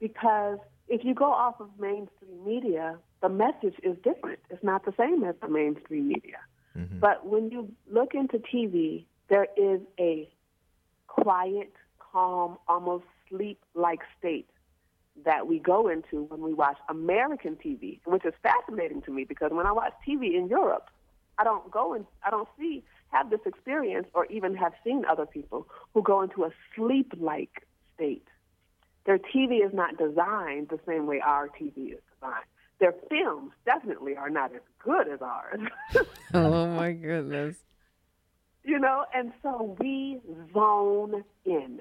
because 0.00 0.58
if 0.88 1.02
you 1.04 1.14
go 1.14 1.24
off 1.32 1.60
of 1.60 1.70
mainstream 1.78 2.44
media, 2.44 2.98
the 3.22 3.28
message 3.30 3.76
is 3.82 3.96
different. 4.04 4.40
It's 4.50 4.62
not 4.62 4.84
the 4.84 4.92
same 4.98 5.24
as 5.24 5.34
the 5.40 5.48
mainstream 5.48 6.08
media. 6.08 6.38
Mm-hmm. 6.76 6.98
But 6.98 7.26
when 7.26 7.50
you 7.50 7.72
look 7.90 8.14
into 8.14 8.38
TV, 8.38 9.06
there 9.30 9.46
is 9.56 9.80
a 9.98 10.28
quiet, 11.06 11.72
calm, 11.98 12.58
almost 12.68 13.04
sleep-like 13.30 14.00
state 14.18 14.48
that 15.24 15.46
we 15.46 15.58
go 15.58 15.88
into 15.88 16.24
when 16.24 16.40
we 16.40 16.52
watch 16.52 16.76
American 16.88 17.56
TV, 17.56 18.00
which 18.04 18.24
is 18.24 18.34
fascinating 18.42 19.02
to 19.02 19.10
me 19.10 19.24
because 19.24 19.50
when 19.52 19.66
I 19.66 19.72
watch 19.72 19.92
TV 20.06 20.34
in 20.34 20.48
Europe, 20.48 20.90
I 21.38 21.44
don't 21.44 21.70
go 21.70 21.94
and 21.94 22.06
I 22.24 22.30
don't 22.30 22.48
see 22.58 22.84
have 23.08 23.30
this 23.30 23.40
experience 23.46 24.08
or 24.12 24.26
even 24.26 24.54
have 24.56 24.72
seen 24.82 25.04
other 25.08 25.26
people 25.26 25.68
who 25.92 26.02
go 26.02 26.22
into 26.22 26.44
a 26.44 26.50
sleep-like 26.74 27.66
state. 27.94 28.26
Their 29.06 29.18
TV 29.18 29.64
is 29.64 29.72
not 29.72 29.96
designed 29.98 30.68
the 30.68 30.80
same 30.86 31.06
way 31.06 31.20
our 31.24 31.48
TV 31.48 31.92
is 31.92 32.00
designed. 32.14 32.46
Their 32.80 32.94
films 33.08 33.52
definitely 33.64 34.16
are 34.16 34.30
not 34.30 34.52
as 34.54 34.62
good 34.82 35.08
as 35.08 35.20
ours. 35.22 35.60
oh 36.34 36.66
my 36.66 36.92
goodness. 36.92 37.56
you 38.64 38.78
know, 38.78 39.04
and 39.14 39.32
so 39.42 39.76
we 39.78 40.20
zone 40.52 41.22
in. 41.44 41.80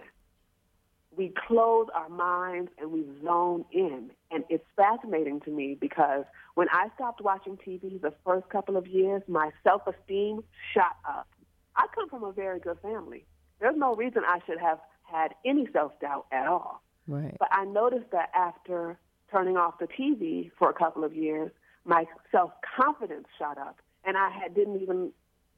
We 1.15 1.33
close 1.47 1.87
our 1.93 2.09
minds 2.09 2.71
and 2.79 2.91
we 2.91 3.05
zone 3.23 3.65
in. 3.71 4.11
And 4.31 4.43
it's 4.49 4.65
fascinating 4.75 5.41
to 5.41 5.51
me 5.51 5.77
because 5.79 6.25
when 6.55 6.67
I 6.71 6.87
stopped 6.95 7.21
watching 7.21 7.57
TV 7.57 8.01
the 8.01 8.13
first 8.25 8.49
couple 8.49 8.77
of 8.77 8.87
years, 8.87 9.21
my 9.27 9.51
self 9.63 9.83
esteem 9.87 10.43
shot 10.73 10.97
up. 11.07 11.27
I 11.75 11.87
come 11.93 12.09
from 12.09 12.23
a 12.23 12.31
very 12.31 12.59
good 12.59 12.77
family. 12.81 13.25
There's 13.59 13.77
no 13.77 13.95
reason 13.95 14.23
I 14.27 14.39
should 14.45 14.59
have 14.59 14.79
had 15.03 15.33
any 15.45 15.67
self 15.71 15.99
doubt 15.99 16.25
at 16.31 16.47
all. 16.47 16.81
Right. 17.07 17.35
But 17.39 17.49
I 17.51 17.65
noticed 17.65 18.11
that 18.11 18.29
after 18.35 18.97
turning 19.31 19.57
off 19.57 19.79
the 19.79 19.87
TV 19.87 20.51
for 20.57 20.69
a 20.69 20.73
couple 20.73 21.03
of 21.03 21.15
years, 21.15 21.51
my 21.85 22.05
self 22.31 22.51
confidence 22.75 23.27
shot 23.37 23.57
up, 23.57 23.79
and 24.05 24.17
I 24.17 24.29
had 24.29 24.55
didn't 24.55 24.81
even 24.81 25.11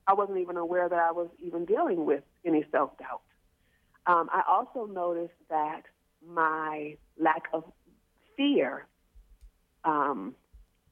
I 0.07 0.13
wasn't 0.13 0.37
even 0.39 0.57
aware 0.57 0.87
that 0.87 0.99
I 0.99 1.11
was 1.11 1.29
even 1.39 1.65
dealing 1.65 2.05
with 2.05 2.23
any 2.45 2.65
self 2.71 2.97
doubt. 2.97 3.21
Um, 4.07 4.29
I 4.31 4.43
also 4.47 4.91
noticed 4.91 5.33
that 5.49 5.81
my 6.27 6.95
lack 7.19 7.43
of 7.53 7.63
fear 8.37 8.87
um, 9.83 10.35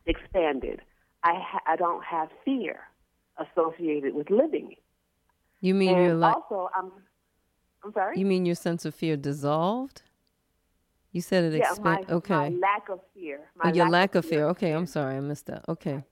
expanded. 0.05 0.82
I 1.24 1.34
ha- 1.39 1.64
I 1.68 1.76
don't 1.76 2.03
have 2.03 2.30
fear 2.43 2.82
associated 3.38 4.14
with 4.14 4.30
living, 4.30 4.76
You 5.61 5.74
mean 5.74 5.95
and 5.95 6.20
your 6.20 6.26
also 6.26 6.70
I'm 6.76 6.91
I'm 7.84 7.93
sorry. 7.93 8.20
You 8.20 8.26
mean 8.26 8.45
your 8.45 8.55
sense 8.55 8.86
of 8.86 8.95
fear 8.95 9.16
dissolved? 9.18 10.01
You 11.11 11.22
said 11.22 11.43
it 11.45 11.57
yeah, 11.57 11.70
expanded. 11.70 12.09
my, 12.09 12.16
okay. 12.16 12.34
my 12.34 12.49
lack 12.49 12.89
of 12.89 12.99
fear. 13.14 13.41
oh, 13.64 13.70
your 13.70 13.89
lack 13.89 14.16
of 14.16 14.26
fear. 14.26 14.47
Okay, 14.47 14.72
I'm 14.72 14.88
sorry, 14.88 15.16
I 15.18 15.20
missed 15.20 15.45
that. 15.45 15.64
Okay. 15.70 16.03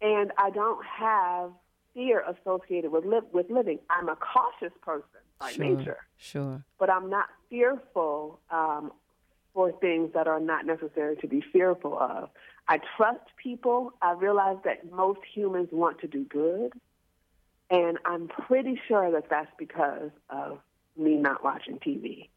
and 0.00 0.32
I 0.38 0.50
don't 0.50 0.84
have 0.84 1.50
fear 1.94 2.24
associated 2.28 2.90
with 2.92 3.04
li- 3.04 3.20
with 3.32 3.50
living. 3.50 3.78
I'm 3.90 4.08
a 4.08 4.16
cautious 4.16 4.76
person 4.82 5.20
by 5.38 5.52
sure. 5.52 5.64
nature, 5.64 5.98
Sure. 6.16 6.64
but 6.78 6.90
I'm 6.90 7.10
not 7.10 7.26
fearful 7.50 8.40
um, 8.50 8.92
for 9.54 9.72
things 9.72 10.12
that 10.14 10.26
are 10.26 10.40
not 10.40 10.64
necessary 10.66 11.16
to 11.16 11.26
be 11.28 11.40
fearful 11.52 11.98
of. 11.98 12.30
I 12.68 12.78
trust 12.96 13.20
people. 13.42 13.92
I 14.00 14.12
realize 14.12 14.56
that 14.64 14.90
most 14.92 15.20
humans 15.34 15.68
want 15.72 15.98
to 16.00 16.06
do 16.06 16.24
good, 16.24 16.72
and 17.70 17.98
I'm 18.04 18.28
pretty 18.28 18.80
sure 18.88 19.10
that 19.12 19.28
that's 19.28 19.50
because 19.58 20.10
of 20.30 20.58
me 20.96 21.16
not 21.16 21.42
watching 21.42 21.78
TV. 21.78 22.28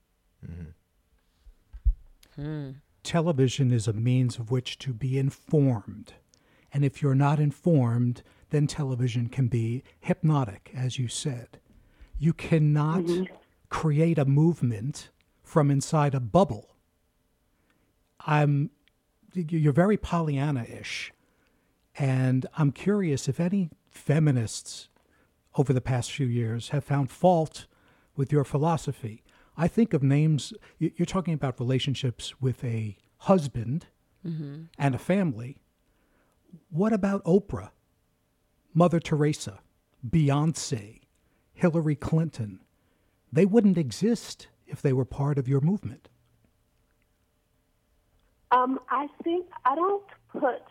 mm-hmm. 2.39 2.71
television 3.03 3.71
is 3.71 3.87
a 3.87 3.93
means 3.93 4.37
of 4.39 4.51
which 4.51 4.77
to 4.79 4.93
be 4.93 5.17
informed. 5.17 6.13
And 6.73 6.83
if 6.83 7.01
you're 7.01 7.15
not 7.15 7.39
informed, 7.39 8.23
then 8.49 8.67
television 8.67 9.27
can 9.29 9.47
be 9.47 9.83
hypnotic, 9.99 10.71
as 10.75 10.99
you 10.99 11.07
said. 11.07 11.59
You 12.17 12.33
cannot 12.33 13.01
mm-hmm. 13.01 13.33
create 13.69 14.17
a 14.17 14.25
movement 14.25 15.09
from 15.43 15.69
inside 15.69 16.15
a 16.15 16.19
bubble. 16.19 16.75
I'm 18.25 18.71
you're 19.35 19.73
very 19.73 19.97
Pollyanna-ish. 19.97 21.11
And 21.97 22.45
I'm 22.57 22.71
curious 22.71 23.27
if 23.27 23.39
any 23.39 23.69
feminists 23.89 24.89
over 25.57 25.73
the 25.73 25.81
past 25.81 26.11
few 26.11 26.27
years 26.27 26.69
have 26.69 26.83
found 26.83 27.09
fault 27.09 27.67
with 28.15 28.31
your 28.31 28.43
philosophy. 28.43 29.23
I 29.57 29.67
think 29.67 29.93
of 29.93 30.03
names, 30.03 30.53
you- 30.77 30.91
you're 30.95 31.05
talking 31.05 31.33
about 31.33 31.59
relationships 31.59 32.39
with 32.41 32.63
a 32.63 32.97
husband 33.19 33.87
mm-hmm. 34.25 34.63
and 34.77 34.95
a 34.95 34.99
family. 34.99 35.57
What 36.69 36.93
about 36.93 37.23
Oprah, 37.23 37.69
Mother 38.77 38.99
Teresa, 38.99 39.59
Beyonce, 40.07 40.99
Hillary 41.53 41.95
Clinton? 41.95 42.59
They 43.31 43.45
wouldn't 43.45 43.77
exist 43.77 44.49
if 44.67 44.81
they 44.81 44.91
were 44.91 45.05
part 45.05 45.37
of 45.37 45.47
your 45.47 45.61
movement. 45.61 46.09
Um, 48.51 48.79
I 48.89 49.07
think 49.23 49.47
I 49.63 49.75
don't 49.75 50.03
put 50.27 50.63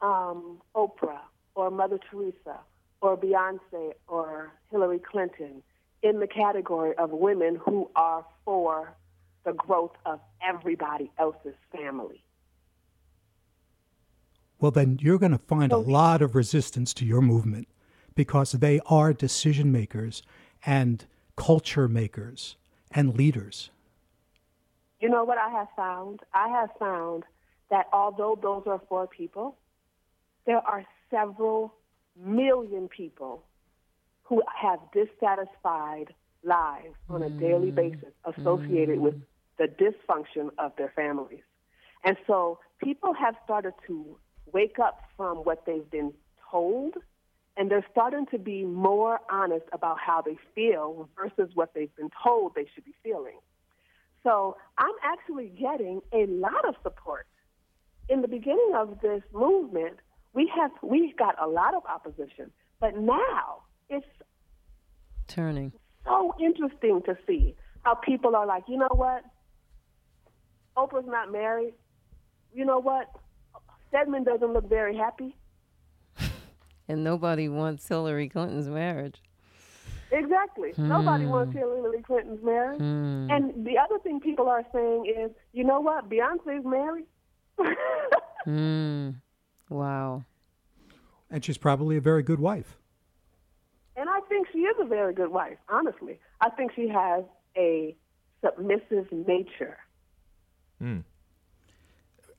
um, 0.00 0.62
Oprah 0.74 1.20
or 1.54 1.70
Mother 1.70 1.98
Teresa 2.10 2.58
or 3.02 3.18
Beyonce 3.18 3.92
or 4.08 4.52
Hillary 4.70 4.98
Clinton 4.98 5.62
in 6.02 6.20
the 6.20 6.26
category 6.26 6.96
of 6.96 7.10
women 7.10 7.56
who 7.56 7.90
are 7.96 8.24
for 8.46 8.94
the 9.44 9.52
growth 9.52 9.92
of 10.06 10.20
everybody 10.42 11.10
else's 11.18 11.54
family. 11.70 12.24
Well, 14.60 14.70
then 14.70 14.98
you're 15.00 15.18
going 15.18 15.32
to 15.32 15.38
find 15.38 15.72
a 15.72 15.78
lot 15.78 16.20
of 16.20 16.34
resistance 16.34 16.92
to 16.94 17.06
your 17.06 17.22
movement 17.22 17.66
because 18.14 18.52
they 18.52 18.80
are 18.86 19.12
decision 19.12 19.72
makers 19.72 20.22
and 20.66 21.06
culture 21.36 21.88
makers 21.88 22.56
and 22.90 23.16
leaders. 23.16 23.70
You 25.00 25.08
know 25.08 25.24
what 25.24 25.38
I 25.38 25.48
have 25.48 25.68
found? 25.74 26.20
I 26.34 26.48
have 26.48 26.68
found 26.78 27.24
that 27.70 27.86
although 27.92 28.38
those 28.40 28.64
are 28.66 28.80
four 28.88 29.06
people, 29.06 29.56
there 30.44 30.58
are 30.58 30.84
several 31.10 31.72
million 32.22 32.88
people 32.88 33.44
who 34.24 34.42
have 34.60 34.78
dissatisfied 34.92 36.12
lives 36.44 36.94
on 37.08 37.22
a 37.22 37.30
daily 37.30 37.68
mm-hmm. 37.68 37.92
basis 37.92 38.12
associated 38.24 38.96
mm-hmm. 38.96 39.04
with 39.04 39.22
the 39.58 39.68
dysfunction 39.68 40.50
of 40.58 40.72
their 40.76 40.92
families. 40.94 41.42
And 42.04 42.16
so 42.26 42.58
people 42.82 43.14
have 43.14 43.34
started 43.44 43.74
to 43.86 44.18
wake 44.52 44.78
up 44.78 45.00
from 45.16 45.38
what 45.38 45.64
they've 45.66 45.90
been 45.90 46.12
told 46.50 46.94
and 47.56 47.70
they're 47.70 47.86
starting 47.90 48.26
to 48.26 48.38
be 48.38 48.64
more 48.64 49.20
honest 49.30 49.66
about 49.72 49.98
how 49.98 50.22
they 50.22 50.38
feel 50.54 51.08
versus 51.16 51.50
what 51.54 51.74
they've 51.74 51.94
been 51.96 52.10
told 52.24 52.54
they 52.54 52.66
should 52.74 52.84
be 52.84 52.94
feeling. 53.02 53.38
So 54.22 54.56
I'm 54.78 54.94
actually 55.02 55.48
getting 55.48 56.00
a 56.12 56.26
lot 56.26 56.66
of 56.66 56.74
support. 56.82 57.26
In 58.08 58.22
the 58.22 58.28
beginning 58.28 58.72
of 58.74 59.00
this 59.02 59.22
movement, 59.32 59.96
we 60.32 60.50
have 60.56 60.70
we've 60.82 61.16
got 61.16 61.36
a 61.42 61.46
lot 61.46 61.74
of 61.74 61.82
opposition, 61.86 62.50
but 62.80 62.96
now 62.96 63.62
it's 63.88 64.06
Turning. 65.26 65.72
so 66.04 66.34
interesting 66.40 67.02
to 67.06 67.16
see 67.26 67.54
how 67.82 67.94
people 67.94 68.36
are 68.36 68.46
like, 68.46 68.64
you 68.68 68.76
know 68.78 68.88
what? 68.90 69.22
Oprah's 70.76 71.06
not 71.06 71.30
married. 71.32 71.74
You 72.52 72.64
know 72.64 72.80
what? 72.80 73.10
Stedman 73.90 74.24
doesn't 74.24 74.52
look 74.52 74.68
very 74.68 74.96
happy. 74.96 75.36
And 76.88 77.04
nobody 77.04 77.48
wants 77.48 77.86
Hillary 77.86 78.28
Clinton's 78.28 78.68
marriage. 78.68 79.22
Exactly. 80.10 80.72
Hmm. 80.72 80.88
Nobody 80.88 81.24
wants 81.24 81.54
Hillary 81.54 82.02
Clinton's 82.02 82.42
marriage. 82.42 82.80
Hmm. 82.80 83.30
And 83.30 83.64
the 83.64 83.78
other 83.78 84.00
thing 84.02 84.18
people 84.18 84.48
are 84.48 84.64
saying 84.72 85.06
is, 85.06 85.30
you 85.52 85.62
know 85.62 85.78
what? 85.80 86.10
Beyonce's 86.10 86.64
married. 86.64 87.06
Mm. 88.46 89.16
Wow. 89.68 90.24
And 91.30 91.44
she's 91.44 91.58
probably 91.58 91.96
a 91.96 92.00
very 92.00 92.22
good 92.22 92.40
wife. 92.40 92.78
And 93.96 94.08
I 94.08 94.20
think 94.28 94.48
she 94.52 94.60
is 94.60 94.76
a 94.80 94.86
very 94.86 95.12
good 95.12 95.30
wife, 95.30 95.58
honestly. 95.68 96.18
I 96.40 96.50
think 96.50 96.72
she 96.74 96.88
has 96.88 97.22
a 97.56 97.94
submissive 98.42 99.12
nature. 99.12 99.78
Hmm. 100.80 101.00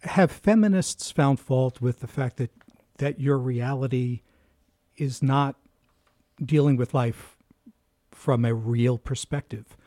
Have 0.04 0.32
feminists 0.32 1.12
found 1.12 1.39
fault 1.39 1.80
with 1.82 1.99
the 1.99 2.08
fact 2.08 2.38
that, 2.38 2.52
that 2.97 3.20
your 3.20 3.38
reality 3.38 4.22
is 4.97 5.22
not 5.22 5.56
dealing 6.43 6.76
with 6.76 6.93
life 6.93 7.38
from 8.12 8.45
a 8.45 8.54
real 8.54 8.97
perspective? 8.97 9.78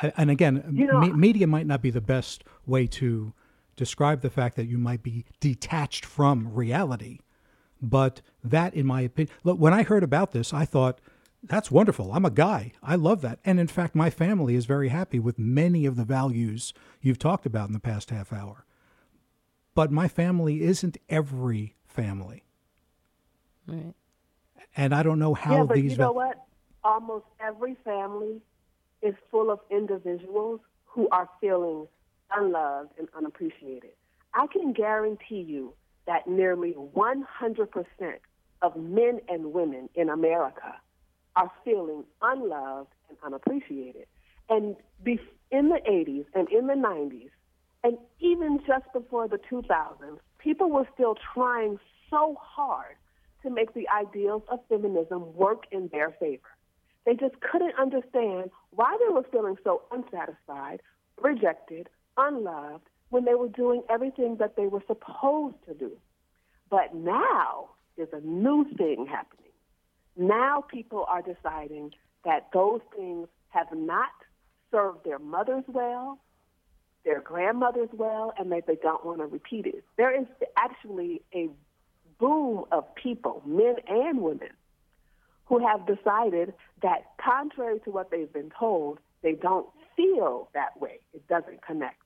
I, 0.00 0.12
and 0.16 0.30
again, 0.30 0.64
You 0.72 0.86
know- 0.86 1.00
me- 1.00 1.12
media 1.12 1.46
might 1.46 1.66
not 1.66 1.82
be 1.82 1.90
the 1.90 2.00
best 2.00 2.44
way 2.66 2.86
to 2.88 3.34
describe 3.76 4.20
the 4.22 4.30
fact 4.30 4.56
that 4.56 4.66
you 4.66 4.78
might 4.78 5.02
be 5.02 5.24
detached 5.40 6.04
from 6.04 6.52
reality. 6.54 7.18
But 7.80 8.22
that, 8.44 8.74
in 8.74 8.86
my 8.86 9.00
opinion, 9.02 9.34
look, 9.44 9.58
when 9.58 9.74
I 9.74 9.82
heard 9.82 10.02
about 10.02 10.32
this, 10.32 10.54
I 10.54 10.64
thought, 10.64 11.00
that's 11.42 11.70
wonderful. 11.70 12.12
I'm 12.12 12.24
a 12.24 12.30
guy. 12.30 12.72
I 12.82 12.94
love 12.94 13.20
that. 13.22 13.40
And 13.44 13.58
in 13.58 13.66
fact, 13.66 13.94
my 13.96 14.08
family 14.10 14.54
is 14.54 14.64
very 14.64 14.88
happy 14.90 15.18
with 15.18 15.38
many 15.38 15.84
of 15.86 15.96
the 15.96 16.04
values 16.04 16.72
you've 17.00 17.18
talked 17.18 17.44
about 17.46 17.66
in 17.68 17.72
the 17.72 17.80
past 17.80 18.10
half 18.10 18.32
hour. 18.32 18.64
But 19.74 19.90
my 19.90 20.08
family 20.08 20.62
isn't 20.62 20.98
every 21.08 21.76
family. 21.86 22.44
Right. 23.66 23.94
And 24.76 24.94
I 24.94 25.02
don't 25.02 25.18
know 25.18 25.34
how 25.34 25.58
yeah, 25.58 25.64
but 25.64 25.74
these 25.74 25.92
you 25.92 25.98
know 25.98 26.12
val- 26.12 26.14
what? 26.14 26.46
Almost 26.84 27.26
every 27.40 27.76
family 27.84 28.40
is 29.02 29.14
full 29.30 29.50
of 29.50 29.60
individuals 29.70 30.60
who 30.86 31.08
are 31.10 31.28
feeling 31.40 31.86
unloved 32.34 32.90
and 32.98 33.08
unappreciated. 33.16 33.90
I 34.34 34.46
can 34.46 34.72
guarantee 34.72 35.42
you 35.42 35.74
that 36.06 36.26
nearly 36.26 36.74
100% 36.74 37.24
of 38.62 38.76
men 38.76 39.20
and 39.28 39.52
women 39.52 39.88
in 39.94 40.08
America 40.08 40.74
are 41.36 41.50
feeling 41.64 42.04
unloved 42.20 42.92
and 43.08 43.18
unappreciated. 43.22 44.06
And 44.48 44.76
in 45.04 45.68
the 45.68 45.80
80s 45.88 46.24
and 46.34 46.48
in 46.50 46.66
the 46.66 46.74
90s, 46.74 47.30
and 47.84 47.98
even 48.20 48.60
just 48.66 48.84
before 48.92 49.28
the 49.28 49.38
2000s, 49.50 50.18
people 50.38 50.70
were 50.70 50.86
still 50.94 51.16
trying 51.34 51.78
so 52.10 52.36
hard 52.40 52.96
to 53.42 53.50
make 53.50 53.74
the 53.74 53.88
ideals 53.88 54.42
of 54.48 54.60
feminism 54.68 55.34
work 55.34 55.64
in 55.72 55.88
their 55.92 56.10
favor. 56.20 56.48
They 57.04 57.14
just 57.14 57.34
couldn't 57.40 57.74
understand 57.78 58.50
why 58.70 58.96
they 59.00 59.12
were 59.12 59.24
feeling 59.32 59.56
so 59.64 59.82
unsatisfied, 59.90 60.80
rejected, 61.20 61.88
unloved 62.16 62.86
when 63.10 63.24
they 63.24 63.34
were 63.34 63.48
doing 63.48 63.82
everything 63.90 64.36
that 64.38 64.56
they 64.56 64.66
were 64.66 64.82
supposed 64.86 65.56
to 65.66 65.74
do. 65.74 65.92
But 66.70 66.94
now 66.94 67.70
there's 67.96 68.12
a 68.12 68.20
new 68.20 68.64
thing 68.76 69.06
happening. 69.10 69.50
Now 70.16 70.64
people 70.70 71.04
are 71.08 71.22
deciding 71.22 71.92
that 72.24 72.48
those 72.52 72.80
things 72.96 73.28
have 73.48 73.66
not 73.72 74.10
served 74.70 75.04
their 75.04 75.18
mothers 75.18 75.64
well, 75.66 76.18
their 77.04 77.20
grandmothers 77.20 77.88
well, 77.92 78.32
and 78.38 78.50
that 78.52 78.66
they 78.66 78.76
don't 78.76 79.04
want 79.04 79.18
to 79.18 79.26
repeat 79.26 79.66
it. 79.66 79.84
There 79.96 80.16
is 80.18 80.26
actually 80.56 81.22
a 81.34 81.48
boom 82.18 82.64
of 82.70 82.94
people, 82.94 83.42
men 83.44 83.76
and 83.88 84.20
women, 84.20 84.50
who 85.46 85.58
have 85.66 85.86
decided 85.86 86.54
that 86.82 87.04
contrary 87.22 87.80
to 87.84 87.90
what 87.90 88.10
they've 88.10 88.32
been 88.32 88.52
told, 88.58 88.98
they 89.22 89.32
don't 89.32 89.66
feel 89.96 90.48
that 90.54 90.80
way. 90.80 91.00
It 91.12 91.26
doesn't 91.28 91.62
connect. 91.66 92.02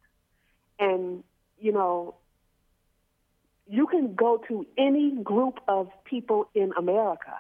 And, 0.79 1.23
you 1.59 1.73
know, 1.73 2.15
you 3.69 3.87
can 3.87 4.15
go 4.15 4.43
to 4.49 4.67
any 4.79 5.13
group 5.23 5.61
of 5.69 5.89
people 6.05 6.49
in 6.55 6.73
America, 6.79 7.35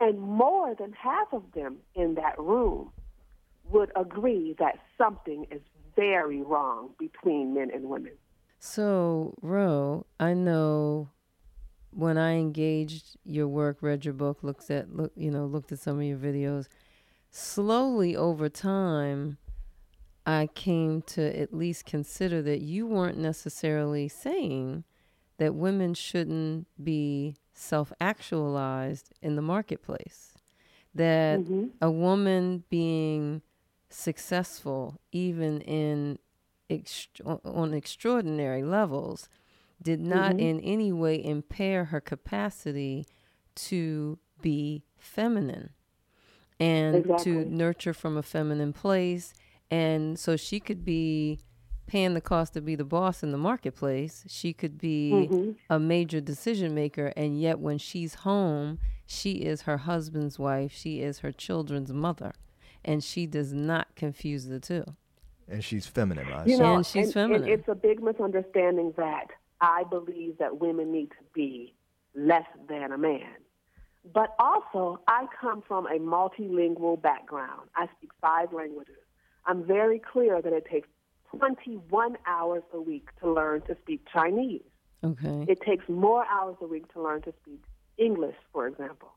and 0.00 0.20
more 0.20 0.74
than 0.74 0.92
half 0.92 1.32
of 1.32 1.42
them 1.54 1.78
in 1.94 2.14
that 2.16 2.38
room 2.38 2.92
would 3.70 3.90
agree 3.96 4.54
that 4.58 4.78
something 4.96 5.46
is 5.50 5.60
very 5.98 6.42
wrong 6.42 6.90
between 6.98 7.54
men 7.54 7.70
and 7.74 7.84
women. 7.88 8.12
So, 8.60 9.34
Ro, 9.42 10.06
I 10.20 10.32
know 10.34 11.10
when 11.90 12.16
I 12.16 12.36
engaged 12.36 13.16
your 13.24 13.48
work, 13.48 13.78
read 13.80 14.04
your 14.04 14.14
book, 14.14 14.38
looked 14.42 14.70
at 14.70 14.94
look, 14.94 15.12
you 15.16 15.30
know, 15.30 15.46
looked 15.46 15.72
at 15.72 15.80
some 15.80 15.98
of 15.98 16.04
your 16.04 16.18
videos, 16.18 16.68
slowly 17.30 18.16
over 18.16 18.48
time, 18.48 19.38
I 20.24 20.48
came 20.54 21.02
to 21.02 21.40
at 21.40 21.54
least 21.54 21.86
consider 21.86 22.42
that 22.42 22.60
you 22.60 22.86
weren't 22.86 23.18
necessarily 23.18 24.08
saying 24.08 24.84
that 25.38 25.54
women 25.54 25.94
shouldn't 25.94 26.66
be 26.82 27.36
self-actualized 27.54 29.12
in 29.22 29.36
the 29.36 29.42
marketplace. 29.42 30.34
That 30.94 31.40
mm-hmm. 31.40 31.68
a 31.80 31.90
woman 31.90 32.64
being 32.68 33.42
successful 33.90 35.00
even 35.12 35.60
in 35.62 36.18
ext- 36.70 37.40
on 37.44 37.74
extraordinary 37.74 38.62
levels 38.62 39.28
did 39.82 40.00
not 40.00 40.32
mm-hmm. 40.32 40.40
in 40.40 40.60
any 40.60 40.92
way 40.92 41.22
impair 41.22 41.86
her 41.86 42.00
capacity 42.00 43.06
to 43.54 44.18
be 44.40 44.84
feminine 44.98 45.70
and 46.60 46.96
Exactly. 46.96 47.24
to 47.24 47.44
nurture 47.50 47.94
from 47.94 48.16
a 48.16 48.22
feminine 48.22 48.72
place. 48.72 49.32
And 49.70 50.18
so 50.18 50.36
she 50.36 50.58
could 50.58 50.84
be 50.84 51.38
paying 51.86 52.14
the 52.14 52.20
cost 52.20 52.54
to 52.54 52.60
be 52.60 52.74
the 52.74 52.84
boss 52.84 53.22
in 53.22 53.30
the 53.30 53.38
marketplace. 53.38 54.24
She 54.28 54.52
could 54.52 54.78
be 54.78 55.12
mm-hmm. 55.12 55.52
a 55.70 55.78
major 55.78 56.20
decision 56.20 56.74
maker. 56.74 57.12
And 57.16 57.40
yet 57.40 57.60
when 57.60 57.78
she's 57.78 58.14
home 58.14 58.78
she 59.10 59.32
is 59.36 59.62
her 59.62 59.78
husband's 59.78 60.38
wife. 60.38 60.70
She 60.70 61.00
is 61.00 61.20
her 61.20 61.32
children's 61.32 61.92
mother 61.92 62.32
and 62.84 63.02
she 63.02 63.26
does 63.26 63.52
not 63.52 63.88
confuse 63.96 64.46
the 64.46 64.60
two 64.60 64.84
And 65.50 65.62
she's 65.64 65.86
feminine. 65.86 66.26
You 66.46 66.58
know, 66.58 66.76
And 66.76 66.86
she's 66.86 67.06
and- 67.06 67.14
feminine. 67.14 67.42
and 67.44 67.52
it's 67.52 67.68
a 67.68 67.74
big 67.74 68.02
misunderstanding 68.02 68.92
that 68.96 69.28
I 69.60 69.84
believe 69.84 70.38
that 70.38 70.60
women 70.60 70.92
need 70.92 71.10
to 71.10 71.24
be 71.34 71.74
less 72.14 72.46
than 72.68 72.92
a 72.92 72.98
man. 72.98 73.34
But 74.12 74.34
also, 74.38 75.00
I 75.08 75.26
come 75.40 75.62
from 75.62 75.86
a 75.86 75.98
multilingual 75.98 77.00
background. 77.00 77.68
I 77.74 77.88
speak 77.96 78.10
five 78.20 78.52
languages. 78.52 78.96
I'm 79.46 79.64
very 79.64 79.98
clear 79.98 80.40
that 80.40 80.52
it 80.52 80.66
takes 80.70 80.88
21 81.36 82.16
hours 82.26 82.62
a 82.72 82.80
week 82.80 83.08
to 83.20 83.30
learn 83.32 83.60
to 83.62 83.76
speak 83.82 84.06
Chinese. 84.12 84.62
okay 85.04 85.44
It 85.48 85.60
takes 85.60 85.86
more 85.88 86.24
hours 86.26 86.56
a 86.60 86.66
week 86.66 86.90
to 86.94 87.02
learn 87.02 87.22
to 87.22 87.32
speak 87.42 87.62
English, 87.98 88.36
for 88.52 88.66
example, 88.66 89.10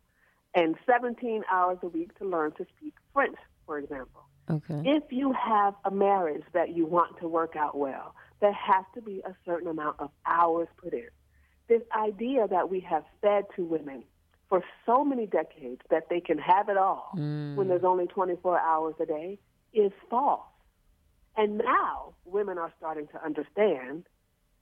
and 0.56 0.76
17 0.86 1.44
hours 1.52 1.78
a 1.84 1.88
week 1.88 2.18
to 2.20 2.26
learn 2.26 2.52
to 2.54 2.66
speak 2.78 2.94
French, 3.14 3.38
for 3.72 3.80
example. 3.80 4.24
okay 4.50 4.82
If 4.84 5.14
you 5.14 5.32
have 5.32 5.76
a 5.86 5.92
marriage 5.92 6.44
that 6.52 6.76
you 6.76 6.86
want 6.86 7.18
to 7.22 7.28
work 7.30 7.56
out 7.56 7.78
well, 7.78 8.14
there 8.42 8.52
has 8.52 8.84
to 8.96 9.02
be 9.02 9.22
a 9.26 9.34
certain 9.46 9.70
amount 9.70 9.96
of 10.00 10.10
hours 10.26 10.68
put 10.76 10.94
in. 10.94 11.08
This 11.70 11.84
idea 11.98 12.50
that 12.50 12.70
we 12.70 12.82
have 12.82 13.06
fed 13.22 13.46
to 13.56 13.64
women 13.64 14.04
for 14.50 14.62
so 14.86 15.06
many 15.06 15.26
decades 15.26 15.80
that 15.90 16.10
they 16.10 16.20
can 16.20 16.38
have 16.38 16.68
it 16.68 16.76
all 16.76 17.12
mm. 17.16 17.56
when 17.56 17.70
there's 17.70 17.86
only 17.86 18.08
24 18.08 18.60
hours 18.60 18.96
a 19.00 19.06
day 19.06 19.40
is 19.72 19.94
false. 20.10 20.42
And 21.38 21.60
now 21.60 22.14
women 22.26 22.58
are 22.58 22.74
starting 22.78 23.08
to 23.14 23.24
understand 23.24 24.04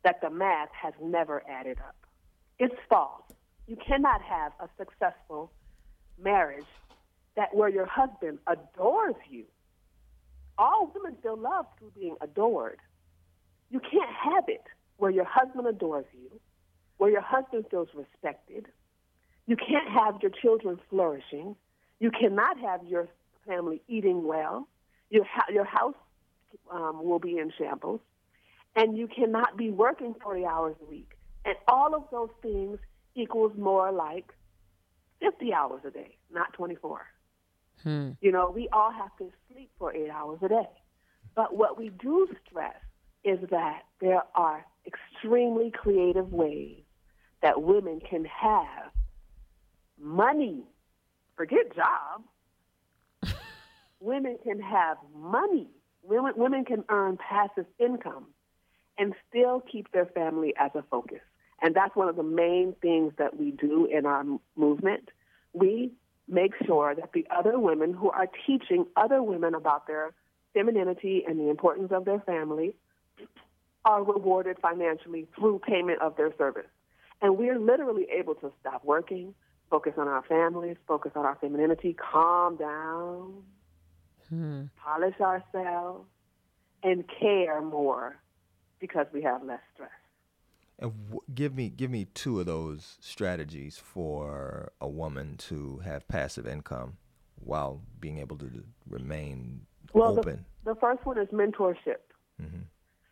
that 0.03 0.21
the 0.21 0.29
math 0.29 0.69
has 0.83 0.93
never 1.01 1.41
added 1.49 1.79
up. 1.79 1.95
It's 2.59 2.79
false. 2.87 3.23
You 3.65 3.75
cannot 3.75 4.21
have 4.21 4.51
a 4.59 4.69
successful 4.77 5.51
marriage 6.21 6.71
that 7.35 7.55
where 7.55 7.69
your 7.69 7.85
husband 7.85 8.39
adores 8.47 9.15
you. 9.29 9.45
All 10.57 10.91
women 10.93 11.15
feel 11.21 11.37
love 11.37 11.65
through 11.77 11.91
being 11.97 12.15
adored. 12.21 12.79
You 13.69 13.79
can't 13.79 14.11
have 14.11 14.45
it 14.47 14.63
where 14.97 15.11
your 15.11 15.25
husband 15.25 15.67
adores 15.67 16.05
you, 16.13 16.39
where 16.97 17.09
your 17.09 17.21
husband 17.21 17.65
feels 17.71 17.87
respected. 17.93 18.67
You 19.47 19.55
can't 19.55 19.89
have 19.89 20.21
your 20.21 20.31
children 20.31 20.79
flourishing. 20.89 21.55
You 21.99 22.11
cannot 22.11 22.59
have 22.59 22.85
your 22.85 23.07
family 23.47 23.81
eating 23.87 24.25
well. 24.25 24.67
Your, 25.09 25.25
your 25.51 25.65
house 25.65 25.95
um, 26.71 27.03
will 27.03 27.19
be 27.19 27.37
in 27.37 27.51
shambles. 27.57 28.01
And 28.75 28.97
you 28.97 29.07
cannot 29.07 29.57
be 29.57 29.71
working 29.71 30.13
40 30.21 30.45
hours 30.45 30.75
a 30.81 30.89
week. 30.89 31.11
And 31.45 31.55
all 31.67 31.95
of 31.95 32.03
those 32.11 32.29
things 32.41 32.79
equals 33.15 33.53
more 33.57 33.91
like 33.91 34.31
50 35.21 35.53
hours 35.53 35.81
a 35.85 35.89
day, 35.91 36.17
not 36.31 36.53
24. 36.53 37.01
Hmm. 37.83 38.11
You 38.21 38.31
know, 38.31 38.51
we 38.53 38.67
all 38.71 38.91
have 38.91 39.15
to 39.17 39.31
sleep 39.51 39.71
for 39.77 39.93
eight 39.93 40.09
hours 40.09 40.39
a 40.41 40.49
day. 40.49 40.69
But 41.35 41.55
what 41.55 41.77
we 41.77 41.89
do 41.89 42.27
stress 42.47 42.75
is 43.23 43.39
that 43.51 43.83
there 44.01 44.23
are 44.35 44.65
extremely 44.85 45.71
creative 45.71 46.31
ways 46.31 46.81
that 47.41 47.61
women 47.61 48.01
can 48.07 48.25
have 48.25 48.91
money. 49.99 50.63
Forget 51.35 51.75
job. 51.75 52.23
women 53.99 54.37
can 54.43 54.59
have 54.59 54.97
money. 55.15 55.67
Women, 56.03 56.33
women 56.35 56.65
can 56.65 56.83
earn 56.89 57.17
passive 57.17 57.65
income 57.77 58.27
and 58.97 59.13
still 59.29 59.61
keep 59.61 59.91
their 59.91 60.05
family 60.07 60.53
as 60.59 60.71
a 60.75 60.83
focus. 60.89 61.21
And 61.61 61.75
that's 61.75 61.95
one 61.95 62.07
of 62.07 62.15
the 62.15 62.23
main 62.23 62.73
things 62.81 63.13
that 63.17 63.37
we 63.37 63.51
do 63.51 63.85
in 63.85 64.05
our 64.05 64.23
movement. 64.55 65.09
We 65.53 65.91
make 66.29 66.53
sure 66.65 66.95
that 66.95 67.11
the 67.13 67.25
other 67.35 67.59
women 67.59 67.93
who 67.93 68.09
are 68.11 68.27
teaching 68.45 68.85
other 68.95 69.21
women 69.23 69.55
about 69.55 69.87
their 69.87 70.13
femininity 70.53 71.23
and 71.27 71.39
the 71.39 71.49
importance 71.49 71.91
of 71.91 72.05
their 72.05 72.19
family 72.19 72.75
are 73.85 74.03
rewarded 74.03 74.57
financially 74.61 75.27
through 75.35 75.59
payment 75.59 76.01
of 76.01 76.15
their 76.17 76.33
service. 76.37 76.67
And 77.21 77.37
we're 77.37 77.59
literally 77.59 78.07
able 78.17 78.35
to 78.35 78.51
stop 78.59 78.83
working, 78.85 79.33
focus 79.69 79.93
on 79.97 80.07
our 80.07 80.23
families, 80.23 80.77
focus 80.87 81.11
on 81.15 81.25
our 81.25 81.37
femininity, 81.41 81.93
calm 81.93 82.55
down, 82.55 83.43
Hmm. 84.29 84.65
polish 84.77 85.19
ourselves, 85.19 86.07
and 86.83 87.03
care 87.07 87.61
more 87.61 88.15
because 88.79 89.07
we 89.11 89.23
have 89.23 89.43
less 89.43 89.61
stress. 89.73 89.89
And 90.79 90.93
w- 91.07 91.21
give 91.35 91.53
me 91.55 91.69
give 91.69 91.91
me 91.91 92.05
two 92.05 92.39
of 92.39 92.45
those 92.45 92.97
strategies 93.01 93.77
for 93.77 94.71
a 94.79 94.87
woman 94.87 95.35
to 95.49 95.77
have 95.79 96.07
passive 96.07 96.47
income 96.47 96.97
while 97.43 97.81
being 97.99 98.17
able 98.19 98.37
to 98.37 98.49
remain 98.89 99.65
Well, 99.93 100.13
the, 100.13 100.21
open. 100.21 100.45
the 100.63 100.75
first 100.75 101.05
one 101.05 101.17
is 101.17 101.27
mentorship. 101.29 101.99
Mhm. 102.41 102.63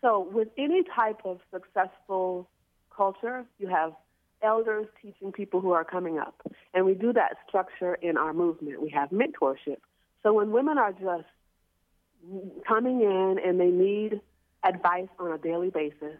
So, 0.02 0.22
with 0.22 0.50
any 0.58 0.84
type 0.96 1.22
of 1.26 1.40
successful 1.52 2.50
culture, 2.96 3.46
you 3.58 3.68
have 3.68 3.94
elders 4.42 4.88
teaching 5.02 5.32
people 5.32 5.60
who 5.60 5.72
are 5.72 5.84
coming 5.84 6.20
up. 6.20 6.42
And 6.74 6.86
we 6.86 6.94
do 6.94 7.12
that 7.14 7.38
structure 7.48 7.96
in 7.96 8.18
our 8.18 8.34
movement. 8.34 8.82
We 8.82 8.90
have 8.90 9.10
mentorship. 9.10 9.78
So, 10.24 10.34
when 10.34 10.52
women 10.52 10.78
are 10.78 10.94
just 10.94 11.28
coming 12.68 13.02
in 13.02 13.40
and 13.44 13.60
they 13.60 13.72
need 13.72 14.22
advice 14.64 15.10
on 15.20 15.32
a 15.32 15.38
daily 15.38 15.70
basis, 15.70 16.18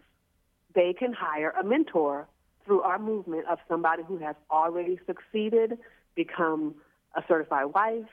they 0.74 0.92
can 0.92 1.12
hire 1.12 1.52
a 1.58 1.64
mentor 1.64 2.26
through 2.64 2.82
our 2.82 2.98
movement 2.98 3.46
of 3.46 3.58
somebody 3.68 4.02
who 4.02 4.18
has 4.18 4.36
already 4.50 4.98
succeeded, 5.06 5.78
become 6.14 6.74
a 7.16 7.22
certified 7.26 7.66
wife, 7.74 8.04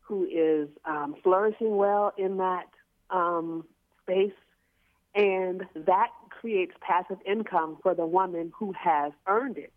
who 0.00 0.24
is 0.24 0.68
um, 0.84 1.16
flourishing 1.22 1.76
well 1.76 2.12
in 2.16 2.36
that 2.36 2.68
um, 3.10 3.64
space, 4.02 4.32
and 5.14 5.64
that 5.74 6.08
creates 6.28 6.72
passive 6.80 7.18
income 7.26 7.78
for 7.82 7.94
the 7.94 8.06
woman 8.06 8.52
who 8.56 8.72
has 8.72 9.12
earned 9.26 9.58
it. 9.58 9.72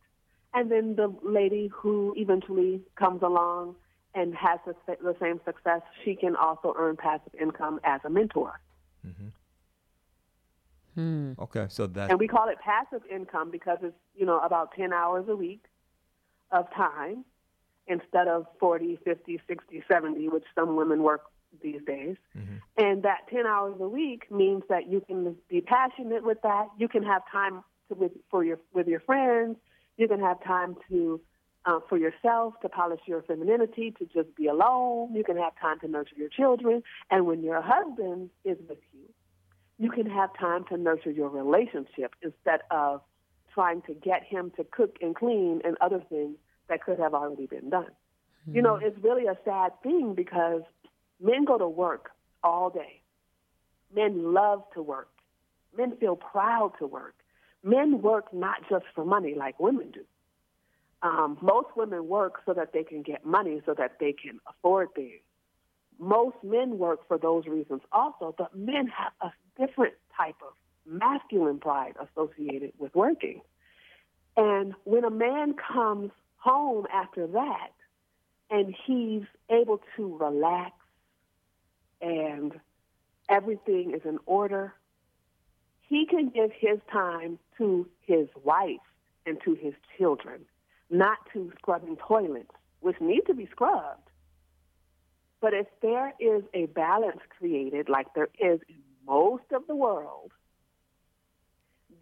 And 0.54 0.72
then 0.72 0.96
the 0.96 1.14
lady 1.24 1.68
who 1.74 2.14
eventually 2.18 2.82
comes 2.96 3.22
along 3.22 3.76
and 4.14 4.36
has 4.36 4.60
the, 4.66 4.76
the 5.02 5.16
same 5.22 5.40
success, 5.46 5.82
she 6.04 6.16
can 6.16 6.36
also 6.36 6.74
earn 6.78 6.98
passive 6.98 7.34
income 7.40 7.80
as 7.84 8.02
a 8.04 8.10
mentor. 8.10 8.60
Hmm. 10.98 11.34
Okay, 11.38 11.68
so 11.70 11.86
that 11.86 12.10
And 12.10 12.20
we 12.20 12.28
call 12.28 12.50
it 12.50 12.58
passive 12.60 13.04
income 13.14 13.52
because 13.52 13.78
it's, 13.84 13.96
you 14.16 14.26
know, 14.26 14.40
about 14.40 14.72
10 14.76 14.92
hours 14.92 15.26
a 15.30 15.36
week 15.36 15.66
of 16.52 16.66
time 16.74 17.24
instead 17.86 18.28
of 18.28 18.48
40, 18.60 18.98
50, 19.06 19.40
60, 19.48 19.84
70, 19.88 20.28
which 20.30 20.44
some 20.56 20.76
women 20.76 21.04
work 21.04 21.22
these 21.62 21.82
days. 21.86 22.16
And 22.78 23.04
that 23.04 23.28
10 23.32 23.46
hours 23.46 23.76
a 23.80 23.88
week 23.88 24.32
means 24.32 24.64
that 24.70 24.90
you 24.90 25.02
can 25.02 25.36
be 25.48 25.62
passionate 25.62 26.24
with 26.24 26.42
that. 26.42 26.70
You 26.80 26.88
can 26.88 27.04
have 27.04 27.22
time 27.32 27.64
to, 27.90 27.94
with, 27.94 28.14
for 28.32 28.44
your, 28.44 28.58
with 28.74 28.88
your 28.88 29.02
friends. 29.02 29.58
You 29.98 30.08
can 30.08 30.20
have 30.20 30.44
time 30.44 30.78
to, 30.90 31.22
uh, 31.68 31.80
for 31.88 32.00
yourself 32.00 32.56
to 32.64 32.70
polish 32.70 33.02
your 33.06 33.22
femininity, 33.22 33.94
to 34.00 34.06
just 34.06 34.36
be 34.36 34.48
alone. 34.48 35.14
You 35.14 35.24
can 35.24 35.38
have 35.38 35.54
time 35.62 35.80
to 35.82 35.88
nurture 35.88 36.16
your 36.18 36.30
children. 36.30 36.82
And 37.12 37.28
when 37.28 37.44
your 37.44 37.62
husband 37.62 38.32
is 38.44 38.58
with 38.68 38.80
you, 38.94 38.97
you 39.80 39.90
can 39.90 40.10
have 40.10 40.30
time 40.38 40.66
to 40.70 40.78
nurture 40.78 41.12
your 41.12 41.30
relationship 41.30 42.16
instead 42.22 42.62
of 42.72 43.02
trying 43.54 43.82
to 43.84 43.94
get 43.94 44.24
him 44.24 44.52
to 44.58 44.64
cook 44.64 44.98
and 45.02 45.16
clean 45.16 45.62
and 45.64 45.78
other 45.82 46.02
things 46.10 46.36
that 46.70 46.84
could 46.84 47.00
have 47.00 47.14
already 47.14 47.46
been 47.48 47.70
done. 47.70 47.92
You 48.50 48.62
know, 48.62 48.76
it's 48.76 48.98
really 49.04 49.26
a 49.26 49.38
sad 49.44 49.74
thing 49.84 50.14
because 50.16 50.62
men 51.22 51.44
go 51.44 51.58
to 51.58 51.68
work 51.68 52.12
all 52.44 52.70
day. 52.70 53.02
Men 53.94 54.34
love 54.34 54.64
to 54.74 54.82
work. 54.82 55.10
Men 55.78 55.98
feel 55.98 56.16
proud 56.16 56.72
to 56.80 56.88
work. 56.88 57.16
Men 57.62 58.02
work 58.02 58.34
not 58.34 58.58
just 58.70 58.86
for 58.96 59.04
money 59.04 59.36
like 59.36 59.60
women 59.60 59.92
do. 59.92 60.06
Um, 61.02 61.38
most 61.42 61.68
women 61.76 62.08
work 62.08 62.42
so 62.46 62.54
that 62.54 62.72
they 62.72 62.84
can 62.84 63.02
get 63.02 63.26
money 63.26 63.62
so 63.66 63.74
that 63.78 63.98
they 64.00 64.14
can 64.14 64.40
afford 64.48 64.94
things 64.96 65.20
most 66.00 66.38
men 66.44 66.78
work 66.78 67.08
for 67.08 67.18
those 67.18 67.46
reasons 67.48 67.82
also, 67.92 68.34
but 68.38 68.56
men 68.56 68.88
have 68.88 69.14
a 69.22 69.32
different 69.60 69.94
type 70.16 70.36
of 70.42 70.54
masculine 70.86 71.60
pride 71.60 71.96
associated 72.00 72.74
with 72.78 72.94
working. 72.96 73.42
And 74.36 74.74
when 74.84 75.04
a 75.04 75.10
man 75.10 75.54
comes 75.56 76.12
home 76.38 76.86
after 76.94 77.28
that 77.28 77.72
and 78.50 78.74
he's 78.86 79.24
able 79.50 79.82
to 79.96 80.18
relax 80.18 80.74
and 82.02 82.54
everything 83.28 83.94
is 83.94 84.02
in 84.06 84.20
order, 84.26 84.74
he 85.82 86.06
can 86.06 86.30
give 86.30 86.52
his 86.52 86.80
time 86.92 87.40
to 87.58 87.88
his 88.02 88.28
wife 88.44 88.78
and 89.26 89.42
to 89.44 89.56
his 89.56 89.74
children, 89.98 90.46
not 90.90 91.18
to 91.34 91.52
scrubbing 91.58 91.98
toilets, 91.98 92.52
which 92.80 93.00
need 93.02 93.22
to 93.28 93.34
be 93.34 93.48
scrubbed. 93.52 94.10
But 95.40 95.54
if 95.54 95.68
there 95.82 96.14
is 96.20 96.44
a 96.54 96.66
balance 96.68 97.20
created, 97.38 97.90
like 97.90 98.14
there 98.14 98.30
is 98.40 98.60
in 98.70 98.82
most 99.08 99.44
of 99.54 99.66
the 99.68 99.76
world, 99.76 100.32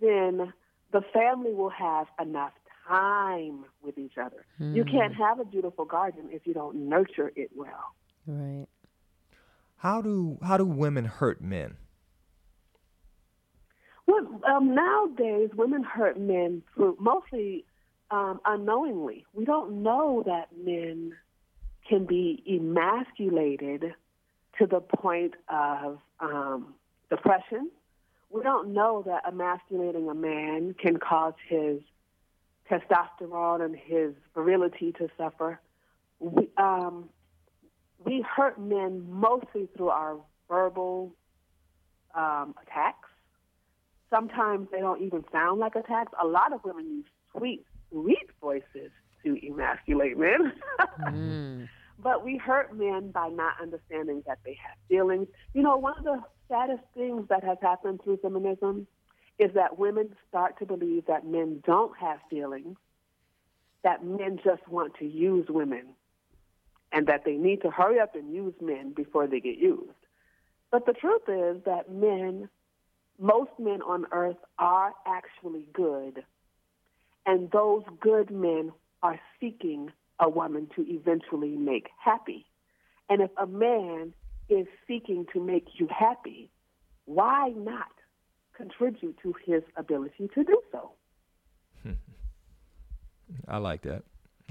then 0.02 0.54
the 0.92 1.02
family 1.14 1.54
will 1.54 1.70
have 1.70 2.08
enough 2.20 2.54
time 2.88 3.66
with 3.82 3.98
each 3.98 4.18
other. 4.18 4.46
You 4.60 4.86
can't 4.86 5.16
have 5.16 5.40
a 5.40 5.46
beautiful 5.46 5.86
garden 5.86 6.30
if 6.32 6.46
you 6.46 6.54
don't 6.54 6.90
nurture 6.90 7.32
it 7.36 7.52
well. 7.56 7.96
Right. 8.28 8.68
how 9.78 10.02
do 10.02 10.40
how 10.42 10.58
do 10.58 10.66
women 10.66 11.06
hurt 11.06 11.42
men? 11.42 11.78
Well, 14.08 14.42
um, 14.48 14.76
nowadays, 14.76 15.50
women 15.56 15.84
hurt 15.84 16.20
men 16.20 16.64
through 16.74 16.98
mostly 17.00 17.66
um, 18.12 18.40
unknowingly. 18.46 19.26
We 19.34 19.46
don't 19.46 19.84
know 19.84 20.24
that 20.26 20.50
men 20.58 21.14
can 21.88 22.06
be 22.06 22.44
emasculated 22.48 23.94
to 24.60 24.68
the 24.68 24.80
point 24.80 25.34
of 25.50 26.00
um, 26.20 26.76
depression. 27.10 27.70
We 28.30 28.42
don't 28.42 28.74
know 28.74 29.04
that 29.06 29.24
emasculating 29.28 30.10
a 30.10 30.14
man 30.14 30.76
can 30.80 30.98
cause 30.98 31.34
his 31.48 31.80
testosterone 32.70 33.64
and 33.64 33.76
his 33.76 34.14
virility 34.34 34.92
to 34.94 35.10
suffer. 35.18 35.60
We, 36.20 36.50
um, 36.58 37.10
we 38.04 38.26
hurt 38.36 38.60
men 38.60 39.06
mostly 39.10 39.68
through 39.76 39.90
our 39.90 40.18
verbal 40.50 41.14
um, 42.16 42.56
attacks. 42.62 43.10
Sometimes 44.10 44.68
they 44.72 44.80
don't 44.80 45.02
even 45.02 45.24
sound 45.32 45.60
like 45.60 45.76
attacks. 45.76 46.12
A 46.22 46.28
lot 46.28 46.54
of 46.54 46.64
women 46.64 46.86
use 46.88 47.06
sweet, 47.36 47.66
sweet 47.92 48.30
voices 48.42 48.92
to 49.24 49.38
emasculate 49.48 50.18
men. 50.18 50.54
Mm. 51.12 51.68
But 51.98 52.26
we 52.26 52.38
hurt 52.38 52.76
men 52.76 53.12
by 53.12 53.30
not 53.30 53.62
understanding 53.62 54.24
that 54.28 54.40
they 54.46 54.58
have 54.66 54.78
feelings. 54.90 55.28
You 55.54 55.64
know, 55.64 55.78
one 55.78 55.98
of 55.98 56.04
the 56.04 56.22
saddest 56.50 56.84
things 56.94 57.28
that 57.30 57.44
has 57.44 57.58
happened 57.62 58.02
through 58.04 58.18
feminism 58.18 58.88
is 59.40 59.52
that 59.54 59.78
women 59.78 60.10
start 60.30 60.60
to 60.60 60.66
believe 60.66 61.06
that 61.08 61.26
men 61.26 61.62
don't 61.66 61.98
have 61.98 62.20
feelings, 62.30 62.78
that 63.84 64.04
men 64.04 64.40
just 64.44 64.68
want 64.68 64.96
to 64.96 65.06
use 65.06 65.48
women, 65.50 65.86
and 66.92 67.08
that 67.08 67.26
they 67.26 67.36
need 67.36 67.62
to 67.62 67.70
hurry 67.70 68.00
up 68.00 68.16
and 68.16 68.34
use 68.34 68.54
men 68.62 68.94
before 68.94 69.28
they 69.28 69.40
get 69.40 69.58
used. 69.58 69.92
But 70.72 70.86
the 70.86 70.94
truth 70.94 71.24
is 71.28 71.64
that 71.66 71.92
men, 71.92 72.50
most 73.20 73.52
men 73.60 73.82
on 73.82 74.06
earth, 74.12 74.38
are 74.58 74.94
actually 75.06 75.68
good. 75.74 76.24
And 77.26 77.50
those 77.52 77.84
good 78.00 78.30
men 78.30 78.72
are 79.02 79.20
seeking 79.40 79.92
a 80.20 80.30
woman 80.30 80.68
to 80.76 80.86
eventually 80.88 81.56
make 81.56 81.90
happy. 82.04 82.46
And 83.10 83.22
if 83.22 83.32
a 83.38 83.46
man 83.46 84.14
is 84.50 84.68
seeking 84.88 85.26
to 85.34 85.40
make 85.40 85.68
you 85.78 85.88
happy, 85.88 86.50
why 87.06 87.50
not 87.56 87.92
contribute 88.56 89.18
to 89.24 89.34
his 89.46 89.64
ability 89.76 90.30
to 90.34 90.44
do 90.44 90.62
so? 90.72 90.92
I 93.48 93.58
like 93.58 93.82
that. 93.84 94.04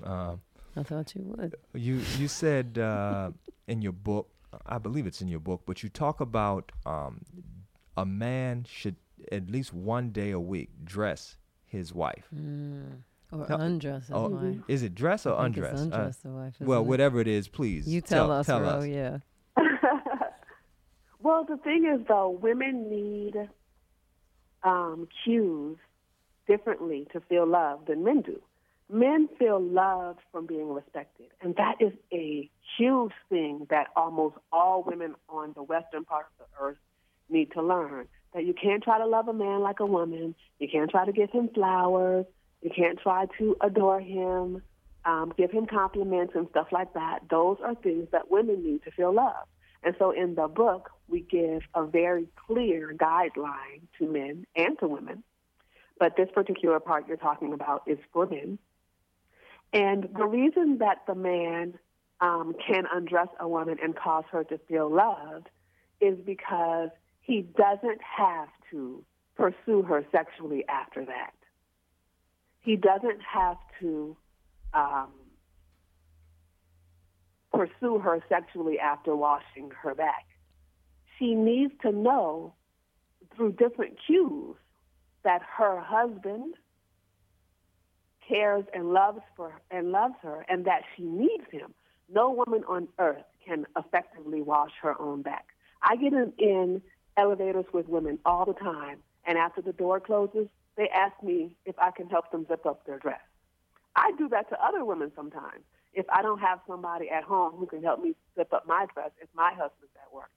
Uh, 0.03 0.37
I 0.77 0.83
thought 0.83 1.15
you 1.15 1.23
would. 1.23 1.55
you 1.73 2.01
you 2.19 2.29
said 2.29 2.79
uh, 2.79 3.31
in 3.69 3.81
your 3.81 3.93
book, 3.93 4.29
I 4.67 4.79
believe 4.79 5.07
it's 5.07 5.21
in 5.21 5.29
your 5.29 5.41
book, 5.41 5.62
but 5.67 5.83
you 5.83 5.89
talk 5.89 6.21
about 6.21 6.73
um, 6.85 7.25
a 7.97 8.05
man 8.05 8.67
should 8.69 8.97
at 9.31 9.51
least 9.51 9.73
one 9.73 10.11
day 10.11 10.33
a 10.33 10.41
week 10.41 10.71
dress 10.85 11.37
his 11.65 11.95
wife. 11.95 12.27
Mm. 12.35 13.03
Or 13.35 13.47
Tell- 13.47 13.61
undress. 13.61 14.11
Oh, 14.12 14.28
wife. 14.28 14.57
is 14.68 14.82
it 14.82 14.95
dress 14.95 15.26
or 15.26 15.35
I 15.39 15.45
think 15.45 15.57
undress? 15.57 15.72
It's 15.72 15.93
Uh, 15.93 15.97
undress 15.97 16.16
the 16.18 16.28
wife. 16.30 16.55
well, 16.61 16.80
isn't 16.80 16.87
it? 16.87 16.89
whatever 16.89 17.20
it 17.20 17.28
is, 17.28 17.49
please 17.49 17.93
You 17.93 18.01
tell, 18.01 18.30
us, 18.30 18.47
Tell 18.47 18.61
Ro, 18.61 18.68
us. 18.68 18.87
yeah. 18.87 19.18
well, 21.22 21.45
the 21.45 21.57
thing 21.59 21.87
is, 21.87 22.07
though, 22.07 22.30
women 22.30 22.89
need 22.91 23.49
um, 24.62 25.09
cues 25.24 25.78
differently 26.47 27.07
to 27.12 27.20
feel 27.20 27.47
loved 27.47 27.89
than 27.89 28.05
men 28.05 28.20
do. 28.22 28.41
Men 28.91 29.28
feel 29.39 29.59
loved 29.61 30.20
from 30.30 30.47
being 30.47 30.68
respected, 30.72 31.26
and 31.41 31.57
that 31.57 31.76
is 31.80 31.93
a 32.12 32.51
huge 32.76 33.12
thing 33.30 33.66
that 33.70 33.87
almost 33.97 34.37
all 34.53 34.82
women 34.82 35.14
on 35.28 35.53
the 35.55 35.62
western 35.62 36.05
part 36.05 36.26
of 36.39 36.47
the 36.47 36.62
earth 36.62 36.76
need 37.30 37.51
to 37.53 37.62
learn. 37.62 38.07
That 38.35 38.45
you 38.45 38.53
can't 38.53 38.82
try 38.82 38.99
to 38.99 39.07
love 39.07 39.28
a 39.28 39.32
man 39.32 39.61
like 39.61 39.80
a 39.80 39.87
woman. 39.87 40.35
You 40.59 40.68
can't 40.68 40.91
try 40.91 41.07
to 41.07 41.12
give 41.12 41.30
him 41.30 41.49
flowers. 41.55 42.26
You 42.65 42.71
can't 42.75 42.99
try 42.99 43.27
to 43.39 43.57
adore 43.61 44.01
him, 44.01 44.62
um, 45.05 45.35
give 45.37 45.51
him 45.51 45.67
compliments 45.67 46.33
and 46.35 46.49
stuff 46.49 46.69
like 46.73 46.95
that. 46.95 47.21
Those 47.29 47.59
are 47.62 47.75
things 47.75 48.09
that 48.11 48.31
women 48.31 48.65
need 48.65 48.83
to 48.85 48.91
feel 48.91 49.12
loved. 49.12 49.49
And 49.83 49.95
so 49.99 50.12
in 50.12 50.35
the 50.35 50.49
book, 50.49 50.91
we 51.07 51.21
give 51.21 51.61
a 51.75 51.85
very 51.85 52.27
clear 52.47 52.95
guideline 52.97 53.83
to 53.99 54.11
men 54.11 54.47
and 54.57 54.79
to 54.79 54.89
women. 54.89 55.23
But 55.99 56.17
this 56.17 56.31
particular 56.33 56.81
part 56.81 57.07
you're 57.07 57.19
talking 57.19 57.53
about 57.53 57.83
is 57.87 57.99
for 58.15 58.27
men. 58.27 58.59
And 59.75 60.09
the 60.17 60.25
reason 60.25 60.79
that 60.79 61.03
the 61.07 61.15
man 61.15 61.79
um, 62.23 62.57
can 62.67 62.85
undress 62.91 63.29
a 63.39 63.47
woman 63.47 63.77
and 63.83 63.95
cause 63.95 64.25
her 64.33 64.43
to 64.45 64.57
feel 64.57 64.91
loved 64.91 65.51
is 66.01 66.17
because 66.25 66.89
he 67.21 67.43
doesn't 67.43 68.01
have 68.01 68.49
to 68.71 69.05
pursue 69.37 69.83
her 69.83 70.03
sexually 70.11 70.67
after 70.67 71.05
that. 71.05 71.35
He 72.65 72.77
doesn't 72.77 73.21
have 73.21 73.59
to 73.81 74.17
um, 74.73 75.11
pursue 77.53 77.99
her 77.99 78.25
sexually 78.29 78.79
after 78.79 79.15
washing 79.15 79.71
her 79.83 79.95
back. 79.95 80.27
She 81.19 81.35
needs 81.35 81.75
to 81.83 81.93
know 81.93 82.55
through 83.37 83.53
different 83.53 83.99
cues 84.07 84.57
that 85.25 85.43
her 85.59 85.79
husband 85.79 86.55
cares 88.27 88.65
and 88.73 88.95
loves 88.95 89.21
for 89.37 89.61
and 89.71 89.93
loves 89.93 90.15
her 90.23 90.47
and 90.49 90.65
that 90.65 90.83
she 90.97 91.03
needs 91.03 91.45
him. 91.51 91.75
No 92.12 92.31
woman 92.31 92.65
on 92.67 92.89
earth 92.99 93.25
can 93.47 93.67
effectively 93.77 94.41
wash 94.41 94.73
her 94.81 94.99
own 94.99 95.21
back. 95.21 95.49
I 95.83 95.97
get 95.97 96.15
in, 96.15 96.33
in 96.39 96.83
elevators 97.19 97.67
with 97.75 97.89
women 97.89 98.19
all 98.25 98.47
the 98.47 98.55
time 98.55 99.01
and 99.27 99.37
after 99.37 99.61
the 99.61 99.73
door 99.75 100.01
closes, 100.01 100.49
they 100.77 100.89
ask 100.89 101.20
me 101.22 101.57
if 101.64 101.79
I 101.79 101.91
can 101.91 102.09
help 102.09 102.31
them 102.31 102.47
zip 102.49 102.66
up 102.66 102.85
their 102.87 102.99
dress. 102.99 103.20
I 103.97 104.12
do 104.18 104.29
that 104.31 104.49
to 104.51 104.64
other 104.64 104.85
women 104.85 105.12
sometimes. 105.14 105.62
If 105.93 106.07
I 106.11 106.22
don't 106.22 106.41
have 106.41 106.59
somebody 106.66 107.09
at 107.11 107.22
home 107.22 107.53
who 107.57 107.66
can 107.66 107.83
help 107.83 108.03
me 108.03 108.14
zip 108.35 108.53
up 108.53 108.66
my 108.66 108.87
dress, 108.93 109.11
if 109.20 109.29
my 109.35 109.51
husband's 109.51 109.95
at 109.97 110.12
work. 110.12 110.31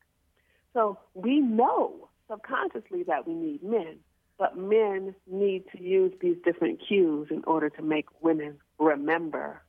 So 0.73 0.99
we 1.15 1.39
know 1.39 2.09
subconsciously 2.29 3.03
that 3.03 3.27
we 3.27 3.33
need 3.33 3.63
men, 3.63 3.97
but 4.37 4.55
men 4.55 5.15
need 5.25 5.63
to 5.75 5.81
use 5.81 6.13
these 6.21 6.37
different 6.45 6.79
cues 6.87 7.29
in 7.31 7.43
order 7.45 7.69
to 7.71 7.81
make 7.81 8.05
women 8.21 8.57
remember 8.77 9.63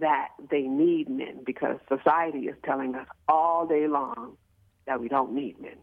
that 0.00 0.28
they 0.50 0.62
need 0.62 1.08
men 1.08 1.42
because 1.44 1.76
society 1.88 2.46
is 2.46 2.56
telling 2.64 2.94
us 2.94 3.06
all 3.28 3.66
day 3.66 3.86
long 3.86 4.36
that 4.86 5.00
we 5.00 5.08
don't 5.08 5.34
need 5.34 5.60
men. 5.60 5.76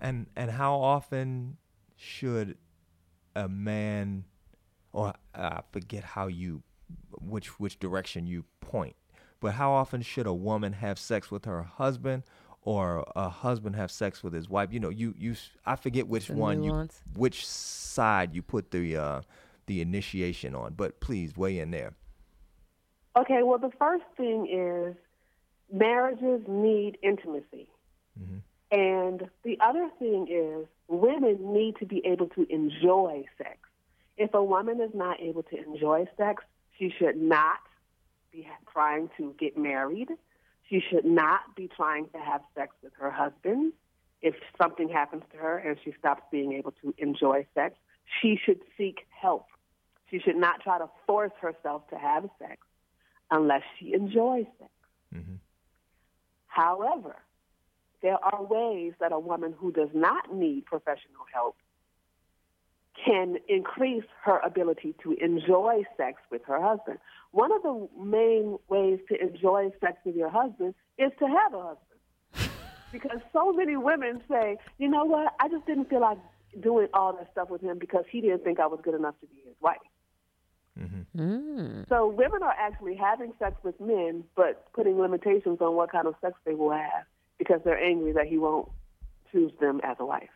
And 0.00 0.26
and 0.36 0.50
how 0.50 0.74
often 0.74 1.56
should 1.96 2.56
a 3.44 3.48
man, 3.48 4.24
or 4.92 5.14
I 5.34 5.60
forget 5.72 6.02
how 6.04 6.26
you, 6.26 6.62
which 7.20 7.58
which 7.60 7.78
direction 7.78 8.26
you 8.26 8.44
point, 8.60 8.96
but 9.40 9.52
how 9.54 9.70
often 9.72 10.02
should 10.02 10.26
a 10.26 10.34
woman 10.34 10.72
have 10.72 10.98
sex 10.98 11.30
with 11.30 11.44
her 11.44 11.62
husband, 11.62 12.24
or 12.62 13.04
a 13.14 13.28
husband 13.28 13.76
have 13.76 13.90
sex 13.90 14.22
with 14.22 14.32
his 14.32 14.48
wife? 14.48 14.72
You 14.72 14.80
know, 14.80 14.88
you 14.88 15.14
you 15.16 15.36
I 15.64 15.76
forget 15.76 16.08
which 16.08 16.26
The 16.28 16.34
one 16.34 16.60
nuance. 16.62 17.00
you 17.06 17.20
which 17.20 17.46
side 17.46 18.34
you 18.34 18.42
put 18.42 18.70
the 18.70 18.96
uh, 18.96 19.20
the 19.66 19.80
initiation 19.80 20.54
on, 20.54 20.74
but 20.74 21.00
please 21.00 21.36
weigh 21.36 21.58
in 21.58 21.70
there. 21.70 21.94
Okay, 23.16 23.42
well, 23.42 23.58
the 23.58 23.70
first 23.78 24.04
thing 24.16 24.46
is 24.48 24.96
marriages 25.72 26.42
need 26.48 26.98
intimacy. 27.02 27.68
And 28.70 29.28
the 29.44 29.58
other 29.60 29.88
thing 29.98 30.28
is 30.30 30.66
women 30.88 31.52
need 31.52 31.76
to 31.78 31.86
be 31.86 32.02
able 32.04 32.28
to 32.28 32.46
enjoy 32.50 33.24
sex. 33.38 33.58
If 34.16 34.34
a 34.34 34.42
woman 34.42 34.80
is 34.80 34.90
not 34.94 35.20
able 35.20 35.42
to 35.44 35.56
enjoy 35.56 36.06
sex, 36.16 36.42
she 36.78 36.92
should 36.98 37.16
not 37.16 37.60
be 38.32 38.46
trying 38.72 39.10
to 39.16 39.34
get 39.38 39.56
married. 39.56 40.08
She 40.68 40.80
should 40.80 41.04
not 41.04 41.56
be 41.56 41.68
trying 41.74 42.08
to 42.10 42.18
have 42.18 42.42
sex 42.54 42.74
with 42.82 42.92
her 42.98 43.10
husband. 43.10 43.72
If 44.20 44.34
something 44.60 44.88
happens 44.88 45.22
to 45.32 45.38
her 45.38 45.58
and 45.58 45.78
she 45.84 45.94
stops 45.98 46.22
being 46.30 46.52
able 46.52 46.72
to 46.82 46.92
enjoy 46.98 47.46
sex, 47.54 47.76
she 48.20 48.38
should 48.44 48.60
seek 48.76 49.06
help. 49.08 49.46
She 50.10 50.18
should 50.18 50.36
not 50.36 50.60
try 50.60 50.78
to 50.78 50.88
force 51.06 51.32
herself 51.40 51.88
to 51.90 51.96
have 51.96 52.28
sex 52.38 52.58
unless 53.30 53.62
she 53.78 53.94
enjoys 53.94 54.46
sex. 54.58 54.70
Mm-hmm. 55.14 55.34
However, 56.46 57.16
there 58.02 58.22
are 58.22 58.42
ways 58.42 58.92
that 59.00 59.12
a 59.12 59.18
woman 59.18 59.54
who 59.58 59.72
does 59.72 59.88
not 59.92 60.32
need 60.32 60.64
professional 60.66 61.24
help 61.32 61.56
can 63.04 63.36
increase 63.48 64.04
her 64.24 64.38
ability 64.40 64.94
to 65.02 65.12
enjoy 65.12 65.82
sex 65.96 66.20
with 66.30 66.42
her 66.46 66.60
husband. 66.60 66.98
One 67.30 67.52
of 67.52 67.62
the 67.62 67.88
main 67.98 68.58
ways 68.68 68.98
to 69.08 69.20
enjoy 69.20 69.70
sex 69.80 69.98
with 70.04 70.16
your 70.16 70.30
husband 70.30 70.74
is 70.96 71.12
to 71.18 71.26
have 71.26 71.54
a 71.54 71.62
husband. 71.62 72.50
because 72.92 73.20
so 73.32 73.52
many 73.52 73.76
women 73.76 74.20
say, 74.30 74.56
you 74.78 74.88
know 74.88 75.04
what, 75.04 75.34
I 75.40 75.48
just 75.48 75.66
didn't 75.66 75.88
feel 75.90 76.00
like 76.00 76.18
doing 76.60 76.88
all 76.92 77.12
that 77.12 77.30
stuff 77.32 77.50
with 77.50 77.60
him 77.60 77.78
because 77.78 78.04
he 78.10 78.20
didn't 78.20 78.42
think 78.42 78.58
I 78.58 78.66
was 78.66 78.80
good 78.82 78.94
enough 78.94 79.14
to 79.20 79.26
be 79.26 79.42
his 79.44 79.54
wife. 79.60 79.76
Mm. 81.16 81.88
So 81.88 82.06
women 82.06 82.42
are 82.42 82.54
actually 82.56 82.94
having 82.94 83.32
sex 83.38 83.56
with 83.64 83.80
men, 83.80 84.22
but 84.36 84.72
putting 84.72 85.00
limitations 85.00 85.58
on 85.60 85.74
what 85.74 85.90
kind 85.90 86.06
of 86.06 86.14
sex 86.20 86.34
they 86.44 86.54
will 86.54 86.70
have 86.70 87.04
because 87.38 87.60
they're 87.64 87.82
angry 87.82 88.12
that 88.12 88.26
he 88.26 88.38
won't 88.38 88.68
choose 89.32 89.52
them 89.60 89.80
as 89.84 89.96
a 90.00 90.06
wife. 90.06 90.28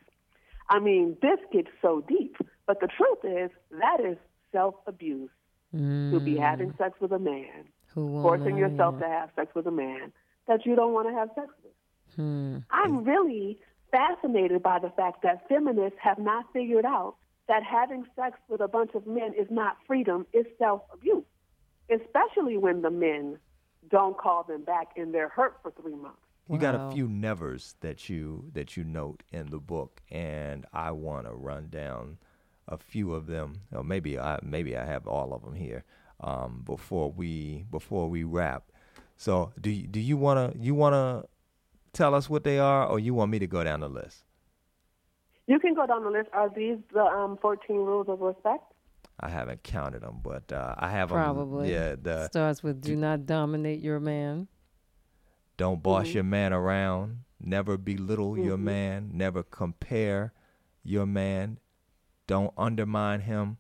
I 0.69 0.79
mean, 0.79 1.17
this 1.21 1.39
gets 1.53 1.69
so 1.81 2.03
deep, 2.07 2.37
but 2.67 2.81
the 2.81 2.89
truth 2.89 3.19
is 3.25 3.51
that 3.73 4.01
is 4.01 4.17
self 4.53 4.75
abuse 4.87 5.31
to 5.73 6.21
be 6.21 6.37
having 6.37 6.75
sex 6.77 7.01
with 7.01 7.13
a 7.13 7.19
man, 7.19 7.65
Who 7.95 8.23
forcing 8.23 8.59
yourself 8.59 8.99
to 9.01 9.07
have 9.07 9.31
sex 9.35 9.55
with 9.55 9.67
a 9.67 9.71
man 9.71 10.13
that 10.47 10.67
you 10.67 10.77
don't 10.77 10.93
want 10.93 11.09
to 11.09 11.15
have 11.15 11.31
sex 11.35 11.49
with. 11.63 11.73
Hmm. 12.17 12.59
I'm 12.71 13.05
really 13.05 13.59
fascinated 13.91 14.63
by 14.63 14.79
the 14.79 14.91
fact 14.91 15.23
that 15.23 15.49
feminists 15.49 15.99
have 16.03 16.19
not 16.19 16.45
figured 16.53 16.85
out 16.85 17.17
that 17.49 17.63
having 17.63 18.05
sex 18.17 18.39
with 18.49 18.61
a 18.61 18.69
bunch 18.69 18.91
of 18.95 19.07
men 19.07 19.35
is 19.39 19.47
not 19.51 19.77
freedom, 19.87 20.27
it's 20.33 20.49
self 20.59 20.83
abuse, 20.93 21.25
especially 21.91 22.57
when 22.57 22.83
the 22.83 22.91
men 22.91 23.39
don't 23.91 24.17
call 24.17 24.45
them 24.45 24.63
back 24.63 24.89
and 24.97 25.13
they're 25.13 25.29
hurt 25.29 25.57
for 25.63 25.73
three 25.73 25.95
months. 25.97 26.22
You 26.49 26.59
got 26.59 26.75
a 26.75 26.91
few 26.93 27.09
nevers 27.09 27.77
that 27.81 28.09
you 28.11 28.51
that 28.53 28.77
you 28.77 28.85
note 28.85 29.23
in 29.31 29.47
the 29.51 29.59
book, 29.59 30.03
and 30.11 30.67
I 30.73 30.91
want 30.91 31.27
to 31.27 31.33
run 31.33 31.69
down 31.71 32.19
a 32.69 32.77
few 32.77 33.15
of 33.15 33.27
them. 33.27 33.63
Or 33.73 33.83
maybe 33.85 34.19
I 34.19 34.39
maybe 34.43 34.77
I 34.77 34.85
have 34.85 35.07
all 35.07 35.33
of 35.33 35.43
them 35.45 35.55
here. 35.55 35.85
um, 36.21 36.63
before 36.65 37.11
we 37.11 37.65
before 37.71 38.09
we 38.09 38.23
wrap. 38.23 38.65
So 39.17 39.53
do 39.61 39.71
you, 39.71 39.87
do 39.89 39.99
you 40.01 40.17
wanna 40.17 40.53
you 40.57 40.75
wanna 40.75 41.25
tell 41.93 42.15
us 42.15 42.29
what 42.31 42.45
they 42.45 42.59
are, 42.59 42.87
or 42.87 42.99
you 43.01 43.13
want 43.15 43.31
me 43.31 43.39
to 43.41 43.47
go 43.47 43.65
down 43.65 43.81
the 43.81 43.89
list? 43.89 44.25
You 45.49 45.59
can 45.59 45.75
go 45.75 45.87
down 45.87 46.05
the 46.05 46.11
list. 46.11 46.29
Are 46.33 46.49
these 46.49 46.79
the 46.93 47.03
um, 47.03 47.39
14 47.43 47.77
rules 47.77 48.09
of 48.09 48.21
respect? 48.21 48.63
I 49.21 49.29
haven't 49.29 49.63
counted 49.65 50.03
them, 50.03 50.21
but 50.23 50.53
uh, 50.53 50.75
I 50.79 50.91
have 50.91 51.11
'em- 51.11 51.17
Probably. 51.19 51.73
yeah, 51.73 51.97
the 52.01 52.27
Starts 52.29 52.63
with 52.63 52.81
do 52.81 52.95
not 52.97 53.27
dominate 53.27 53.81
your 53.81 53.99
man. 54.01 54.47
Don't 55.63 55.81
boss 55.81 56.07
Mm-hmm. 56.09 56.15
your 56.15 56.25
man 56.25 56.53
around. 56.53 57.19
Never 57.41 57.79
belittle 57.79 58.37
your 58.37 58.57
man. 58.57 59.11
Never 59.13 59.45
compare 59.45 60.33
your 60.83 61.07
man. 61.07 61.61
Don't 62.27 62.53
undermine 62.59 63.21
him. 63.21 63.59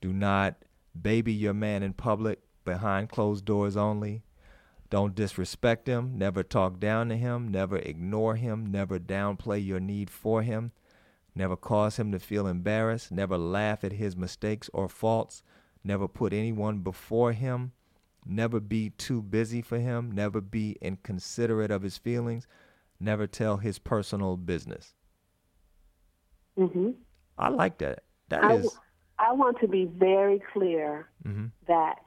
Do 0.00 0.12
not 0.12 0.54
baby 1.00 1.32
your 1.32 1.52
man 1.52 1.82
in 1.82 1.92
public 1.92 2.38
behind 2.64 3.08
closed 3.08 3.44
doors 3.44 3.76
only. 3.76 4.22
Don't 4.90 5.16
disrespect 5.16 5.88
him. 5.88 6.16
Never 6.16 6.44
talk 6.44 6.78
down 6.78 7.08
to 7.08 7.16
him. 7.16 7.48
Never 7.48 7.78
ignore 7.78 8.36
him. 8.36 8.66
Never 8.66 9.00
downplay 9.00 9.58
your 9.66 9.80
need 9.80 10.10
for 10.10 10.42
him. 10.42 10.70
Never 11.34 11.56
cause 11.56 11.96
him 11.98 12.12
to 12.12 12.20
feel 12.20 12.46
embarrassed. 12.46 13.10
Never 13.10 13.36
laugh 13.36 13.82
at 13.82 13.94
his 13.94 14.14
mistakes 14.16 14.70
or 14.72 14.88
faults. 14.88 15.42
Never 15.82 16.06
put 16.06 16.32
anyone 16.32 16.78
before 16.78 17.32
him. 17.32 17.72
Never 18.26 18.60
be 18.60 18.90
too 18.90 19.22
busy 19.22 19.60
for 19.62 19.78
him. 19.78 20.10
Never 20.12 20.40
be 20.40 20.76
inconsiderate 20.80 21.70
of 21.70 21.82
his 21.82 21.98
feelings. 21.98 22.46
Never 22.98 23.26
tell 23.26 23.58
his 23.58 23.78
personal 23.78 24.36
business. 24.36 24.94
Mm-hmm. 26.58 26.90
I 27.36 27.48
like 27.48 27.78
that. 27.78 28.04
That 28.28 28.44
I, 28.44 28.54
is. 28.54 28.78
I 29.18 29.32
want 29.32 29.58
to 29.60 29.68
be 29.68 29.84
very 29.86 30.40
clear 30.52 31.08
Mhm. 31.26 31.50
that 31.66 32.04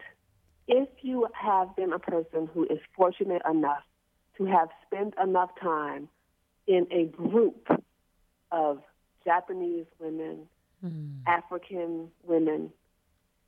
if 0.67 0.89
you 1.01 1.27
have 1.33 1.75
been 1.75 1.93
a 1.93 1.99
person 1.99 2.47
who 2.53 2.65
is 2.65 2.79
fortunate 2.95 3.41
enough 3.49 3.83
to 4.37 4.45
have 4.45 4.69
spent 4.85 5.13
enough 5.21 5.49
time 5.61 6.09
in 6.67 6.87
a 6.91 7.05
group 7.05 7.67
of 8.51 8.81
Japanese 9.23 9.85
women, 9.99 10.47
African 11.25 12.09
women, 12.23 12.71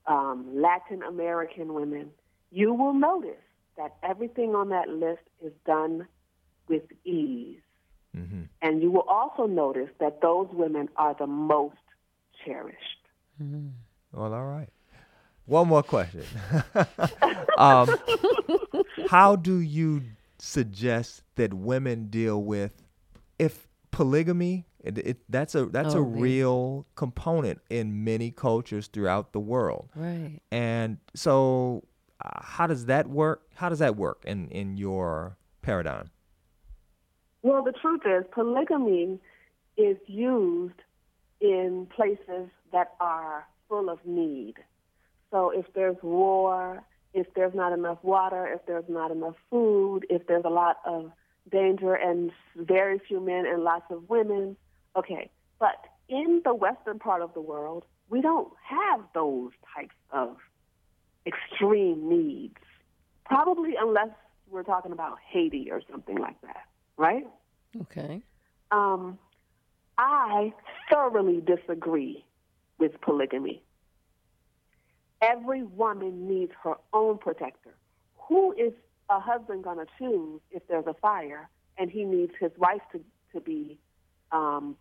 um, 0.08 0.62
Latin 0.62 1.04
American 1.04 1.74
women, 1.74 2.12
you 2.52 2.74
will 2.74 2.94
notice 2.94 3.44
that 3.78 3.96
everything 4.04 4.56
on 4.56 4.70
that 4.70 4.90
list 4.90 5.22
is 5.44 5.54
done 5.66 6.08
with 6.68 6.84
ease. 7.06 7.60
hmm 8.14 8.44
And 8.62 8.82
you 8.82 8.92
will 8.92 9.08
also 9.08 9.46
notice 9.48 9.90
that 10.00 10.22
those 10.22 10.48
women 10.52 10.90
are 10.98 11.16
the 11.18 11.28
most 11.28 11.78
cherished. 12.46 13.04
hmm. 13.38 13.68
Well, 14.12 14.34
all 14.34 14.46
right. 14.46 14.70
One 15.46 15.68
more 15.68 15.84
question. 15.84 16.24
um, 17.58 17.90
how 19.08 19.36
do 19.36 19.60
you 19.60 20.02
suggest 20.38 21.24
that 21.36 21.54
women 21.54 22.08
deal 22.08 22.42
with 22.44 22.74
if 23.38 23.68
polygamy? 23.92 24.66
It, 24.84 24.98
it, 25.00 25.18
that's 25.30 25.56
a 25.56 25.66
that's 25.66 25.94
a 25.94 25.98
Oh, 26.00 26.04
the- 26.04 26.22
real 26.22 26.86
component 26.96 27.60
in 27.70 28.04
many 28.04 28.32
cultures 28.32 28.88
throughout 28.88 29.34
the 29.34 29.40
world. 29.40 29.90
Right. 29.96 30.40
And 30.52 30.98
so, 31.16 31.84
how 32.42 32.68
does 32.68 32.86
that 32.86 33.08
work? 33.08 33.44
How 33.56 33.70
does 33.70 33.80
that 33.80 33.96
work 33.96 34.24
in 34.26 34.50
in 34.50 34.78
your 34.78 35.38
paradigm? 35.62 36.10
Well, 37.42 37.64
the 37.64 37.72
truth 37.72 38.02
is, 38.06 38.26
polygamy 38.32 39.20
is 39.78 39.98
used 40.08 40.82
in 41.40 41.88
places 41.96 42.50
that 42.74 42.94
are 43.00 43.48
full 43.70 43.90
of 43.90 44.00
need. 44.06 44.56
So 45.32 45.52
if 45.52 45.66
there's 45.74 45.96
war, 46.02 46.84
if 47.14 47.28
there's 47.36 47.54
not 47.56 47.72
enough 47.72 48.00
water, 48.04 48.48
if 48.48 48.66
there's 48.66 48.90
not 48.90 49.12
enough 49.12 49.36
food, 49.50 50.06
if 50.10 50.28
there's 50.28 50.44
a 50.46 50.50
lot 50.50 50.78
of 50.86 51.12
danger 51.50 51.94
and 51.94 52.32
very 52.56 53.00
few 53.00 53.20
men 53.20 53.46
and 53.46 53.64
lots 53.64 53.86
of 53.90 54.10
women, 54.10 54.58
okay. 54.96 55.30
But 55.60 55.86
in 56.10 56.42
the 56.44 56.54
western 56.54 57.00
part 57.00 57.22
of 57.22 57.34
the 57.34 57.42
world, 57.42 57.86
we 58.10 58.22
don't 58.22 58.52
have 58.64 59.02
those 59.14 59.52
types 59.76 59.96
of 60.12 60.36
extreme 61.26 62.10
needs. 62.10 62.58
Probably 63.26 63.76
unless 63.80 64.10
we're 64.50 64.64
talking 64.64 64.92
about 64.92 65.18
Haiti 65.28 65.70
or 65.72 65.82
something 65.92 66.18
like 66.18 66.40
that, 66.42 66.66
right? 66.98 67.28
Okay. 67.82 68.22
Um, 68.72 69.20
I 69.98 70.54
thoroughly 70.90 71.42
disagree 71.42 72.26
with 72.80 73.00
polygamy. 73.02 73.62
Every 75.22 75.64
woman 75.64 76.28
needs 76.28 76.54
her 76.64 76.76
own 76.94 77.18
protector. 77.18 77.76
Who 78.28 78.54
is 78.54 78.74
a 79.10 79.20
husband 79.20 79.64
going 79.64 79.78
to 79.78 79.88
choose 79.98 80.40
if 80.52 80.66
there's 80.68 80.88
a 80.88 80.94
fire 80.94 81.50
and 81.78 81.92
he 81.92 82.06
needs 82.06 82.32
his 82.40 82.52
wife 82.58 82.82
to, 82.94 83.02
to 83.34 83.42
be 83.42 83.78
um, 84.32 84.78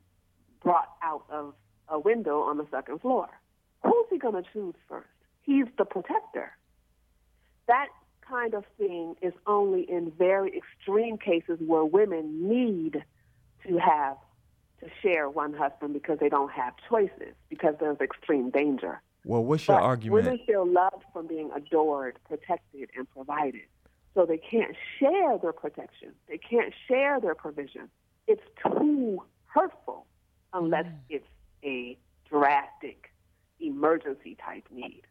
brought 0.62 0.90
out 1.02 1.24
of 1.30 1.54
a 1.88 1.98
window 1.98 2.40
on 2.40 2.58
the 2.58 2.66
second 2.70 3.00
floor? 3.00 3.28
Who's 3.82 4.06
he 4.10 4.18
going 4.18 4.42
to 4.42 4.48
choose 4.52 4.74
first? 4.88 5.08
He's 5.48 5.64
the 5.78 5.86
protector. 5.86 6.52
That 7.68 7.88
kind 8.20 8.52
of 8.52 8.64
thing 8.76 9.14
is 9.22 9.32
only 9.46 9.90
in 9.90 10.12
very 10.18 10.54
extreme 10.54 11.16
cases 11.16 11.58
where 11.66 11.86
women 11.86 12.46
need 12.46 13.02
to 13.66 13.78
have 13.78 14.18
to 14.80 14.90
share 15.00 15.30
one 15.30 15.54
husband 15.54 15.94
because 15.94 16.18
they 16.18 16.28
don't 16.28 16.52
have 16.52 16.74
choices 16.86 17.32
because 17.48 17.74
there's 17.80 17.96
extreme 17.98 18.50
danger. 18.50 19.00
Well, 19.24 19.42
what's 19.42 19.66
your 19.66 19.78
But 19.78 19.84
argument? 19.84 20.24
Women 20.26 20.40
feel 20.46 20.70
loved 20.70 21.02
from 21.14 21.26
being 21.26 21.50
adored, 21.56 22.18
protected, 22.28 22.90
and 22.94 23.08
provided. 23.08 23.62
So 24.12 24.26
they 24.26 24.36
can't 24.36 24.76
share 25.00 25.38
their 25.38 25.54
protection. 25.54 26.12
They 26.28 26.36
can't 26.36 26.74
share 26.86 27.20
their 27.20 27.34
provision. 27.34 27.88
It's 28.26 28.44
too 28.62 29.22
hurtful 29.46 30.04
unless 30.52 30.84
mm. 30.84 30.98
it's 31.08 31.28
a 31.64 31.96
drastic 32.28 33.10
emergency 33.60 34.36
type 34.44 34.64
need. 34.70 35.04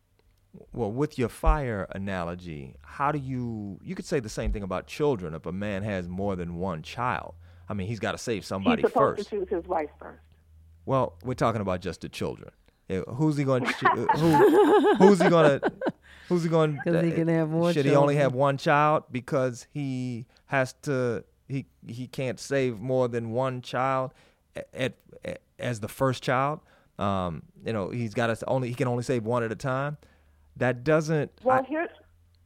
Well, 0.74 0.92
with 0.92 1.20
your 1.20 1.30
fire 1.30 1.88
analogy, 1.92 2.76
how 2.82 3.12
do 3.12 3.20
you 3.20 3.80
you 3.84 3.96
could 3.96 4.06
say 4.06 4.20
the 4.20 4.30
same 4.30 4.52
thing 4.52 4.64
about 4.64 4.88
children 4.88 5.34
if 5.34 5.46
a 5.46 5.52
man 5.52 5.84
has 5.84 6.08
more 6.08 6.36
than 6.36 6.56
one 6.56 6.82
child. 6.82 7.36
I 7.70 7.74
mean, 7.74 7.88
he's 7.88 8.00
got 8.00 8.14
to 8.14 8.18
save 8.18 8.46
somebody 8.46 8.82
He's 8.82 8.92
supposed 8.92 9.18
first. 9.18 9.30
to 9.30 9.40
choose 9.40 9.50
his 9.50 9.66
wife 9.66 9.90
first. 10.00 10.22
Well, 10.86 11.16
we're 11.24 11.34
talking 11.34 11.62
about 11.62 11.82
just 11.82 12.02
the 12.02 12.10
children. 12.10 12.52
Eh, 12.90 13.02
who's 13.10 13.36
he 13.36 13.44
going 13.44 13.66
to 13.66 13.70
eh, 13.70 14.18
who, 14.18 14.96
who's 14.96 15.22
he 15.22 15.30
going 15.30 15.60
to 15.60 15.72
who's 16.30 16.44
he 16.44 16.50
going 16.50 16.80
'Cause 16.84 17.04
he 17.04 17.12
eh, 17.12 17.16
can 17.16 17.28
have 17.28 17.50
more 17.50 17.74
Should 17.74 17.86
he 17.86 17.96
only 17.96 18.16
have 18.16 18.34
one 18.34 18.58
child 18.58 19.04
because 19.12 19.68
he 19.72 20.26
has 20.46 20.74
to 20.84 21.26
he 21.50 21.66
he 21.86 22.08
can't 22.08 22.40
save 22.40 22.80
more 22.80 23.10
than 23.10 23.32
one 23.32 23.62
child 23.62 24.14
at, 24.74 24.96
at 25.26 25.42
as 25.60 25.82
the 25.82 25.90
first 25.90 26.24
child? 26.24 26.62
Um, 26.98 27.44
you 27.66 27.74
know, 27.74 27.90
he's 27.90 28.14
got 28.14 28.28
to 28.28 28.46
only 28.48 28.70
he 28.70 28.74
can 28.74 28.88
only 28.88 29.04
save 29.04 29.26
one 29.26 29.44
at 29.44 29.52
a 29.52 29.56
time. 29.56 29.98
That 30.58 30.84
doesn't 30.84 31.32
Well, 31.44 31.60
I- 31.60 31.68
here's 31.68 31.90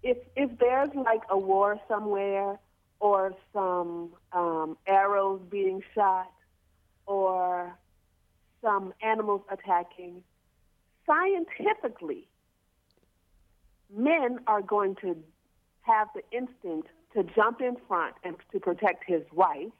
if 0.04 0.18
if 0.36 0.58
there's 0.60 0.94
like 0.96 1.22
a 1.30 1.38
war 1.38 1.80
somewhere, 1.88 2.60
or 3.00 3.34
some 3.54 4.12
um, 4.34 4.78
arrows 4.88 5.42
being 5.50 5.84
shot, 5.94 6.32
or 7.06 7.76
some 8.62 8.94
animals 9.02 9.42
attacking, 9.50 10.24
scientifically, 11.06 12.28
men 13.94 14.40
are 14.48 14.62
going 14.62 14.96
to 14.96 15.16
have 15.82 16.08
the 16.14 16.22
instinct 16.32 16.90
to 17.14 17.24
jump 17.24 17.62
in 17.62 17.76
front 17.88 18.16
and 18.24 18.36
to 18.52 18.60
protect 18.60 19.04
his 19.06 19.24
wife 19.34 19.72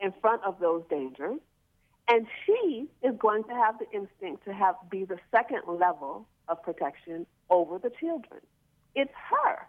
in 0.00 0.12
front 0.20 0.42
of 0.44 0.58
those 0.60 0.82
dangers. 0.90 1.38
And 2.08 2.26
she 2.44 2.88
is 3.02 3.14
going 3.18 3.44
to 3.44 3.54
have 3.54 3.78
the 3.78 3.90
instinct 3.90 4.44
to 4.44 4.52
have 4.52 4.76
be 4.90 5.04
the 5.04 5.18
second 5.30 5.62
level 5.66 6.26
of 6.48 6.62
protection 6.62 7.26
over 7.50 7.78
the 7.78 7.90
children. 8.00 8.40
It's 8.94 9.12
her. 9.30 9.66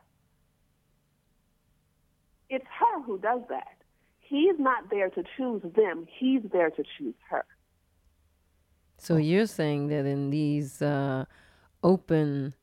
It's 2.50 2.66
her 2.80 3.02
who 3.04 3.20
does 3.20 3.42
that. 3.50 3.76
He's 4.20 4.60
not 4.60 4.90
there 4.90 5.10
to 5.10 5.24
choose 5.38 5.62
them. 5.76 6.08
He's 6.20 6.42
there 6.52 6.70
to 6.70 6.84
choose 6.98 7.16
her. 7.30 7.46
So 8.98 9.18
you're 9.18 9.48
saying 9.48 9.88
that 9.88 10.06
in 10.06 10.30
these 10.30 10.82
uh, 10.82 11.26
open 11.84 12.54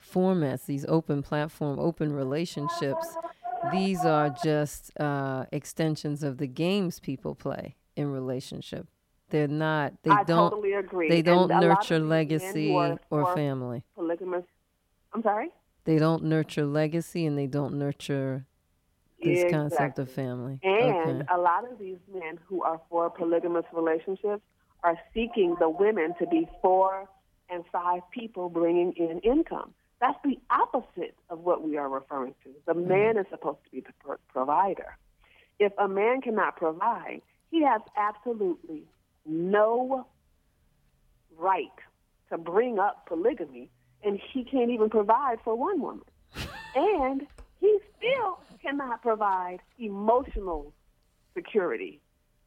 formats, 0.00 0.66
these 0.66 0.84
open 0.86 1.22
platform, 1.22 1.78
open 1.78 2.12
relationships, 2.12 3.16
these 3.72 4.04
are 4.04 4.30
just 4.44 4.92
uh, 5.00 5.46
extensions 5.50 6.22
of 6.22 6.38
the 6.38 6.46
games 6.46 7.00
people 7.00 7.34
play 7.34 7.76
in 7.96 8.10
relationship. 8.10 8.86
They're 9.30 9.48
not. 9.48 9.94
They 10.02 10.10
I 10.10 10.24
don't. 10.24 10.50
totally 10.50 10.72
agree. 10.74 11.08
They 11.08 11.22
don't 11.22 11.50
a 11.50 11.54
lot 11.54 11.64
of 11.64 11.70
nurture 11.70 11.98
legacy 11.98 12.72
or 13.10 13.34
family. 13.34 13.84
Polygamous. 13.94 14.44
I'm 15.12 15.22
sorry. 15.22 15.50
They 15.84 15.98
don't 15.98 16.24
nurture 16.24 16.66
legacy, 16.66 17.26
and 17.26 17.38
they 17.38 17.46
don't 17.46 17.78
nurture 17.78 18.46
this 19.22 19.50
concept 19.50 19.98
of 19.98 20.10
family. 20.10 20.60
And 20.62 21.22
okay. 21.22 21.28
a 21.32 21.38
lot 21.38 21.70
of 21.70 21.78
these 21.78 21.98
men 22.12 22.38
who 22.46 22.62
are 22.62 22.80
for 22.88 23.10
polygamous 23.10 23.64
relationships 23.72 24.42
are 24.84 24.98
seeking 25.14 25.56
the 25.58 25.68
women 25.68 26.14
to 26.18 26.26
be 26.26 26.48
four 26.62 27.08
and 27.48 27.64
five 27.72 28.02
people 28.10 28.48
bringing 28.48 28.92
in 28.92 29.20
income. 29.20 29.72
That's 30.00 30.18
the 30.24 30.38
opposite 30.50 31.14
of 31.30 31.40
what 31.40 31.66
we 31.66 31.76
are 31.76 31.88
referring 31.88 32.34
to. 32.44 32.50
The 32.66 32.74
mm-hmm. 32.74 32.88
man 32.88 33.16
is 33.16 33.26
supposed 33.30 33.58
to 33.64 33.70
be 33.70 33.80
the 33.80 33.92
pro- 34.00 34.16
provider. 34.28 34.96
If 35.58 35.72
a 35.78 35.88
man 35.88 36.20
cannot 36.20 36.56
provide, 36.56 37.22
he 37.50 37.62
has 37.62 37.80
absolutely 37.96 38.84
no 39.26 40.06
right 41.36 41.66
to 42.30 42.38
bring 42.38 42.78
up 42.78 43.06
polygamy, 43.06 43.70
and 44.02 44.20
he 44.32 44.44
can't 44.44 44.70
even 44.70 44.90
provide 44.90 45.38
for 45.44 45.56
one 45.56 45.80
woman. 45.80 46.04
and 46.74 47.26
he 47.60 47.78
still 47.96 48.38
cannot 48.62 49.02
provide 49.02 49.58
emotional 49.78 50.72
security 51.34 52.00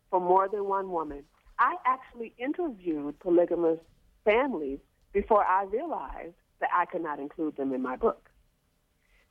for 0.10 0.20
more 0.20 0.48
than 0.50 0.66
one 0.66 0.90
woman. 0.92 1.24
I 1.58 1.76
actually 1.86 2.34
interviewed 2.38 3.20
polygamous 3.20 3.80
families 4.24 4.80
before 5.14 5.44
I 5.44 5.64
realized 5.64 6.36
that 6.60 6.70
I 6.74 6.86
could 6.86 7.04
not 7.04 7.20
include 7.20 7.58
them 7.58 7.74
in 7.74 7.82
my 7.82 7.96
book. 7.96 8.30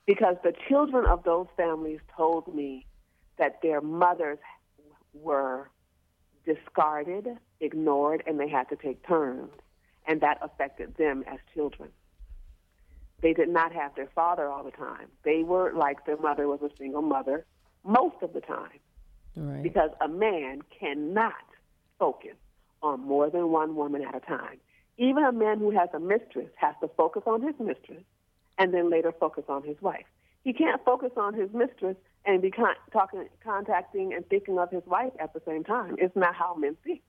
Because 0.06 0.36
the 0.42 0.54
children 0.68 1.04
of 1.06 1.22
those 1.24 1.46
families 1.56 2.00
told 2.16 2.54
me 2.54 2.86
that 3.38 3.60
their 3.62 3.80
mothers 3.80 4.38
were 5.12 5.70
discarded, 6.48 7.38
ignored, 7.60 8.22
and 8.26 8.40
they 8.40 8.48
had 8.48 8.68
to 8.70 8.76
take 8.76 9.06
turns. 9.06 9.52
And 10.06 10.22
that 10.22 10.38
affected 10.40 10.96
them 10.96 11.22
as 11.26 11.38
children. 11.54 11.90
They 13.20 13.34
did 13.34 13.48
not 13.48 13.72
have 13.72 13.94
their 13.94 14.08
father 14.14 14.48
all 14.48 14.64
the 14.64 14.70
time. 14.70 15.08
They 15.24 15.42
were 15.42 15.72
like 15.74 16.06
their 16.06 16.16
mother 16.16 16.46
was 16.46 16.60
a 16.62 16.70
single 16.78 17.02
mother 17.02 17.44
most 17.84 18.16
of 18.22 18.32
the 18.32 18.40
time. 18.40 18.78
Right. 19.36 19.62
Because 19.62 19.90
a 20.00 20.08
man 20.08 20.62
cannot 20.80 21.34
focus 21.98 22.36
on 22.82 23.00
more 23.00 23.28
than 23.28 23.50
one 23.50 23.76
woman 23.76 24.02
at 24.02 24.14
a 24.14 24.20
time. 24.20 24.58
Even 24.96 25.24
a 25.24 25.32
man 25.32 25.58
who 25.58 25.70
has 25.70 25.88
a 25.92 26.00
mistress 26.00 26.48
has 26.56 26.74
to 26.80 26.88
focus 26.96 27.22
on 27.26 27.42
his 27.42 27.54
mistress 27.60 28.02
and 28.56 28.72
then 28.72 28.90
later 28.90 29.12
focus 29.12 29.44
on 29.48 29.62
his 29.62 29.80
wife. 29.82 30.06
He 30.44 30.52
can't 30.52 30.82
focus 30.84 31.10
on 31.16 31.34
his 31.34 31.50
mistress 31.52 31.96
and 32.24 32.40
be 32.42 32.50
con- 32.50 32.74
talking, 32.92 33.28
contacting 33.44 34.12
and 34.14 34.26
thinking 34.28 34.58
of 34.58 34.70
his 34.70 34.82
wife 34.86 35.12
at 35.20 35.32
the 35.34 35.42
same 35.46 35.64
time. 35.64 35.96
It's 35.98 36.14
not 36.16 36.34
how 36.34 36.54
men 36.54 36.76
think. 36.84 37.02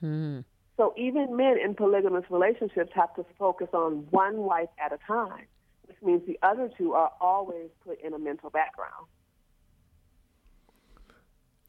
Hmm. 0.00 0.40
So 0.76 0.94
even 0.96 1.36
men 1.36 1.56
in 1.62 1.74
polygamous 1.74 2.24
relationships 2.30 2.90
have 2.94 3.14
to 3.16 3.26
focus 3.38 3.68
on 3.74 4.06
one 4.10 4.38
wife 4.38 4.70
at 4.82 4.92
a 4.92 4.98
time, 5.06 5.44
which 5.86 5.96
means 6.02 6.22
the 6.26 6.38
other 6.42 6.70
two 6.78 6.94
are 6.94 7.10
always 7.20 7.68
put 7.84 8.00
in 8.02 8.14
a 8.14 8.18
mental 8.18 8.48
background. 8.48 9.06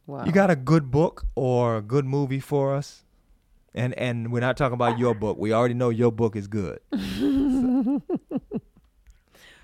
Wow. 0.08 0.26
You 0.26 0.32
got 0.32 0.50
a 0.50 0.56
good 0.56 0.92
book 0.92 1.26
or 1.36 1.78
a 1.78 1.82
good 1.82 2.06
movie 2.06 2.40
for 2.40 2.74
us? 2.74 3.04
And 3.74 3.94
and 3.96 4.32
we're 4.32 4.42
not 4.42 4.58
talking 4.58 4.74
about 4.74 5.00
your 5.00 5.14
book. 5.14 5.38
We 5.38 5.54
already 5.54 5.74
know 5.74 5.90
your 5.90 6.12
book 6.12 6.36
is 6.36 6.48
good. 6.48 6.80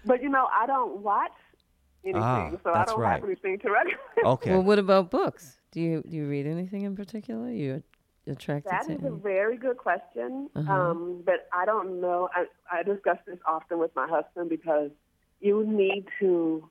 But 0.08 0.24
you 0.24 0.30
know, 0.30 0.48
I 0.52 0.66
don't 0.66 1.02
watch 1.02 1.32
anything, 2.06 2.24
Ah, 2.24 2.52
so 2.64 2.70
I 2.72 2.86
don't 2.86 3.00
right. 3.00 3.22
have 3.22 3.24
anything 3.30 3.60
to 3.60 3.72
recommend. 3.72 3.98
Okay. 4.26 4.52
Well, 4.52 4.64
what 4.64 4.80
about 4.80 5.12
books? 5.12 5.58
Do 5.72 5.82
you 5.82 6.04
do 6.10 6.16
you 6.16 6.26
read 6.28 6.48
anything 6.48 6.84
in 6.84 6.96
particular? 6.96 7.52
You 7.52 7.84
attracted 8.28 8.70
That 8.72 8.86
to? 8.88 8.94
is 8.94 9.00
a 9.06 9.16
very 9.16 9.58
good 9.58 9.78
question, 9.78 10.50
Uh-huh. 10.56 10.74
um, 10.74 11.22
but 11.26 11.48
I 11.54 11.66
don't 11.66 12.02
know. 12.02 12.30
I, 12.34 12.46
I 12.72 12.84
discuss 12.84 13.18
this 13.28 13.38
often 13.48 13.78
with 13.80 13.92
my 13.96 14.08
husband 14.08 14.50
because 14.50 14.90
you 15.40 15.66
need 15.66 16.06
to 16.20 16.70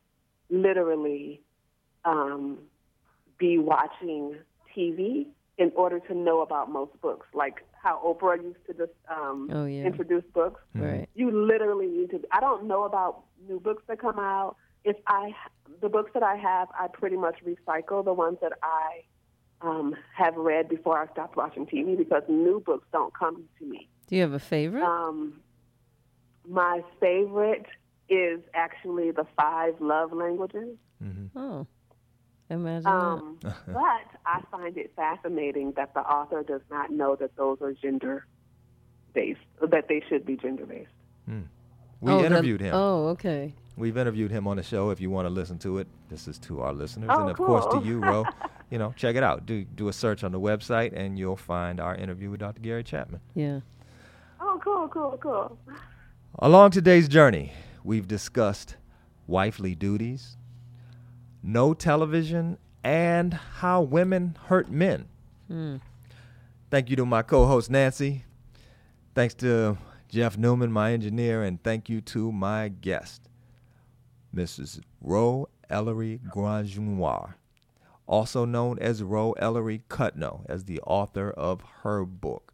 literally 0.50 1.40
um, 2.04 2.58
be 3.38 3.58
watching 3.58 4.36
TV 4.76 5.26
in 5.58 5.72
order 5.74 5.98
to 6.00 6.14
know 6.14 6.40
about 6.42 6.70
most 6.70 6.92
books, 7.00 7.26
like 7.32 7.64
how 7.82 8.00
Oprah 8.04 8.42
used 8.42 8.58
to 8.66 8.74
just 8.74 8.92
um, 9.08 9.48
Oh, 9.52 9.64
yeah. 9.64 9.84
introduce 9.84 10.24
books. 10.34 10.60
right. 10.74 11.08
You 11.14 11.30
literally 11.30 11.86
need 11.86 12.10
to. 12.10 12.20
I 12.32 12.40
don't 12.40 12.66
know 12.66 12.84
about 12.84 13.22
new 13.48 13.58
books 13.60 13.82
that 13.88 13.98
come 14.00 14.18
out. 14.18 14.56
If 14.84 14.96
I, 15.06 15.32
the 15.80 15.88
books 15.88 16.10
that 16.14 16.22
I 16.22 16.36
have, 16.36 16.68
I 16.78 16.88
pretty 16.88 17.16
much 17.16 17.36
recycle 17.44 18.04
the 18.04 18.12
ones 18.12 18.38
that 18.42 18.52
I 18.62 19.02
um, 19.62 19.94
have 20.14 20.36
read 20.36 20.68
before 20.68 20.98
I 20.98 21.10
stopped 21.12 21.36
watching 21.36 21.64
TV 21.66 21.96
because 21.96 22.22
new 22.28 22.60
books 22.64 22.86
don't 22.92 23.12
come 23.14 23.44
to 23.58 23.64
me. 23.64 23.88
Do 24.08 24.16
you 24.16 24.22
have 24.22 24.32
a 24.34 24.38
favorite? 24.38 24.84
Um, 24.84 25.40
my 26.48 26.82
favorite 27.00 27.66
is 28.08 28.40
actually 28.54 29.10
the 29.10 29.26
five 29.36 29.74
love 29.80 30.12
languages. 30.12 30.76
Mm-hmm. 31.02 31.36
oh, 31.38 31.66
imagine 32.50 32.86
Um, 32.86 33.38
but 33.42 34.04
I 34.24 34.40
find 34.50 34.76
it 34.76 34.92
fascinating 34.96 35.72
that 35.76 35.94
the 35.94 36.00
author 36.00 36.42
does 36.42 36.62
not 36.70 36.90
know 36.90 37.16
that 37.16 37.36
those 37.36 37.60
are 37.60 37.72
gender 37.72 38.26
based, 39.14 39.40
that 39.60 39.88
they 39.88 40.02
should 40.08 40.24
be 40.26 40.36
gender 40.36 40.66
based. 40.66 40.90
We. 42.00 42.12
Oh, 42.12 42.18
the- 42.20 42.26
interviewed 42.26 42.60
him. 42.60 42.74
Oh, 42.74 43.08
okay. 43.08 43.54
We've 43.78 43.96
interviewed 43.96 44.30
him 44.30 44.46
on 44.46 44.56
the 44.56 44.62
show. 44.62 44.90
If 44.90 45.00
you 45.02 45.10
want 45.10 45.26
to 45.26 45.30
listen 45.30 45.58
to 45.60 45.78
it, 45.78 45.86
this 46.08 46.28
is 46.28 46.38
to 46.40 46.62
our 46.62 46.72
listeners, 46.72 47.10
Oh, 47.12 47.22
and 47.22 47.30
of 47.30 47.36
course 47.36 47.66
to 47.72 47.80
you, 47.86 47.98
Ro. 48.00 48.24
You 48.68 48.78
know, 48.78 48.92
check 48.96 49.14
it 49.14 49.22
out. 49.22 49.46
Do 49.46 49.64
do 49.64 49.86
a 49.86 49.92
search 49.92 50.24
on 50.24 50.32
the 50.32 50.40
website, 50.40 50.92
and 50.92 51.16
you'll 51.16 51.36
find 51.36 51.78
our 51.78 51.94
interview 51.94 52.30
with 52.30 52.40
Dr. 52.40 52.60
Gary 52.60 52.82
Chapman. 52.82 53.20
Yeah. 53.34 53.60
Oh, 54.40 54.60
cool, 54.62 54.88
cool, 54.88 55.16
cool. 55.22 55.56
Along 56.40 56.72
today's 56.72 57.06
journey, 57.08 57.52
we've 57.84 58.08
discussed 58.08 58.74
wifely 59.28 59.76
duties, 59.76 60.36
no 61.46 61.72
television, 61.72 62.58
and 62.82 63.32
how 63.34 63.80
women 63.80 64.36
hurt 64.46 64.70
men. 64.70 65.06
Mm. 65.50 65.80
Thank 66.70 66.90
you 66.90 66.96
to 66.96 67.06
my 67.06 67.22
co 67.22 67.46
host, 67.46 67.70
Nancy. 67.70 68.24
Thanks 69.14 69.34
to 69.34 69.78
Jeff 70.08 70.36
Newman, 70.36 70.72
my 70.72 70.92
engineer, 70.92 71.42
and 71.42 71.62
thank 71.62 71.88
you 71.88 72.00
to 72.02 72.32
my 72.32 72.68
guest, 72.68 73.28
Mrs. 74.34 74.80
Ro 75.00 75.48
Elori 75.70 76.20
Grandgenois, 76.28 77.34
also 78.06 78.44
known 78.44 78.78
as 78.80 79.02
Ro 79.02 79.34
Elori 79.40 79.82
Cutno, 79.88 80.44
as 80.48 80.64
the 80.64 80.80
author 80.80 81.30
of 81.30 81.62
her 81.82 82.04
book. 82.04 82.52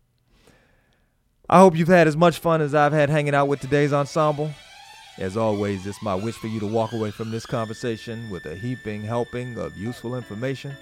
I 1.48 1.59
hope 1.59 1.77
you've 1.77 1.89
had 1.89 2.06
as 2.06 2.16
much 2.16 2.39
fun 2.39 2.60
as 2.60 2.74
I've 2.74 2.93
had 2.93 3.10
hanging 3.10 3.35
out 3.35 3.48
with 3.48 3.60
today's 3.60 3.93
ensemble. 3.93 4.52
As 5.19 5.37
always, 5.37 5.87
it's 5.87 6.03
my 6.03 6.15
wish 6.15 6.37
for 6.37 6.47
you 6.47 6.59
to 6.61 6.67
walk 6.67 6.93
away 6.93 7.11
from 7.11 7.31
this 7.31 7.45
conversation 7.45 8.31
with 8.31 8.47
a 8.47 8.55
heaping 8.55 9.03
helping 9.03 9.59
of 9.59 9.77
useful 9.77 10.17
information 10.17 10.75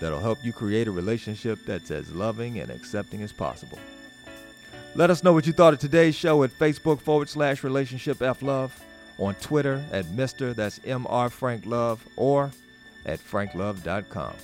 that'll 0.00 0.20
help 0.20 0.38
you 0.44 0.52
create 0.52 0.86
a 0.86 0.92
relationship 0.92 1.58
that's 1.64 1.90
as 1.90 2.12
loving 2.12 2.60
and 2.60 2.70
accepting 2.70 3.22
as 3.22 3.32
possible. 3.32 3.78
Let 4.94 5.08
us 5.08 5.24
know 5.24 5.32
what 5.32 5.46
you 5.46 5.52
thought 5.54 5.72
of 5.72 5.80
today's 5.80 6.14
show 6.14 6.42
at 6.44 6.50
Facebook 6.50 7.00
forward 7.00 7.28
slash 7.28 7.64
relationship 7.64 8.20
F 8.20 8.42
Love, 8.42 8.78
on 9.18 9.34
Twitter 9.36 9.82
at 9.92 10.04
Mr. 10.06 10.54
That's 10.54 10.78
MR 10.80 11.30
Frank 11.30 11.64
Love, 11.64 12.06
or 12.16 12.50
at 13.06 13.18
franklove.com. 13.18 14.34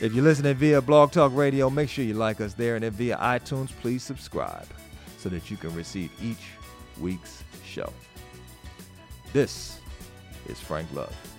If 0.00 0.12
you're 0.12 0.24
listening 0.24 0.54
via 0.56 0.82
Blog 0.82 1.12
Talk 1.12 1.32
Radio, 1.34 1.70
make 1.70 1.88
sure 1.88 2.04
you 2.04 2.14
like 2.14 2.40
us 2.40 2.54
there, 2.54 2.76
and 2.76 2.84
if 2.84 2.94
via 2.94 3.16
iTunes, 3.16 3.70
please 3.80 4.02
subscribe 4.02 4.66
so 5.16 5.28
that 5.28 5.50
you 5.50 5.56
can 5.56 5.74
receive 5.74 6.10
each 6.20 6.50
week's 7.00 7.44
show. 7.72 7.90
This 9.32 9.80
is 10.46 10.60
Frank 10.60 10.92
Love. 10.92 11.31